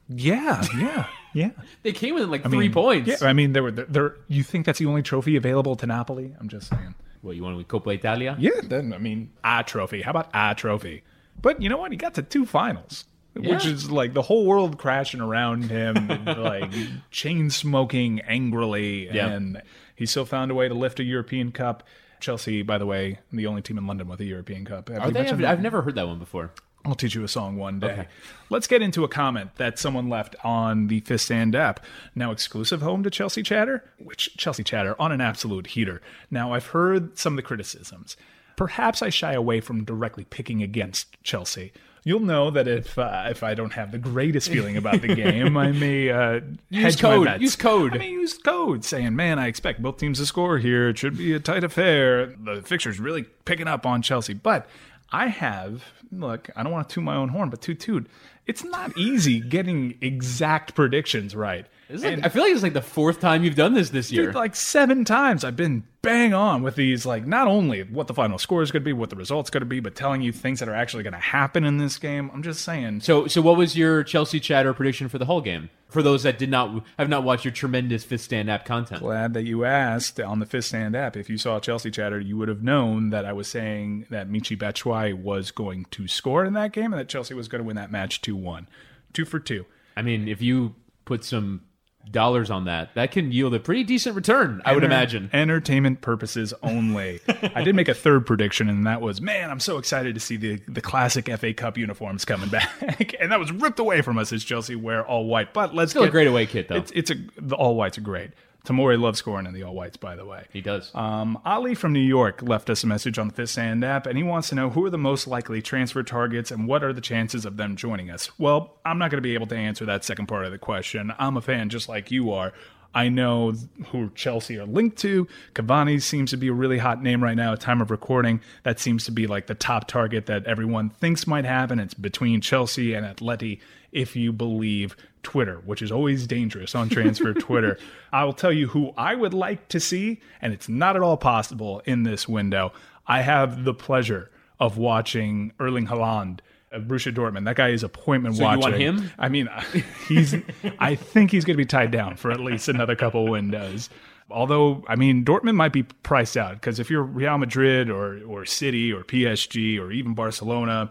Yeah, 0.10 0.64
yeah, 0.78 1.06
yeah. 1.34 1.50
They 1.84 1.92
came 1.92 2.16
with 2.16 2.30
like 2.30 2.46
I 2.46 2.50
three 2.50 2.60
mean, 2.68 2.74
points. 2.74 3.10
Yeah, 3.10 3.28
I 3.28 3.34
mean, 3.34 3.54
there 3.54 3.64
were 3.64 3.72
there. 3.72 4.16
You 4.28 4.44
think 4.44 4.66
that's 4.66 4.80
the 4.80 4.86
only 4.86 5.02
trophy 5.02 5.36
available 5.36 5.76
to 5.78 5.86
Napoli? 5.88 6.36
I'm 6.40 6.50
just 6.50 6.70
saying. 6.70 6.96
What 7.22 7.36
you 7.38 7.44
want 7.44 7.54
to 7.54 7.58
win 7.58 7.66
Coppa 7.66 7.94
Italia? 7.96 8.36
Yeah, 8.38 8.52
then 8.64 8.92
I 8.94 8.98
mean, 8.98 9.32
a 9.44 9.64
trophy. 9.64 10.02
How 10.02 10.12
about 10.12 10.30
a 10.34 10.54
trophy? 10.56 11.04
But 11.42 11.62
you 11.62 11.70
know 11.70 11.78
what? 11.78 11.92
He 11.92 11.98
got 11.98 12.16
to 12.16 12.22
two 12.22 12.46
finals, 12.46 13.06
which 13.34 13.66
is 13.66 13.90
like 13.90 14.14
the 14.14 14.22
whole 14.22 14.46
world 14.46 14.78
crashing 14.78 15.22
around 15.22 15.64
him, 15.72 15.96
and, 16.12 16.26
like 16.44 16.72
chain 17.12 17.50
smoking 17.50 18.20
angrily, 18.22 19.08
Yeah. 19.10 19.30
and 19.30 19.62
he 19.96 20.06
still 20.06 20.26
found 20.26 20.52
a 20.52 20.54
way 20.54 20.68
to 20.68 20.74
lift 20.74 21.00
a 21.00 21.04
European 21.04 21.52
Cup. 21.54 21.84
Chelsea, 22.20 22.62
by 22.62 22.78
the 22.78 22.86
way, 22.86 23.20
the 23.32 23.48
only 23.48 23.62
team 23.62 23.78
in 23.78 23.86
London 23.88 24.08
with 24.08 24.20
a 24.22 24.26
European 24.26 24.64
Cup. 24.66 24.90
Have 24.90 25.02
Are 25.02 25.12
they? 25.12 25.28
I've. 25.28 25.44
I've 25.44 25.62
never 25.62 25.82
heard 25.82 25.96
that 25.96 26.08
one 26.08 26.20
before. 26.20 26.52
I'll 26.86 26.96
teach 26.96 27.16
you 27.16 27.24
a 27.24 27.28
song 27.30 27.56
one 27.58 27.80
day. 27.80 27.92
Okay. 27.92 28.08
Let's 28.50 28.68
get 28.68 28.82
into 28.82 29.04
a 29.06 29.08
comment 29.08 29.52
that 29.56 29.80
someone 29.80 30.10
left 30.10 30.36
on 30.44 30.88
the 30.88 31.00
Fifth 31.02 31.22
Stand 31.22 31.56
app. 31.56 31.80
Now 32.14 32.32
exclusive 32.32 32.82
home 32.82 33.04
to 33.04 33.10
Chelsea 33.10 33.42
Chatter, 33.42 33.86
which 34.00 34.36
Chelsea 34.38 34.64
Chatter 34.64 34.96
on 35.00 35.12
an 35.14 35.22
absolute 35.22 35.68
heater. 35.68 36.02
Now 36.30 36.54
I've 36.54 36.68
heard 36.68 37.18
some 37.18 37.34
of 37.34 37.38
the 37.38 37.42
criticisms. 37.44 38.18
Perhaps 38.58 39.02
I 39.02 39.10
shy 39.10 39.34
away 39.34 39.62
from 39.62 39.84
directly 39.86 40.26
picking 40.26 40.62
against 40.62 41.22
Chelsea. 41.24 41.72
You'll 42.06 42.20
know 42.20 42.52
that 42.52 42.68
if 42.68 43.00
uh, 43.00 43.28
if 43.30 43.44
I 43.44 43.54
don't 43.54 43.72
have 43.74 43.94
the 43.94 43.98
greatest 43.98 44.50
feeling 44.52 44.76
about 44.76 45.02
the 45.02 45.16
game, 45.16 45.56
I 45.56 45.72
may 45.72 46.10
uh, 46.10 46.42
Use 46.70 46.98
code. 46.98 47.26
bets. 47.26 47.42
Use 47.42 47.56
code. 47.56 47.94
I 47.96 47.98
may 47.98 48.10
use 48.10 48.38
code, 48.38 48.84
saying, 48.84 49.16
"Man, 49.16 49.40
I 49.40 49.48
expect 49.48 49.82
both 49.82 49.98
teams 50.00 50.20
to 50.20 50.26
score 50.26 50.58
here. 50.58 50.90
It 50.90 50.98
should 50.98 51.18
be 51.18 51.32
a 51.32 51.40
tight 51.40 51.64
affair. 51.64 52.26
The 52.26 52.62
fixture's 52.62 53.00
really 53.00 53.24
picking 53.46 53.70
up 53.70 53.86
on 53.86 54.02
Chelsea." 54.02 54.34
But 54.34 54.68
I 55.14 55.28
have 55.28 55.84
look. 56.12 56.50
I 56.56 56.64
don't 56.64 56.72
want 56.72 56.90
to 56.90 56.96
toot 56.96 57.04
my 57.04 57.16
own 57.16 57.30
horn, 57.30 57.50
but 57.50 57.62
toot 57.62 57.80
toot. 57.80 58.08
It's 58.48 58.64
not 58.64 58.98
easy 58.98 59.40
getting 59.40 59.98
exact 60.02 60.74
predictions 60.76 61.36
right. 61.36 61.68
Like, 62.02 62.26
I 62.26 62.30
feel 62.30 62.44
like 62.44 62.54
it's 62.54 62.64
like 62.64 62.74
the 62.74 62.82
fourth 62.82 63.20
time 63.20 63.44
you've 63.44 63.56
done 63.56 63.74
this 63.74 63.90
this 63.90 64.12
year. 64.12 64.28
Dude, 64.28 64.36
like 64.36 64.56
seven 64.56 65.06
times 65.06 65.44
I've 65.44 65.56
been 65.56 65.84
bang 66.02 66.34
on 66.34 66.64
with 66.64 66.76
these, 66.76 67.06
like 67.06 67.26
not 67.26 67.48
only 67.48 67.84
what 67.84 68.08
the 68.08 68.14
final 68.14 68.38
score 68.38 68.62
is 68.62 68.72
going 68.72 68.82
to 68.82 68.86
be, 68.86 68.94
what 68.94 69.10
the 69.10 69.16
result's 69.16 69.50
going 69.50 69.62
to 69.62 69.66
be, 69.66 69.80
but 69.80 69.96
telling 69.96 70.22
you 70.22 70.32
things 70.32 70.60
that 70.60 70.68
are 70.68 70.76
actually 70.76 71.04
going 71.04 71.14
to 71.14 71.20
happen 71.20 71.64
in 71.64 71.78
this 71.78 71.98
game. 71.98 72.30
I'm 72.34 72.44
just 72.44 72.62
saying. 72.62 73.02
so, 73.02 73.28
so 73.28 73.42
what 73.42 73.58
was 73.58 73.78
your 73.78 74.04
Chelsea 74.04 74.40
chatter 74.40 74.74
prediction 74.74 75.08
for 75.10 75.18
the 75.18 75.26
Hull 75.26 75.42
game? 75.42 75.70
For 75.90 76.02
those 76.02 76.24
that 76.24 76.40
did 76.40 76.50
not 76.50 76.84
have 76.98 77.10
not 77.10 77.24
watched 77.24 77.46
your 77.46 77.54
tremendous 77.54 78.04
Fifth 78.04 78.22
Stand 78.22 78.50
app 78.50 78.66
content. 78.66 79.02
Glad 79.02 79.36
that 79.36 79.44
you 79.44 79.64
asked 79.64 80.20
on 80.20 80.40
the 80.40 80.46
Fifth 80.48 80.66
Stand 80.66 80.96
app. 80.96 81.16
If 81.16 81.30
you 81.30 81.38
saw 81.38 81.60
Chelsea 81.60 81.92
chatter, 81.92 82.20
you 82.20 82.36
would 82.38 82.48
have 82.48 82.64
known 82.64 83.12
that 83.12 83.26
I 83.26 83.34
was 83.34 83.48
saying 83.48 84.08
that 84.10 84.28
Michy 84.28 84.58
Batshuayi 84.58 85.14
was 85.14 85.52
going 85.52 85.86
to 85.92 86.08
score 86.08 86.44
in 86.46 86.54
that 86.54 86.72
game 86.72 86.94
and 86.94 87.00
that 87.00 87.10
Chelsea 87.10 87.36
was 87.36 87.48
going 87.48 87.62
to 87.62 87.68
win 87.68 87.76
that 87.76 87.92
match 87.92 88.22
two 88.22 88.36
one, 88.36 88.68
two 89.14 89.24
for 89.24 89.40
two. 89.40 89.66
I 89.96 90.02
mean, 90.02 90.28
if 90.28 90.42
you 90.42 90.74
put 91.06 91.24
some 91.24 91.62
dollars 92.10 92.52
on 92.52 92.66
that, 92.66 92.94
that 92.96 93.12
can 93.12 93.32
yield 93.32 93.54
a 93.54 93.60
pretty 93.60 93.84
decent 93.84 94.16
return. 94.16 94.62
I 94.66 94.74
would 94.74 94.84
Enter- 94.84 94.96
imagine. 94.96 95.30
Entertainment 95.34 96.02
purposes 96.02 96.54
only. 96.62 97.20
I 97.56 97.64
did 97.64 97.76
make 97.76 97.88
a 97.88 97.94
third 97.94 98.26
prediction, 98.26 98.70
and 98.70 98.86
that 98.86 99.02
was, 99.02 99.22
man, 99.22 99.50
I'm 99.50 99.60
so 99.60 99.78
excited 99.78 100.14
to 100.14 100.20
see 100.20 100.38
the, 100.38 100.62
the 100.68 100.82
classic 100.82 101.30
FA 101.40 101.54
Cup 101.54 101.78
uniforms 101.78 102.26
coming 102.26 102.50
back. 102.50 103.16
and 103.20 103.32
that 103.32 103.40
was 103.40 103.52
ripped 103.52 103.80
away 103.80 104.02
from 104.02 104.18
us 104.18 104.32
as 104.34 104.44
Chelsea 104.44 104.76
wear 104.76 105.06
all 105.06 105.26
white. 105.26 105.54
But 105.54 105.74
let's 105.74 105.92
Still 105.92 106.04
a 106.04 106.10
great 106.10 106.28
away 106.28 106.46
kit, 106.46 106.68
though. 106.68 106.76
It's, 106.76 106.92
it's 106.92 107.12
a 107.12 107.16
the 107.38 107.56
all 107.56 107.76
whites 107.76 107.98
are 107.98 108.02
great. 108.02 108.32
Tomori 108.66 109.00
loves 109.00 109.20
scoring 109.20 109.46
in 109.46 109.54
the 109.54 109.64
all 109.64 109.74
whites, 109.74 109.98
by 109.98 110.16
the 110.16 110.26
way. 110.26 110.46
he 110.54 110.62
does. 110.62 110.90
Um, 110.96 111.38
Ali 111.46 111.76
from 111.76 111.92
New 111.92 112.00
York 112.00 112.42
left 112.42 112.70
us 112.70 112.84
a 112.84 112.88
message 112.88 113.20
on 113.20 113.28
the 113.28 113.34
Fifth 113.34 113.50
Stand 113.50 113.84
app, 113.84 114.08
and 114.08 114.18
he 114.18 114.24
wants 114.24 114.50
to 114.50 114.56
know 114.56 114.70
who 114.70 114.86
are 114.86 114.90
the 114.90 114.98
most 114.98 115.28
likely 115.28 115.62
transfer 115.62 116.02
targets 116.02 116.50
and 116.50 116.66
what 116.66 116.82
are 116.82 116.94
the 116.94 117.02
chances 117.02 117.44
of 117.44 117.58
them 117.58 117.76
joining 117.76 118.10
us. 118.10 118.32
Well, 118.40 118.78
I'm 118.86 118.98
not 118.98 119.12
going 119.12 119.18
to 119.18 119.22
be 119.22 119.34
able 119.34 119.48
to 119.48 119.58
answer 119.58 119.86
that 119.86 120.06
second 120.06 120.28
part 120.28 120.46
of 120.46 120.52
the 120.52 120.58
question. 120.58 121.14
I'm 121.20 121.36
a 121.36 121.42
fan 121.42 121.70
just 121.70 121.90
like 121.90 122.10
you 122.10 122.32
are. 122.32 122.54
I 122.96 123.10
know 123.10 123.54
who 123.88 124.12
Chelsea 124.16 124.58
are 124.60 124.66
linked 124.66 124.98
to. 125.00 125.28
Cavani 125.56 126.02
seems 126.02 126.30
to 126.30 126.38
be 126.38 126.48
a 126.48 126.54
really 126.54 126.78
hot 126.78 127.02
name 127.02 127.24
right 127.24 127.36
now 127.36 127.54
at 127.54 127.60
time 127.60 127.82
of 127.82 127.90
recording. 127.92 128.40
That 128.64 128.80
seems 128.80 129.04
to 129.06 129.12
be 129.12 129.26
like 129.28 129.48
the 129.48 129.56
top 129.56 129.88
target 129.88 130.28
that 130.28 130.46
everyone 130.46 130.90
thinks 130.90 131.26
might 131.26 131.46
happen. 131.46 131.80
It's 131.80 131.96
between 131.96 132.40
Chelsea 132.40 132.94
and 132.94 133.06
Atleti, 133.06 133.60
if 133.92 134.16
you 134.16 134.32
believe 134.32 134.96
Twitter, 135.24 135.62
which 135.66 135.82
is 135.82 135.92
always 135.92 136.28
dangerous 136.28 136.76
on 136.76 136.90
transfer 136.90 137.34
Twitter. 137.34 137.78
I 138.12 138.24
will 138.26 138.34
tell 138.34 138.52
you 138.52 138.68
who 138.68 138.94
I 138.98 139.16
would 139.16 139.34
like 139.34 139.68
to 139.70 139.80
see, 139.80 140.22
and 140.42 140.54
it's 140.54 140.70
not 140.70 140.96
at 140.96 141.02
all 141.02 141.18
possible 141.18 141.82
in 141.86 142.04
this 142.04 142.28
window. 142.28 142.74
I 143.08 143.22
have 143.22 143.64
the 143.64 143.74
pleasure 143.74 144.30
of 144.60 144.78
watching 144.78 145.52
Erling 145.60 145.88
Haaland 145.88 146.40
of 146.72 146.84
Borussia 146.84 147.14
Dortmund. 147.14 147.46
That 147.46 147.56
guy 147.56 147.70
is 147.70 147.84
appointment 147.84 148.36
So 148.36 148.50
you 148.52 148.60
want 148.60 148.76
him? 148.76 149.12
I 149.18 149.30
mean, 149.30 149.50
he's. 150.08 150.36
I 150.80 150.96
think 150.96 151.32
he's 151.32 151.46
going 151.46 151.56
to 151.56 151.62
be 151.62 151.66
tied 151.66 151.92
down 151.92 152.16
for 152.16 152.32
at 152.32 152.40
least 152.40 152.68
another 152.68 152.96
couple 152.96 153.28
windows. 153.28 153.90
Although, 154.30 154.84
I 154.88 154.96
mean, 154.96 155.24
Dortmund 155.24 155.56
might 155.56 155.74
be 155.74 155.84
priced 155.84 156.38
out 156.38 156.56
because 156.56 156.80
if 156.80 156.90
you're 156.90 157.04
Real 157.04 157.38
Madrid 157.38 157.90
or 157.90 158.24
or 158.26 158.46
City 158.46 158.92
or 158.92 159.04
PSG 159.04 159.80
or 159.80 159.92
even 159.92 160.14
Barcelona, 160.14 160.90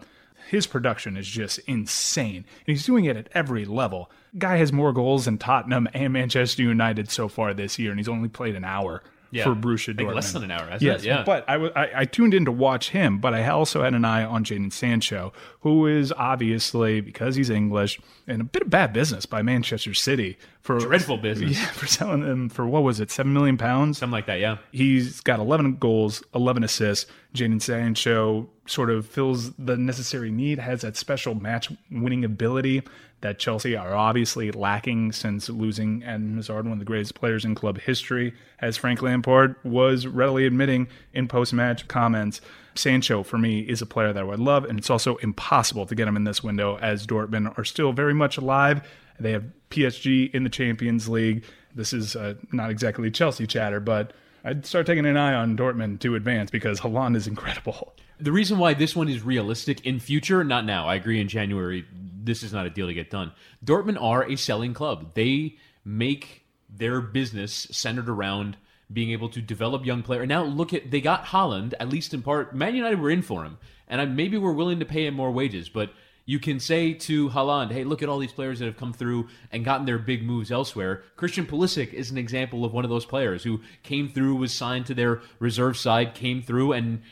his 0.53 0.67
production 0.67 1.17
is 1.17 1.27
just 1.27 1.61
insane. 1.61 2.37
And 2.37 2.45
he's 2.67 2.85
doing 2.85 3.07
it 3.07 3.17
at 3.17 3.31
every 3.33 3.65
level. 3.65 4.11
Guy 4.37 4.59
has 4.59 4.71
more 4.71 4.93
goals 4.93 5.25
than 5.25 5.39
Tottenham 5.39 5.89
and 5.95 6.13
Manchester 6.13 6.63
United 6.63 7.11
so 7.11 7.27
far 7.27 7.55
this 7.55 7.79
year, 7.79 7.91
and 7.91 7.99
he's 7.99 8.07
only 8.07 8.29
played 8.29 8.55
an 8.55 8.63
hour 8.63 9.03
Yeah. 9.33 9.45
for 9.45 9.55
Borussia 9.55 9.87
think 9.97 10.01
Dortmund. 10.11 10.15
less 10.15 10.33
than 10.33 10.45
an 10.45 10.51
hour, 10.51 10.65
hasn't 10.67 10.83
Yes, 10.83 11.01
it? 11.03 11.07
Yeah. 11.07 11.23
but 11.25 11.45
I, 11.49 11.53
w- 11.55 11.73
I- 11.75 11.91
I 11.97 12.05
tuned 12.05 12.35
in 12.35 12.45
to 12.45 12.53
watch 12.53 12.91
him, 12.91 13.19
but 13.19 13.33
I 13.35 13.49
also 13.49 13.83
had 13.83 13.95
an 13.95 14.05
eye 14.05 14.23
on 14.25 14.45
Jaden 14.45 14.71
Sancho, 14.73 15.33
who 15.61 15.87
is 15.87 16.13
obviously, 16.13 17.01
because 17.01 17.35
he's 17.35 17.49
English, 17.51 17.99
and 18.29 18.41
a 18.41 18.45
bit 18.45 18.63
of 18.63 18.71
bad 18.71 18.93
business 18.93 19.25
by 19.27 19.41
Manchester 19.43 19.95
City 19.95 20.37
for 20.61 20.79
Dreadful 20.79 21.17
business. 21.17 21.59
Yeah, 21.59 21.67
for 21.73 21.87
selling 21.87 22.23
him 22.23 22.49
for 22.51 22.67
what 22.67 22.83
was 22.83 23.01
it, 23.01 23.11
seven 23.11 23.33
million 23.33 23.57
pounds? 23.57 23.99
Something 23.99 24.13
like 24.13 24.27
that, 24.27 24.39
yeah. 24.39 24.59
He's 24.71 25.21
got 25.21 25.41
11 25.41 25.77
goals, 25.77 26.23
11 26.35 26.63
assists. 26.63 27.11
Jaden 27.35 27.61
Sancho 27.63 28.49
sort 28.67 28.91
of 28.91 29.07
fills 29.07 29.53
the 29.55 29.77
necessary 29.77 30.31
need, 30.31 30.59
has 30.59 30.83
that 30.83 30.97
special 30.97 31.35
match 31.35 31.71
winning 31.91 32.25
ability 32.25 32.83
that 33.23 33.39
Chelsea 33.39 33.75
are 33.75 33.95
obviously 33.95 34.51
lacking 34.51 35.13
since 35.13 35.49
losing 35.49 36.03
Eden 36.03 36.37
Hazard, 36.37 36.65
one 36.65 36.75
of 36.75 36.79
the 36.79 36.85
greatest 36.85 37.15
players 37.15 37.45
in 37.45 37.55
club 37.55 37.81
history, 37.81 38.35
as 38.61 38.77
Frank 38.77 39.01
Lampard 39.01 39.57
was 39.65 40.07
readily 40.07 40.45
admitting 40.45 40.89
in 41.15 41.27
post 41.27 41.53
match 41.53 41.89
comments. 41.89 42.41
Sancho, 42.75 43.23
for 43.23 43.39
me, 43.39 43.61
is 43.61 43.81
a 43.81 43.87
player 43.87 44.13
that 44.13 44.21
I 44.21 44.25
would 44.25 44.39
love, 44.39 44.65
and 44.65 44.79
it's 44.79 44.91
also 44.91 45.17
impossible 45.17 45.87
to 45.87 45.95
get 45.95 46.09
him 46.09 46.17
in 46.17 46.25
this 46.25 46.43
window 46.43 46.79
as 46.79 47.07
Dortmund 47.07 47.57
are 47.59 47.65
still 47.65 47.93
very 47.93 48.15
much 48.15 48.37
alive. 48.37 48.87
They 49.21 49.33
have 49.33 49.45
PSG 49.71 50.35
in 50.35 50.43
the 50.43 50.51
Champions 50.51 51.09
League. 51.09 51.45
This 51.75 51.93
is 51.93 52.17
uh, 52.17 52.35
not 52.51 52.71
exactly 52.71 53.11
Chelsea 53.11 53.47
chatter, 53.47 53.81
but 53.81 54.13
I'd 54.45 54.67
start 54.67 54.87
taking 54.87 55.07
an 55.07 55.17
eye 55.17 55.35
on 55.35 55.57
Dortmund 55.57 56.01
to 56.01 56.17
advance 56.17 56.51
because 56.51 56.81
Haaland 56.81 57.17
is 57.17 57.27
incredible. 57.27 57.95
The 58.19 58.33
reason 58.33 58.59
why 58.59 58.75
this 58.75 58.97
one 58.97 59.09
is 59.09 59.23
realistic 59.23 59.87
in 59.87 60.01
future, 60.01 60.43
not 60.45 60.65
now. 60.65 60.87
I 60.87 60.97
agree 60.97 61.21
in 61.21 61.29
January, 61.29 61.85
this 61.93 62.43
is 62.43 62.53
not 62.53 62.67
a 62.67 62.71
deal 62.71 62.87
to 62.87 62.95
get 62.95 63.11
done. 63.11 63.33
Dortmund 63.65 64.01
are 64.01 64.29
a 64.29 64.37
selling 64.37 64.75
club. 64.75 65.15
They 65.15 65.57
make 65.85 66.45
their 66.69 67.01
business 67.01 67.69
centered 67.71 68.09
around 68.09 68.57
being 68.93 69.11
able 69.11 69.29
to 69.31 69.41
develop 69.41 69.87
young 69.87 70.03
players. 70.03 70.29
Now 70.29 70.45
look 70.45 70.73
at 70.73 70.91
they 70.91 71.01
got 71.01 71.27
Haaland 71.27 71.75
at 71.81 71.89
least 71.89 72.15
in 72.15 72.23
part. 72.23 72.55
Man 72.55 72.75
United 72.75 73.01
were 73.01 73.11
in 73.11 73.23
for 73.23 73.45
him, 73.45 73.59
and 73.89 74.01
I, 74.01 74.05
maybe 74.05 74.37
we're 74.39 74.53
willing 74.53 74.81
to 74.81 74.85
pay 74.85 75.07
him 75.07 75.15
more 75.15 75.31
wages, 75.31 75.69
but 75.69 75.93
you 76.33 76.39
can 76.39 76.59
say 76.59 76.95
to 76.95 77.29
Haaland, 77.29 77.71
hey, 77.73 77.85
look 77.85 78.03
at 78.03 78.09
all 78.09 78.19
these 78.19 78.33
players 78.33 78.59
that 78.59 78.65
have 78.65 78.79
come 78.79 78.95
through 78.95 79.29
and 79.53 79.67
gotten 79.67 79.85
their 79.85 79.99
big 79.99 80.23
moves 80.25 80.51
elsewhere. 80.51 81.03
Christian 81.17 81.45
Pulisic 81.45 81.93
is 81.93 82.11
an 82.11 82.17
example 82.17 82.65
of 82.65 82.73
one 82.73 82.85
of 82.85 82.91
those 82.91 83.05
players 83.05 83.45
who 83.45 83.61
came 83.83 84.09
through, 84.09 84.37
was 84.37 84.51
signed 84.55 84.87
to 84.87 84.95
their 84.95 85.21
reserve 85.41 85.77
side, 85.77 86.15
came 86.15 86.41
through, 86.41 86.73
and 86.73 87.03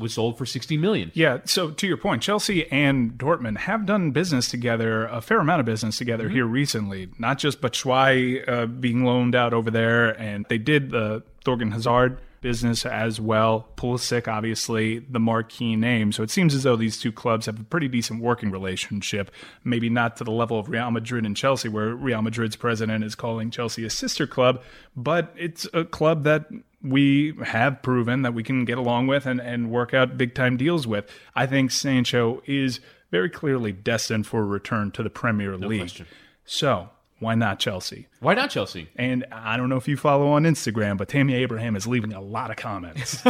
was 0.00 0.12
sold 0.12 0.36
for 0.36 0.44
60 0.44 0.76
million. 0.76 1.12
Yeah, 1.14 1.38
so 1.44 1.70
to 1.70 1.86
your 1.86 1.96
point, 1.96 2.20
Chelsea 2.20 2.68
and 2.72 3.12
Dortmund 3.12 3.58
have 3.58 3.86
done 3.86 4.10
business 4.10 4.48
together, 4.48 5.06
a 5.06 5.20
fair 5.20 5.38
amount 5.38 5.60
of 5.60 5.66
business 5.66 5.96
together 5.96 6.24
Mm-hmm. 6.24 6.34
here 6.34 6.46
recently. 6.46 7.08
Not 7.20 7.38
just 7.38 7.60
Batshuayi 7.60 8.48
uh, 8.48 8.66
being 8.66 9.04
loaned 9.04 9.36
out 9.36 9.52
over 9.54 9.70
there, 9.70 10.20
and 10.20 10.44
they 10.48 10.58
did 10.58 10.90
the 10.90 11.22
Thorgan 11.44 11.70
Hazard 11.72 12.18
business 12.40 12.86
as 12.86 13.20
well. 13.20 13.68
Pulisic, 13.76 14.28
obviously, 14.28 14.98
the 15.00 15.20
marquee 15.20 15.76
name. 15.76 16.12
So 16.12 16.22
it 16.22 16.30
seems 16.30 16.54
as 16.54 16.62
though 16.62 16.76
these 16.76 16.98
two 16.98 17.12
clubs 17.12 17.46
have 17.46 17.60
a 17.60 17.64
pretty 17.64 17.88
decent 17.88 18.22
working 18.22 18.50
relationship. 18.50 19.30
Maybe 19.64 19.88
not 19.88 20.16
to 20.16 20.24
the 20.24 20.30
level 20.30 20.58
of 20.58 20.68
Real 20.68 20.90
Madrid 20.90 21.24
and 21.24 21.36
Chelsea, 21.36 21.68
where 21.68 21.94
Real 21.94 22.22
Madrid's 22.22 22.56
president 22.56 23.04
is 23.04 23.14
calling 23.14 23.50
Chelsea 23.50 23.84
a 23.84 23.90
sister 23.90 24.26
club, 24.26 24.62
but 24.96 25.32
it's 25.36 25.66
a 25.72 25.84
club 25.84 26.24
that 26.24 26.46
we 26.82 27.34
have 27.44 27.82
proven 27.82 28.22
that 28.22 28.34
we 28.34 28.42
can 28.42 28.64
get 28.64 28.78
along 28.78 29.06
with 29.08 29.26
and, 29.26 29.40
and 29.40 29.70
work 29.70 29.92
out 29.92 30.16
big 30.16 30.34
time 30.34 30.56
deals 30.56 30.86
with. 30.86 31.10
I 31.34 31.46
think 31.46 31.70
Sancho 31.70 32.42
is 32.46 32.80
very 33.10 33.30
clearly 33.30 33.72
destined 33.72 34.26
for 34.26 34.40
a 34.40 34.46
return 34.46 34.90
to 34.92 35.02
the 35.02 35.10
Premier 35.10 35.56
League. 35.56 35.80
question. 35.80 36.06
So 36.44 36.90
why 37.20 37.34
not 37.34 37.58
Chelsea? 37.58 38.06
Why 38.20 38.34
not 38.34 38.50
Chelsea? 38.50 38.88
And 38.96 39.26
I 39.32 39.56
don't 39.56 39.68
know 39.68 39.76
if 39.76 39.88
you 39.88 39.96
follow 39.96 40.28
on 40.28 40.44
Instagram, 40.44 40.96
but 40.96 41.08
Tammy 41.08 41.34
Abraham 41.34 41.74
is 41.74 41.86
leaving 41.86 42.12
a 42.12 42.20
lot 42.20 42.50
of 42.50 42.56
comments. 42.56 43.22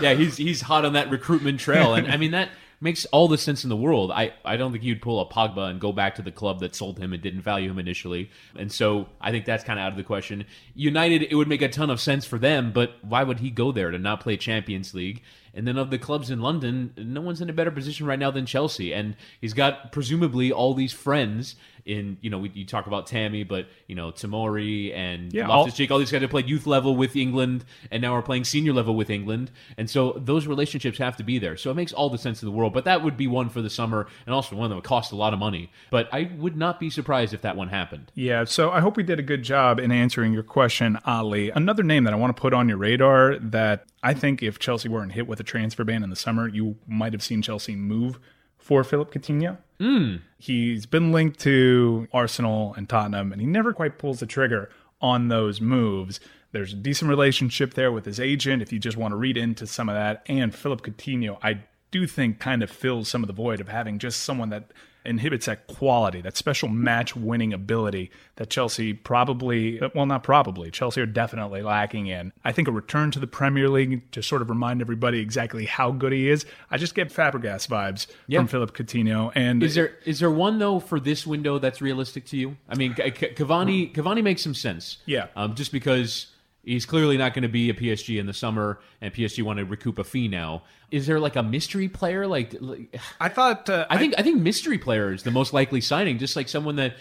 yeah, 0.00 0.14
he's 0.14 0.36
he's 0.36 0.60
hot 0.60 0.84
on 0.84 0.92
that 0.92 1.10
recruitment 1.10 1.58
trail, 1.58 1.94
and 1.94 2.06
I 2.10 2.16
mean 2.16 2.30
that 2.30 2.50
makes 2.80 3.04
all 3.06 3.26
the 3.26 3.38
sense 3.38 3.64
in 3.64 3.70
the 3.70 3.76
world. 3.76 4.12
I, 4.12 4.34
I 4.44 4.56
don't 4.56 4.70
think 4.70 4.84
you'd 4.84 5.00
pull 5.00 5.20
a 5.20 5.26
Pogba 5.26 5.70
and 5.70 5.80
go 5.80 5.92
back 5.92 6.14
to 6.16 6.22
the 6.22 6.30
club 6.30 6.60
that 6.60 6.74
sold 6.74 6.98
him 6.98 7.12
and 7.12 7.22
didn't 7.22 7.40
value 7.40 7.70
him 7.70 7.78
initially, 7.78 8.30
and 8.54 8.70
so 8.70 9.08
I 9.20 9.30
think 9.30 9.44
that's 9.44 9.64
kind 9.64 9.78
of 9.78 9.84
out 9.84 9.92
of 9.92 9.96
the 9.96 10.04
question. 10.04 10.44
United, 10.74 11.22
it 11.22 11.34
would 11.34 11.48
make 11.48 11.62
a 11.62 11.68
ton 11.68 11.90
of 11.90 12.00
sense 12.00 12.24
for 12.26 12.38
them, 12.38 12.72
but 12.72 12.92
why 13.02 13.24
would 13.24 13.40
he 13.40 13.50
go 13.50 13.72
there 13.72 13.90
to 13.90 13.98
not 13.98 14.20
play 14.20 14.36
Champions 14.36 14.94
League? 14.94 15.22
And 15.56 15.66
then 15.66 15.78
of 15.78 15.90
the 15.90 15.98
clubs 15.98 16.30
in 16.30 16.40
London, 16.40 16.92
no 16.96 17.20
one's 17.22 17.40
in 17.40 17.48
a 17.50 17.52
better 17.54 17.70
position 17.70 18.06
right 18.06 18.18
now 18.18 18.30
than 18.30 18.44
Chelsea, 18.46 18.92
and 18.92 19.16
he's 19.40 19.54
got 19.54 19.90
presumably 19.90 20.52
all 20.52 20.74
these 20.74 20.92
friends. 20.92 21.56
In 21.86 22.16
you 22.20 22.30
know, 22.30 22.38
we, 22.38 22.48
you 22.50 22.66
talk 22.66 22.88
about 22.88 23.06
Tammy, 23.06 23.44
but 23.44 23.66
you 23.86 23.94
know 23.94 24.10
Tomori 24.10 24.92
and 24.92 25.32
Yeah, 25.32 25.46
Loftus 25.46 25.88
all- 25.88 25.98
these 26.00 26.10
guys 26.10 26.20
have 26.20 26.30
played 26.30 26.48
youth 26.48 26.66
level 26.66 26.96
with 26.96 27.14
England 27.14 27.64
and 27.92 28.02
now 28.02 28.12
are 28.12 28.22
playing 28.22 28.42
senior 28.42 28.72
level 28.72 28.96
with 28.96 29.08
England. 29.08 29.52
And 29.78 29.88
so 29.88 30.20
those 30.20 30.48
relationships 30.48 30.98
have 30.98 31.16
to 31.18 31.22
be 31.22 31.38
there. 31.38 31.56
So 31.56 31.70
it 31.70 31.74
makes 31.74 31.92
all 31.92 32.10
the 32.10 32.18
sense 32.18 32.42
in 32.42 32.46
the 32.46 32.52
world. 32.52 32.72
But 32.72 32.86
that 32.86 33.04
would 33.04 33.16
be 33.16 33.28
one 33.28 33.48
for 33.50 33.62
the 33.62 33.70
summer 33.70 34.08
and 34.26 34.34
also 34.34 34.56
one 34.56 34.68
that 34.70 34.74
would 34.74 34.82
cost 34.84 35.12
a 35.12 35.16
lot 35.16 35.32
of 35.32 35.38
money. 35.38 35.70
But 35.92 36.08
I 36.12 36.32
would 36.36 36.56
not 36.56 36.80
be 36.80 36.90
surprised 36.90 37.32
if 37.32 37.42
that 37.42 37.56
one 37.56 37.68
happened. 37.68 38.10
Yeah, 38.16 38.42
so 38.44 38.72
I 38.72 38.80
hope 38.80 38.96
we 38.96 39.04
did 39.04 39.20
a 39.20 39.22
good 39.22 39.44
job 39.44 39.78
in 39.78 39.92
answering 39.92 40.32
your 40.32 40.42
question, 40.42 40.98
Ali. 41.06 41.50
Another 41.50 41.84
name 41.84 42.02
that 42.02 42.12
I 42.12 42.16
want 42.16 42.34
to 42.36 42.40
put 42.40 42.52
on 42.52 42.68
your 42.68 42.78
radar 42.78 43.38
that 43.38 43.86
I 44.02 44.14
think 44.14 44.42
if 44.42 44.58
Chelsea 44.58 44.88
weren't 44.88 45.12
hit 45.12 45.26
with 45.26 45.40
a 45.40 45.44
transfer 45.44 45.84
ban 45.84 46.02
in 46.02 46.10
the 46.10 46.16
summer, 46.16 46.48
you 46.48 46.76
might 46.86 47.12
have 47.12 47.22
seen 47.22 47.42
Chelsea 47.42 47.74
move 47.74 48.18
for 48.58 48.84
Philip 48.84 49.12
Coutinho. 49.12 49.58
Hmm. 49.80 50.16
He's 50.38 50.86
been 50.86 51.12
linked 51.12 51.40
to 51.40 52.08
Arsenal 52.12 52.74
and 52.74 52.88
Tottenham, 52.88 53.32
and 53.32 53.40
he 53.40 53.46
never 53.46 53.72
quite 53.72 53.98
pulls 53.98 54.20
the 54.20 54.26
trigger 54.26 54.70
on 55.00 55.28
those 55.28 55.60
moves. 55.60 56.20
There's 56.52 56.72
a 56.72 56.76
decent 56.76 57.08
relationship 57.08 57.74
there 57.74 57.92
with 57.92 58.04
his 58.04 58.18
agent, 58.18 58.62
if 58.62 58.72
you 58.72 58.78
just 58.78 58.96
want 58.96 59.12
to 59.12 59.16
read 59.16 59.36
into 59.36 59.66
some 59.66 59.88
of 59.88 59.94
that. 59.94 60.22
And 60.26 60.54
Philip 60.54 60.82
Coutinho, 60.82 61.38
I 61.42 61.60
do 61.90 62.06
think, 62.06 62.38
kind 62.38 62.62
of 62.62 62.70
fills 62.70 63.08
some 63.08 63.22
of 63.22 63.26
the 63.26 63.32
void 63.32 63.60
of 63.60 63.68
having 63.68 63.98
just 63.98 64.22
someone 64.22 64.50
that 64.50 64.72
inhibits 65.06 65.46
that 65.46 65.66
quality, 65.66 66.20
that 66.20 66.36
special 66.36 66.68
match 66.68 67.14
winning 67.16 67.52
ability 67.52 68.10
that 68.36 68.50
Chelsea 68.50 68.92
probably, 68.92 69.80
well, 69.94 70.06
not 70.06 70.22
probably, 70.22 70.70
Chelsea 70.70 71.00
are 71.00 71.06
definitely 71.06 71.62
lacking 71.62 72.06
in. 72.06 72.32
I 72.44 72.52
think 72.52 72.68
a 72.68 72.72
return 72.72 73.10
to 73.12 73.18
the 73.18 73.26
Premier 73.26 73.68
League 73.68 74.10
to 74.12 74.22
sort 74.22 74.42
of 74.42 74.50
remind 74.50 74.80
everybody 74.80 75.20
exactly 75.20 75.64
how 75.64 75.90
good 75.90 76.12
he 76.12 76.28
is. 76.28 76.44
I 76.70 76.76
just 76.76 76.94
get 76.94 77.08
Fabregas 77.12 77.66
vibes 77.68 78.06
from 78.32 78.46
Philip 78.46 78.76
Coutinho. 78.76 79.32
And 79.34 79.62
Is 79.62 79.74
there 79.74 79.94
is 80.04 80.20
there 80.20 80.30
one 80.30 80.58
though 80.58 80.80
for 80.80 81.00
this 81.00 81.26
window 81.26 81.58
that's 81.58 81.80
realistic 81.80 82.26
to 82.26 82.36
you? 82.36 82.56
I 82.68 82.74
mean, 82.76 82.94
Ca- 82.94 83.10
Ca- 83.10 83.34
Cavani 83.34 83.92
Cavani 83.92 84.22
makes 84.22 84.42
some 84.42 84.54
sense. 84.54 84.98
Yeah. 85.06 85.28
um, 85.36 85.54
just 85.54 85.72
because 85.72 86.26
he's 86.66 86.84
clearly 86.84 87.16
not 87.16 87.32
going 87.32 87.44
to 87.44 87.48
be 87.48 87.70
a 87.70 87.74
PSG 87.74 88.18
in 88.18 88.26
the 88.26 88.34
summer, 88.34 88.80
and 89.00 89.14
PSG 89.14 89.42
want 89.42 89.58
to 89.58 89.64
recoup 89.64 89.98
a 89.98 90.04
fee 90.04 90.28
now. 90.28 90.64
Is 90.90 91.06
there 91.06 91.18
like 91.18 91.36
a 91.36 91.42
mystery 91.42 91.88
player? 91.88 92.26
Like, 92.26 92.54
like 92.60 93.00
I 93.20 93.30
thought, 93.30 93.70
uh, 93.70 93.86
I 93.88 93.96
think 93.96 94.14
I 94.18 94.22
think 94.22 94.42
mystery 94.42 94.76
player 94.76 95.12
is 95.12 95.22
the 95.22 95.30
most 95.30 95.54
likely 95.54 95.80
signing, 95.80 96.18
just 96.18 96.36
like 96.36 96.48
someone 96.48 96.76
that 96.76 96.96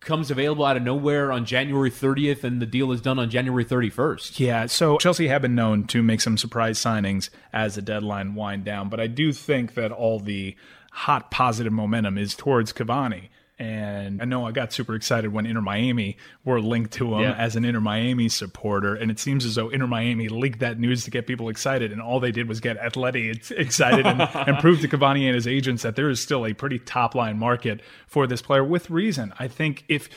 comes 0.00 0.30
available 0.30 0.64
out 0.64 0.76
of 0.76 0.82
nowhere 0.84 1.32
on 1.32 1.44
January 1.44 1.90
30th 1.90 2.44
and 2.44 2.62
the 2.62 2.66
deal 2.66 2.92
is 2.92 3.00
done 3.00 3.18
on 3.18 3.28
January 3.28 3.64
31st. 3.64 4.38
Yeah, 4.38 4.66
so 4.66 4.96
Chelsea 4.98 5.26
have 5.26 5.42
been 5.42 5.56
known 5.56 5.88
to 5.88 6.04
make 6.04 6.20
some 6.20 6.38
surprise 6.38 6.78
signings 6.78 7.30
as 7.52 7.74
the 7.74 7.82
deadline 7.82 8.36
wind 8.36 8.64
down, 8.64 8.88
but 8.88 9.00
I 9.00 9.08
do 9.08 9.32
think 9.32 9.74
that 9.74 9.90
all 9.90 10.20
the 10.20 10.54
hot 10.92 11.32
positive 11.32 11.72
momentum 11.72 12.16
is 12.16 12.36
towards 12.36 12.72
Cavani. 12.72 13.28
And 13.58 14.22
I 14.22 14.24
know 14.24 14.46
I 14.46 14.52
got 14.52 14.72
super 14.72 14.94
excited 14.94 15.32
when 15.32 15.44
Inter 15.44 15.60
Miami 15.60 16.16
were 16.44 16.60
linked 16.60 16.92
to 16.94 17.16
him 17.16 17.22
Yeah. 17.22 17.32
as 17.32 17.56
an 17.56 17.64
Inter 17.64 17.80
Miami 17.80 18.28
supporter. 18.28 18.94
And 18.94 19.10
it 19.10 19.18
seems 19.18 19.44
as 19.44 19.56
though 19.56 19.68
Inter 19.68 19.88
Miami 19.88 20.28
leaked 20.28 20.60
that 20.60 20.78
news 20.78 21.02
to 21.04 21.10
get 21.10 21.26
people 21.26 21.48
excited. 21.48 21.90
And 21.90 22.00
all 22.00 22.20
they 22.20 22.30
did 22.30 22.48
was 22.48 22.60
get 22.60 22.78
Atleti 22.78 23.50
excited 23.50 24.06
and, 24.06 24.20
and 24.34 24.58
prove 24.58 24.80
to 24.82 24.88
Cavani 24.88 25.26
and 25.26 25.34
his 25.34 25.48
agents 25.48 25.82
that 25.82 25.96
there 25.96 26.08
is 26.08 26.20
still 26.20 26.46
a 26.46 26.52
pretty 26.52 26.78
top 26.78 27.16
line 27.16 27.36
market 27.38 27.80
for 28.06 28.28
this 28.28 28.40
player 28.42 28.62
with 28.62 28.90
reason. 28.90 29.32
I 29.40 29.48
think 29.48 29.84
if 29.88 30.08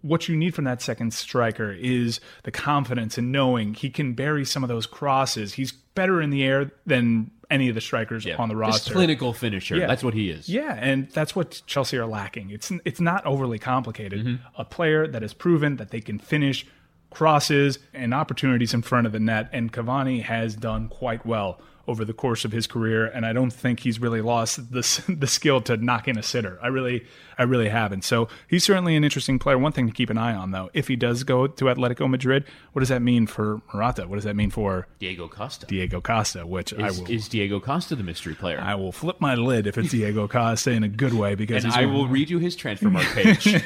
what 0.00 0.28
you 0.28 0.36
need 0.36 0.54
from 0.54 0.64
that 0.64 0.80
second 0.80 1.12
striker 1.12 1.70
is 1.70 2.18
the 2.44 2.50
confidence 2.50 3.18
in 3.18 3.30
knowing 3.30 3.74
he 3.74 3.90
can 3.90 4.14
bury 4.14 4.44
some 4.44 4.62
of 4.62 4.68
those 4.68 4.86
crosses. 4.86 5.54
He's 5.54 5.72
better 5.72 6.22
in 6.22 6.30
the 6.30 6.42
air 6.42 6.70
than 6.86 7.30
any 7.54 7.68
of 7.68 7.74
the 7.74 7.80
strikers 7.80 8.26
on 8.26 8.48
the 8.48 8.54
Just 8.54 8.60
roster. 8.60 8.92
clinical 8.92 9.32
finisher. 9.32 9.76
Yeah. 9.76 9.86
That's 9.86 10.02
what 10.02 10.14
he 10.14 10.28
is. 10.28 10.48
Yeah, 10.48 10.74
and 10.78 11.08
that's 11.10 11.34
what 11.36 11.62
Chelsea 11.66 11.96
are 11.96 12.06
lacking. 12.06 12.50
It's 12.50 12.72
it's 12.84 13.00
not 13.00 13.24
overly 13.24 13.58
complicated. 13.58 14.26
Mm-hmm. 14.26 14.60
A 14.60 14.64
player 14.64 15.06
that 15.06 15.22
has 15.22 15.32
proven 15.32 15.76
that 15.76 15.90
they 15.90 16.00
can 16.00 16.18
finish 16.18 16.66
crosses 17.10 17.78
and 17.92 18.12
opportunities 18.12 18.74
in 18.74 18.82
front 18.82 19.06
of 19.06 19.12
the 19.12 19.20
net, 19.20 19.48
and 19.52 19.72
Cavani 19.72 20.22
has 20.22 20.56
done 20.56 20.88
quite 20.88 21.24
well 21.24 21.60
over 21.86 22.04
the 22.04 22.12
course 22.12 22.44
of 22.44 22.52
his 22.52 22.66
career, 22.66 23.06
and 23.06 23.24
I 23.26 23.32
don't 23.32 23.52
think 23.52 23.80
he's 23.80 24.00
really 24.00 24.20
lost 24.20 24.72
the 24.72 25.02
the 25.18 25.26
skill 25.26 25.60
to 25.62 25.76
knock 25.76 26.08
in 26.08 26.18
a 26.18 26.22
sitter. 26.22 26.58
I 26.62 26.68
really, 26.68 27.04
I 27.38 27.42
really 27.42 27.68
haven't. 27.68 28.04
So 28.04 28.28
he's 28.48 28.64
certainly 28.64 28.96
an 28.96 29.04
interesting 29.04 29.38
player. 29.38 29.58
One 29.58 29.72
thing 29.72 29.86
to 29.86 29.92
keep 29.92 30.10
an 30.10 30.18
eye 30.18 30.34
on, 30.34 30.50
though, 30.50 30.70
if 30.74 30.88
he 30.88 30.96
does 30.96 31.24
go 31.24 31.46
to 31.46 31.64
Atletico 31.66 32.08
Madrid, 32.08 32.44
what 32.72 32.80
does 32.80 32.88
that 32.88 33.02
mean 33.02 33.26
for 33.26 33.60
Morata? 33.72 34.06
What 34.08 34.16
does 34.16 34.24
that 34.24 34.36
mean 34.36 34.50
for 34.50 34.86
Diego 34.98 35.28
Costa. 35.28 35.66
Diego 35.66 36.00
Costa? 36.00 36.46
Which 36.46 36.72
I 36.74 36.88
Is, 36.88 37.00
will. 37.00 37.10
is 37.10 37.28
Diego 37.28 37.60
Costa 37.60 37.94
the 37.96 38.02
mystery 38.02 38.34
player? 38.34 38.60
I 38.60 38.74
will 38.74 38.92
flip 38.92 39.20
my 39.20 39.34
lid 39.34 39.66
if 39.66 39.76
it's 39.78 39.90
Diego 39.92 40.26
Costa 40.28 40.70
in 40.70 40.84
a 40.84 40.88
good 40.88 41.12
way 41.14 41.34
because 41.34 41.64
I 41.64 41.84
will 41.86 42.08
read 42.08 42.30
you 42.30 42.38
his 42.38 42.56
Transfermarkt 42.56 43.14
page. 43.14 43.64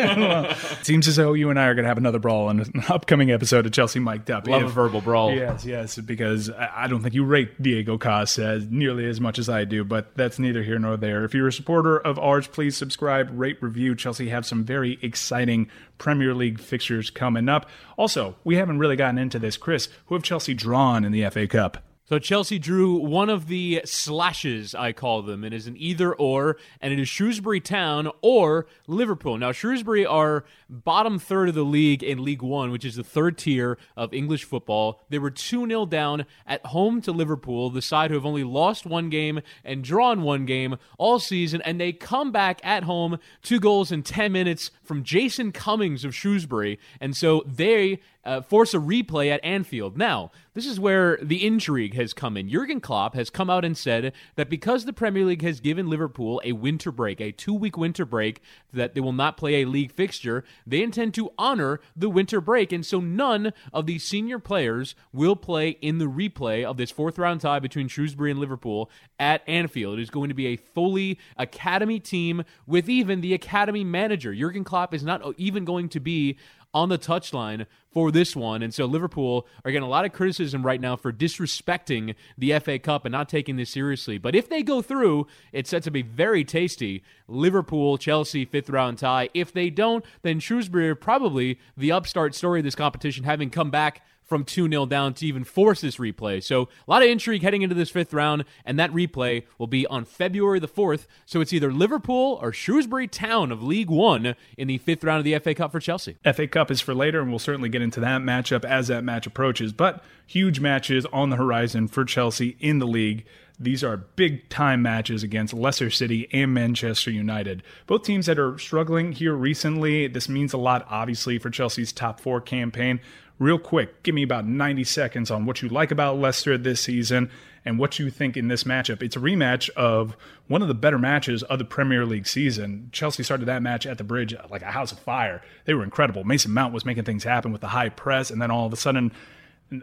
It 0.00 0.84
seems 0.84 1.08
as 1.08 1.16
though 1.16 1.32
you 1.32 1.50
and 1.50 1.58
I 1.58 1.66
are 1.66 1.74
going 1.74 1.84
to 1.84 1.88
have 1.88 1.98
another 1.98 2.18
brawl 2.18 2.50
in 2.50 2.60
an 2.60 2.72
upcoming 2.88 3.30
episode 3.30 3.66
of 3.66 3.72
Chelsea 3.72 3.98
Mic'd 4.00 4.30
Up. 4.30 4.46
Love 4.46 4.62
If- 4.62 4.68
a 4.68 4.72
verbal 4.72 5.00
brawl. 5.00 5.32
Yes, 5.34 5.64
yes, 5.64 5.98
because 5.98 6.50
I 6.50 6.70
I 6.86 6.88
don't 6.88 7.02
think 7.02 7.14
you 7.14 7.24
rate 7.24 7.55
Diego 7.60 7.98
Costa 7.98 8.66
nearly 8.70 9.06
as 9.06 9.20
much 9.20 9.38
as 9.38 9.48
I 9.48 9.64
do, 9.64 9.84
but 9.84 10.14
that's 10.16 10.38
neither 10.38 10.62
here 10.62 10.78
nor 10.78 10.96
there. 10.96 11.24
If 11.24 11.34
you're 11.34 11.48
a 11.48 11.52
supporter 11.52 11.98
of 11.98 12.18
ours, 12.18 12.46
please 12.46 12.76
subscribe, 12.76 13.28
rate, 13.32 13.62
review. 13.62 13.94
Chelsea 13.94 14.28
have 14.28 14.46
some 14.46 14.64
very 14.64 14.98
exciting 15.02 15.70
Premier 15.98 16.34
League 16.34 16.60
fixtures 16.60 17.10
coming 17.10 17.48
up. 17.48 17.68
Also, 17.96 18.36
we 18.44 18.56
haven't 18.56 18.78
really 18.78 18.96
gotten 18.96 19.18
into 19.18 19.38
this. 19.38 19.56
Chris, 19.56 19.88
who 20.06 20.14
have 20.14 20.24
Chelsea 20.24 20.54
drawn 20.54 21.04
in 21.04 21.12
the 21.12 21.28
FA 21.30 21.46
Cup? 21.46 21.85
So 22.08 22.20
Chelsea 22.20 22.60
drew 22.60 22.94
one 22.94 23.28
of 23.28 23.48
the 23.48 23.82
slashes, 23.84 24.76
I 24.76 24.92
call 24.92 25.22
them. 25.22 25.42
It 25.42 25.52
is 25.52 25.66
an 25.66 25.74
either 25.76 26.14
or, 26.14 26.56
and 26.80 26.92
it 26.92 27.00
is 27.00 27.08
Shrewsbury 27.08 27.58
Town 27.58 28.08
or 28.22 28.66
Liverpool. 28.86 29.36
Now, 29.38 29.50
Shrewsbury 29.50 30.06
are 30.06 30.44
bottom 30.70 31.18
third 31.18 31.48
of 31.48 31.56
the 31.56 31.64
league 31.64 32.04
in 32.04 32.22
League 32.22 32.42
One, 32.42 32.70
which 32.70 32.84
is 32.84 32.94
the 32.94 33.02
third 33.02 33.36
tier 33.36 33.76
of 33.96 34.14
English 34.14 34.44
football. 34.44 35.00
They 35.08 35.18
were 35.18 35.32
2 35.32 35.66
0 35.66 35.86
down 35.86 36.26
at 36.46 36.64
home 36.66 37.00
to 37.00 37.10
Liverpool, 37.10 37.70
the 37.70 37.82
side 37.82 38.10
who 38.10 38.16
have 38.16 38.24
only 38.24 38.44
lost 38.44 38.86
one 38.86 39.10
game 39.10 39.40
and 39.64 39.82
drawn 39.82 40.22
one 40.22 40.46
game 40.46 40.76
all 40.98 41.18
season, 41.18 41.60
and 41.62 41.80
they 41.80 41.92
come 41.92 42.30
back 42.30 42.60
at 42.62 42.84
home, 42.84 43.18
two 43.42 43.58
goals 43.58 43.90
in 43.90 44.04
10 44.04 44.30
minutes 44.30 44.70
from 44.86 45.02
Jason 45.02 45.52
Cummings 45.52 46.04
of 46.04 46.14
Shrewsbury. 46.14 46.78
And 47.00 47.16
so 47.16 47.42
they 47.46 48.00
uh, 48.26 48.40
force 48.42 48.74
a 48.74 48.78
replay 48.78 49.30
at 49.30 49.42
Anfield. 49.44 49.96
Now, 49.96 50.32
this 50.54 50.66
is 50.66 50.80
where 50.80 51.18
the 51.22 51.46
intrigue 51.46 51.94
has 51.94 52.12
come 52.12 52.36
in. 52.36 52.48
Jurgen 52.48 52.80
Klopp 52.80 53.14
has 53.14 53.30
come 53.30 53.48
out 53.48 53.64
and 53.64 53.76
said 53.76 54.12
that 54.34 54.50
because 54.50 54.84
the 54.84 54.92
Premier 54.92 55.24
League 55.24 55.42
has 55.42 55.60
given 55.60 55.88
Liverpool 55.88 56.40
a 56.44 56.52
winter 56.52 56.90
break, 56.90 57.20
a 57.20 57.30
two 57.30 57.54
week 57.54 57.76
winter 57.76 58.04
break, 58.04 58.40
that 58.72 58.94
they 58.94 59.00
will 59.00 59.12
not 59.12 59.36
play 59.36 59.62
a 59.62 59.66
league 59.66 59.92
fixture, 59.92 60.44
they 60.66 60.82
intend 60.82 61.14
to 61.14 61.30
honor 61.38 61.80
the 61.94 62.08
winter 62.08 62.40
break. 62.40 62.72
And 62.72 62.84
so 62.84 63.00
none 63.00 63.52
of 63.72 63.86
the 63.86 63.98
senior 63.98 64.38
players 64.38 64.94
will 65.12 65.36
play 65.36 65.70
in 65.70 65.98
the 65.98 66.06
replay 66.06 66.64
of 66.64 66.78
this 66.78 66.90
fourth 66.90 67.18
round 67.18 67.42
tie 67.42 67.60
between 67.60 67.86
Shrewsbury 67.86 68.32
and 68.32 68.40
Liverpool 68.40 68.90
at 69.20 69.42
Anfield. 69.46 69.98
It 69.98 70.02
is 70.02 70.10
going 70.10 70.30
to 70.30 70.34
be 70.34 70.46
a 70.48 70.56
fully 70.56 71.18
academy 71.36 72.00
team 72.00 72.44
with 72.66 72.88
even 72.88 73.20
the 73.20 73.34
academy 73.34 73.84
manager. 73.84 74.34
Jurgen 74.34 74.64
Klopp 74.64 74.75
is 74.92 75.02
not 75.02 75.22
even 75.36 75.64
going 75.64 75.88
to 75.90 76.00
be 76.00 76.36
on 76.76 76.90
the 76.90 76.98
touchline 76.98 77.66
for 77.90 78.12
this 78.12 78.36
one. 78.36 78.62
And 78.62 78.74
so 78.74 78.84
Liverpool 78.84 79.46
are 79.64 79.70
getting 79.70 79.86
a 79.86 79.90
lot 79.90 80.04
of 80.04 80.12
criticism 80.12 80.64
right 80.64 80.80
now 80.80 80.94
for 80.94 81.10
disrespecting 81.10 82.14
the 82.36 82.58
FA 82.58 82.78
Cup 82.78 83.06
and 83.06 83.12
not 83.12 83.30
taking 83.30 83.56
this 83.56 83.70
seriously. 83.70 84.18
But 84.18 84.34
if 84.34 84.50
they 84.50 84.62
go 84.62 84.82
through, 84.82 85.26
it's 85.52 85.70
set 85.70 85.82
to 85.84 85.90
be 85.90 86.02
very 86.02 86.44
tasty. 86.44 87.02
Liverpool, 87.28 87.96
Chelsea, 87.96 88.44
fifth 88.44 88.68
round 88.68 88.98
tie. 88.98 89.30
If 89.32 89.54
they 89.54 89.70
don't, 89.70 90.04
then 90.20 90.38
Shrewsbury 90.38 90.94
probably 90.94 91.58
the 91.78 91.92
upstart 91.92 92.34
story 92.34 92.60
of 92.60 92.64
this 92.64 92.74
competition, 92.74 93.24
having 93.24 93.48
come 93.48 93.70
back 93.70 94.02
from 94.26 94.44
2 94.44 94.68
0 94.68 94.86
down 94.86 95.14
to 95.14 95.26
even 95.26 95.44
force 95.44 95.80
this 95.80 95.96
replay. 95.96 96.42
So, 96.42 96.62
a 96.62 96.90
lot 96.90 97.02
of 97.02 97.08
intrigue 97.08 97.42
heading 97.42 97.62
into 97.62 97.74
this 97.74 97.90
fifth 97.90 98.12
round, 98.12 98.44
and 98.64 98.78
that 98.78 98.92
replay 98.92 99.44
will 99.58 99.66
be 99.66 99.86
on 99.86 100.04
February 100.04 100.58
the 100.58 100.68
4th. 100.68 101.06
So, 101.24 101.40
it's 101.40 101.52
either 101.52 101.72
Liverpool 101.72 102.38
or 102.42 102.52
Shrewsbury 102.52 103.08
Town 103.08 103.52
of 103.52 103.62
League 103.62 103.90
One 103.90 104.34
in 104.58 104.68
the 104.68 104.78
fifth 104.78 105.04
round 105.04 105.18
of 105.18 105.24
the 105.24 105.38
FA 105.38 105.54
Cup 105.54 105.72
for 105.72 105.80
Chelsea. 105.80 106.16
FA 106.34 106.46
Cup 106.46 106.70
is 106.70 106.80
for 106.80 106.94
later, 106.94 107.20
and 107.20 107.30
we'll 107.30 107.38
certainly 107.38 107.68
get 107.68 107.82
into 107.82 108.00
that 108.00 108.20
matchup 108.20 108.64
as 108.64 108.88
that 108.88 109.04
match 109.04 109.26
approaches. 109.26 109.72
But 109.72 110.02
huge 110.26 110.60
matches 110.60 111.06
on 111.06 111.30
the 111.30 111.36
horizon 111.36 111.88
for 111.88 112.04
Chelsea 112.04 112.56
in 112.60 112.80
the 112.80 112.86
league. 112.86 113.24
These 113.58 113.82
are 113.82 113.96
big 113.96 114.48
time 114.50 114.82
matches 114.82 115.22
against 115.22 115.54
Leicester 115.54 115.88
City 115.88 116.28
and 116.30 116.52
Manchester 116.52 117.10
United. 117.10 117.62
Both 117.86 118.02
teams 118.02 118.26
that 118.26 118.38
are 118.38 118.58
struggling 118.58 119.12
here 119.12 119.34
recently. 119.34 120.08
This 120.08 120.28
means 120.28 120.52
a 120.52 120.58
lot, 120.58 120.86
obviously, 120.90 121.38
for 121.38 121.48
Chelsea's 121.48 121.92
top 121.92 122.20
four 122.20 122.42
campaign 122.42 123.00
real 123.38 123.58
quick, 123.58 124.02
give 124.02 124.14
me 124.14 124.22
about 124.22 124.46
90 124.46 124.84
seconds 124.84 125.30
on 125.30 125.46
what 125.46 125.62
you 125.62 125.68
like 125.68 125.90
about 125.90 126.18
Leicester 126.18 126.56
this 126.56 126.80
season 126.80 127.30
and 127.64 127.78
what 127.78 127.98
you 127.98 128.10
think 128.10 128.36
in 128.36 128.48
this 128.48 128.64
matchup. 128.64 129.02
It's 129.02 129.16
a 129.16 129.20
rematch 129.20 129.68
of 129.70 130.16
one 130.46 130.62
of 130.62 130.68
the 130.68 130.74
better 130.74 130.98
matches 130.98 131.42
of 131.42 131.58
the 131.58 131.64
Premier 131.64 132.06
League 132.06 132.26
season. 132.26 132.88
Chelsea 132.92 133.22
started 133.22 133.46
that 133.46 133.62
match 133.62 133.86
at 133.86 133.98
the 133.98 134.04
bridge 134.04 134.34
like 134.50 134.62
a 134.62 134.70
house 134.70 134.92
of 134.92 134.98
fire. 135.00 135.42
They 135.64 135.74
were 135.74 135.84
incredible. 135.84 136.24
Mason 136.24 136.52
Mount 136.52 136.72
was 136.72 136.84
making 136.84 137.04
things 137.04 137.24
happen 137.24 137.52
with 137.52 137.60
the 137.60 137.68
high 137.68 137.88
press, 137.88 138.30
and 138.30 138.40
then 138.40 138.50
all 138.50 138.66
of 138.66 138.72
a 138.72 138.76
sudden, 138.76 139.12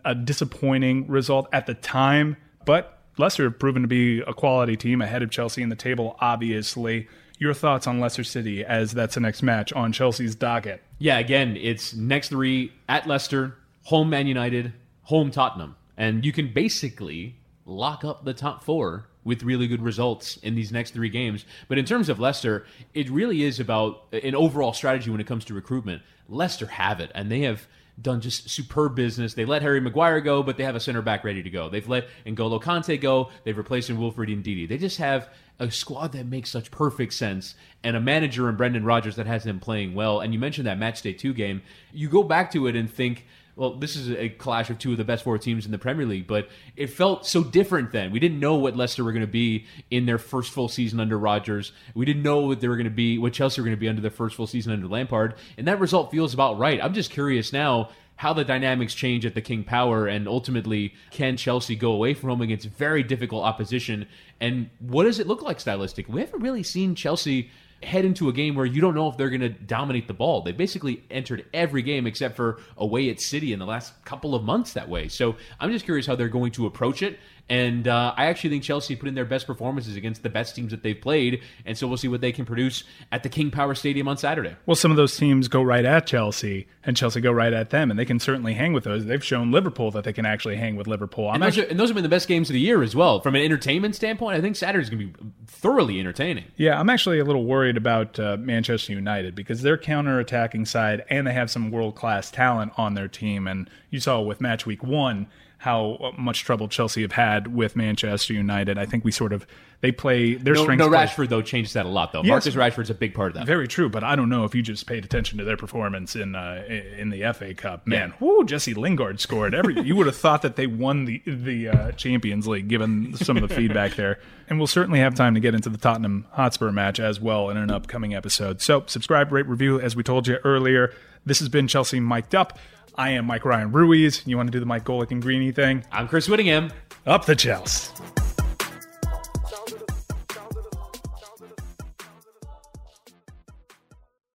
a 0.05 0.15
disappointing 0.15 1.07
result 1.07 1.47
at 1.51 1.65
the 1.65 1.73
time. 1.73 2.37
But 2.65 2.99
Leicester 3.17 3.43
have 3.43 3.59
proven 3.59 3.81
to 3.81 3.87
be 3.87 4.21
a 4.21 4.33
quality 4.33 4.77
team 4.77 5.01
ahead 5.01 5.21
of 5.21 5.29
Chelsea 5.29 5.61
in 5.61 5.69
the 5.69 5.75
table, 5.75 6.15
obviously. 6.19 7.09
Your 7.43 7.53
thoughts 7.53 7.87
on 7.87 7.99
Leicester 7.99 8.23
City 8.23 8.63
as 8.63 8.93
that's 8.93 9.15
the 9.15 9.19
next 9.19 9.41
match 9.43 9.73
on 9.73 9.91
Chelsea's 9.91 10.33
docket? 10.33 10.81
Yeah, 10.97 11.19
again, 11.19 11.57
it's 11.57 11.93
next 11.93 12.29
three 12.29 12.71
at 12.87 13.05
Leicester, 13.05 13.57
home 13.83 14.09
Man 14.09 14.27
United, 14.27 14.71
home 15.01 15.29
Tottenham. 15.29 15.75
And 15.97 16.25
you 16.25 16.31
can 16.31 16.53
basically 16.53 17.35
lock 17.65 18.05
up 18.05 18.23
the 18.23 18.33
top 18.33 18.63
four 18.63 19.09
with 19.25 19.43
really 19.43 19.67
good 19.67 19.81
results 19.81 20.37
in 20.37 20.55
these 20.55 20.71
next 20.71 20.91
three 20.91 21.09
games. 21.09 21.43
But 21.67 21.77
in 21.77 21.83
terms 21.83 22.07
of 22.07 22.17
Leicester, 22.17 22.65
it 22.93 23.09
really 23.09 23.43
is 23.43 23.59
about 23.59 24.05
an 24.13 24.35
overall 24.35 24.71
strategy 24.71 25.11
when 25.11 25.19
it 25.19 25.27
comes 25.27 25.43
to 25.43 25.53
recruitment. 25.53 26.01
Leicester 26.29 26.67
have 26.67 27.01
it, 27.01 27.11
and 27.13 27.29
they 27.29 27.41
have 27.41 27.67
done 28.01 28.21
just 28.21 28.49
superb 28.49 28.95
business. 28.95 29.33
They 29.33 29.45
let 29.45 29.61
Harry 29.61 29.79
Maguire 29.79 30.21
go, 30.21 30.43
but 30.43 30.57
they 30.57 30.63
have 30.63 30.75
a 30.75 30.79
center 30.79 31.01
back 31.01 31.23
ready 31.23 31.43
to 31.43 31.49
go. 31.49 31.69
They've 31.69 31.87
let 31.87 32.07
N'Golo 32.25 32.61
Kanté 32.61 32.99
go. 32.99 33.29
They've 33.43 33.57
replaced 33.57 33.89
him 33.89 33.99
Wilfred 33.99 34.29
Ndidi. 34.29 34.67
They 34.67 34.77
just 34.77 34.97
have 34.97 35.29
a 35.59 35.69
squad 35.69 36.13
that 36.13 36.25
makes 36.25 36.49
such 36.49 36.71
perfect 36.71 37.13
sense 37.13 37.55
and 37.83 37.95
a 37.95 38.01
manager 38.01 38.49
in 38.49 38.55
Brendan 38.55 38.85
Rodgers 38.85 39.15
that 39.17 39.27
has 39.27 39.43
them 39.43 39.59
playing 39.59 39.93
well. 39.93 40.19
And 40.19 40.33
you 40.33 40.39
mentioned 40.39 40.67
that 40.67 40.79
match 40.79 41.01
day 41.01 41.13
two 41.13 41.33
game. 41.33 41.61
You 41.91 42.09
go 42.09 42.23
back 42.23 42.51
to 42.53 42.67
it 42.67 42.75
and 42.75 42.91
think, 42.91 43.25
well, 43.55 43.75
this 43.75 43.95
is 43.95 44.09
a 44.11 44.29
clash 44.29 44.69
of 44.69 44.79
two 44.79 44.91
of 44.91 44.97
the 44.97 45.03
best 45.03 45.23
four 45.23 45.37
teams 45.37 45.65
in 45.65 45.71
the 45.71 45.77
Premier 45.77 46.05
League, 46.05 46.27
but 46.27 46.47
it 46.75 46.87
felt 46.87 47.25
so 47.25 47.43
different 47.43 47.91
then. 47.91 48.11
We 48.11 48.19
didn't 48.19 48.39
know 48.39 48.55
what 48.55 48.75
Leicester 48.75 49.03
were 49.03 49.11
going 49.11 49.25
to 49.25 49.31
be 49.31 49.65
in 49.91 50.05
their 50.05 50.17
first 50.17 50.51
full 50.51 50.67
season 50.67 50.99
under 50.99 51.17
Rodgers. 51.17 51.71
We 51.93 52.05
didn't 52.05 52.23
know 52.23 52.39
what 52.41 52.61
they 52.61 52.67
were 52.67 52.75
going 52.75 52.85
to 52.85 52.89
be, 52.89 53.17
what 53.17 53.33
Chelsea 53.33 53.61
were 53.61 53.65
going 53.65 53.77
to 53.77 53.79
be 53.79 53.89
under 53.89 54.01
their 54.01 54.11
first 54.11 54.35
full 54.35 54.47
season 54.47 54.73
under 54.73 54.87
Lampard, 54.87 55.35
and 55.57 55.67
that 55.67 55.79
result 55.79 56.11
feels 56.11 56.33
about 56.33 56.57
right. 56.57 56.83
I'm 56.83 56.93
just 56.93 57.11
curious 57.11 57.53
now 57.53 57.89
how 58.15 58.33
the 58.33 58.45
dynamics 58.45 58.93
change 58.93 59.25
at 59.25 59.33
the 59.33 59.41
King 59.41 59.63
Power, 59.63 60.07
and 60.07 60.27
ultimately, 60.27 60.93
can 61.11 61.35
Chelsea 61.35 61.75
go 61.75 61.91
away 61.91 62.13
from 62.13 62.29
home 62.29 62.41
against 62.41 62.67
very 62.67 63.03
difficult 63.03 63.43
opposition? 63.43 64.07
And 64.39 64.69
what 64.79 65.03
does 65.05 65.19
it 65.19 65.27
look 65.27 65.41
like 65.41 65.59
stylistic? 65.59 66.07
We 66.07 66.21
haven't 66.21 66.41
really 66.41 66.63
seen 66.63 66.95
Chelsea 66.95 67.49
head 67.83 68.05
into 68.05 68.29
a 68.29 68.33
game 68.33 68.55
where 68.55 68.65
you 68.65 68.81
don't 68.81 68.95
know 68.95 69.07
if 69.07 69.17
they're 69.17 69.29
going 69.29 69.41
to 69.41 69.49
dominate 69.49 70.07
the 70.07 70.13
ball. 70.13 70.41
They 70.41 70.51
basically 70.51 71.03
entered 71.11 71.45
every 71.53 71.81
game 71.81 72.07
except 72.07 72.35
for 72.35 72.59
away 72.77 73.09
at 73.09 73.19
City 73.19 73.53
in 73.53 73.59
the 73.59 73.65
last 73.65 74.03
couple 74.05 74.35
of 74.35 74.43
months 74.43 74.73
that 74.73 74.87
way. 74.87 75.07
So 75.07 75.35
I'm 75.59 75.71
just 75.71 75.85
curious 75.85 76.05
how 76.05 76.15
they're 76.15 76.29
going 76.29 76.51
to 76.53 76.65
approach 76.65 77.01
it. 77.01 77.19
And 77.49 77.89
uh, 77.89 78.13
I 78.15 78.27
actually 78.27 78.51
think 78.51 78.63
Chelsea 78.63 78.95
put 78.95 79.09
in 79.09 79.15
their 79.15 79.25
best 79.25 79.45
performances 79.45 79.97
against 79.97 80.23
the 80.23 80.29
best 80.29 80.55
teams 80.55 80.71
that 80.71 80.81
they've 80.81 80.99
played. 80.99 81.41
And 81.65 81.77
so 81.77 81.87
we'll 81.87 81.97
see 81.97 82.07
what 82.07 82.21
they 82.21 82.31
can 82.31 82.45
produce 82.45 82.85
at 83.11 83.21
the 83.23 83.29
King 83.29 83.51
Power 83.51 83.75
Stadium 83.75 84.07
on 84.07 84.17
Saturday. 84.17 84.55
Well, 84.65 84.75
some 84.75 84.91
of 84.91 84.97
those 84.97 85.15
teams 85.17 85.49
go 85.49 85.61
right 85.61 85.83
at 85.83 86.07
Chelsea, 86.07 86.67
and 86.85 86.95
Chelsea 86.95 87.19
go 87.19 87.31
right 87.31 87.51
at 87.51 87.69
them, 87.69 87.91
and 87.91 87.99
they 87.99 88.05
can 88.05 88.19
certainly 88.19 88.53
hang 88.53 88.71
with 88.71 88.85
those. 88.85 89.05
They've 89.05 89.23
shown 89.23 89.51
Liverpool 89.51 89.91
that 89.91 90.05
they 90.05 90.13
can 90.13 90.25
actually 90.25 90.55
hang 90.55 90.77
with 90.77 90.87
Liverpool. 90.87 91.31
And 91.31 91.43
those, 91.43 91.57
are, 91.57 91.63
and 91.63 91.77
those, 91.79 91.89
have 91.89 91.95
been 91.95 92.03
the 92.03 92.09
best 92.09 92.29
games 92.29 92.49
of 92.49 92.53
the 92.53 92.61
year 92.61 92.81
as 92.81 92.95
well. 92.95 93.19
From 93.19 93.35
an 93.35 93.41
entertainment 93.41 93.95
standpoint, 93.95 94.37
I 94.37 94.41
think 94.41 94.55
Saturday's 94.55 94.89
going 94.89 95.13
to 95.13 95.23
be 95.23 95.31
thoroughly 95.45 95.99
entertaining. 95.99 96.45
Yeah, 96.55 96.79
I'm 96.79 96.89
actually 96.89 97.19
a 97.19 97.25
little 97.25 97.45
worried 97.45 97.75
about 97.75 98.17
uh, 98.19 98.37
Manchester 98.37 98.93
United 98.93 99.35
because 99.35 99.61
they're 99.61 99.77
counter-attacking 99.77 100.65
side, 100.65 101.03
and 101.09 101.27
they 101.27 101.33
have 101.33 101.51
some 101.51 101.71
world-class 101.71 102.31
talent 102.31 102.71
on 102.77 102.93
their 102.93 103.09
team. 103.09 103.47
And 103.47 103.69
you 103.89 103.99
saw 103.99 104.21
with 104.21 104.39
match 104.39 104.65
week 104.65 104.81
one 104.81 105.27
how 105.63 106.11
much 106.17 106.43
trouble 106.43 106.67
Chelsea 106.67 107.03
have 107.03 107.13
had 107.13 107.55
with 107.55 107.77
Manchester 107.77 108.33
United. 108.33 108.77
I 108.77 108.85
think 108.85 109.05
we 109.05 109.13
sort 109.13 109.31
of 109.31 109.47
they 109.79 109.93
play 109.93 110.33
their 110.33 110.55
no, 110.55 110.63
strengths. 110.63 110.79
No, 110.81 110.89
play. 110.89 111.05
Rashford 111.05 111.29
though 111.29 111.41
changes 111.41 111.71
that 111.71 111.85
a 111.85 111.89
lot 111.89 112.11
though. 112.11 112.21
Yes. 112.21 112.27
Marcus 112.27 112.55
Rashford's 112.55 112.89
a 112.89 112.93
big 112.93 113.13
part 113.13 113.29
of 113.29 113.35
that. 113.35 113.45
Very 113.45 113.69
true, 113.69 113.87
but 113.87 114.03
I 114.03 114.17
don't 114.17 114.27
know 114.27 114.43
if 114.43 114.53
you 114.53 114.61
just 114.61 114.85
paid 114.87 115.05
attention 115.05 115.37
to 115.37 115.45
their 115.45 115.55
performance 115.55 116.17
in 116.17 116.35
uh, 116.35 116.65
in 116.67 117.11
the 117.11 117.31
FA 117.31 117.53
Cup. 117.53 117.87
Man, 117.87 118.09
yeah. 118.09 118.15
whoo, 118.19 118.43
Jesse 118.43 118.73
Lingard 118.73 119.21
scored 119.21 119.55
every. 119.55 119.81
you 119.81 119.95
would 119.95 120.07
have 120.07 120.17
thought 120.17 120.41
that 120.41 120.57
they 120.57 120.67
won 120.67 121.05
the 121.05 121.21
the 121.25 121.69
uh, 121.69 121.91
Champions 121.93 122.45
League 122.45 122.67
given 122.67 123.15
some 123.15 123.37
of 123.37 123.47
the 123.47 123.55
feedback 123.55 123.93
there. 123.95 124.19
And 124.49 124.59
we'll 124.59 124.67
certainly 124.67 124.99
have 124.99 125.15
time 125.15 125.33
to 125.35 125.39
get 125.39 125.55
into 125.55 125.69
the 125.69 125.77
Tottenham 125.77 126.25
Hotspur 126.31 126.73
match 126.73 126.99
as 126.99 127.21
well 127.21 127.49
in 127.49 127.55
an 127.55 127.71
upcoming 127.71 128.13
episode. 128.13 128.59
So 128.61 128.83
subscribe, 128.87 129.31
rate, 129.31 129.47
review, 129.47 129.79
as 129.79 129.95
we 129.95 130.03
told 130.03 130.27
you 130.27 130.39
earlier. 130.43 130.93
This 131.25 131.39
has 131.39 131.47
been 131.47 131.69
Chelsea 131.69 132.01
mic'd 132.01 132.35
up. 132.35 132.59
I 132.95 133.11
am 133.11 133.25
Mike 133.25 133.45
Ryan 133.45 133.71
Ruiz. 133.71 134.21
You 134.25 134.37
want 134.37 134.47
to 134.47 134.51
do 134.51 134.59
the 134.59 134.65
Mike 134.65 134.83
Golic 134.83 135.11
and 135.11 135.21
Greeny 135.21 135.51
thing? 135.51 135.83
I'm 135.91 136.07
Chris 136.07 136.27
Whittingham. 136.27 136.71
Up 137.05 137.25
the 137.25 137.35
Chelsea. 137.35 137.91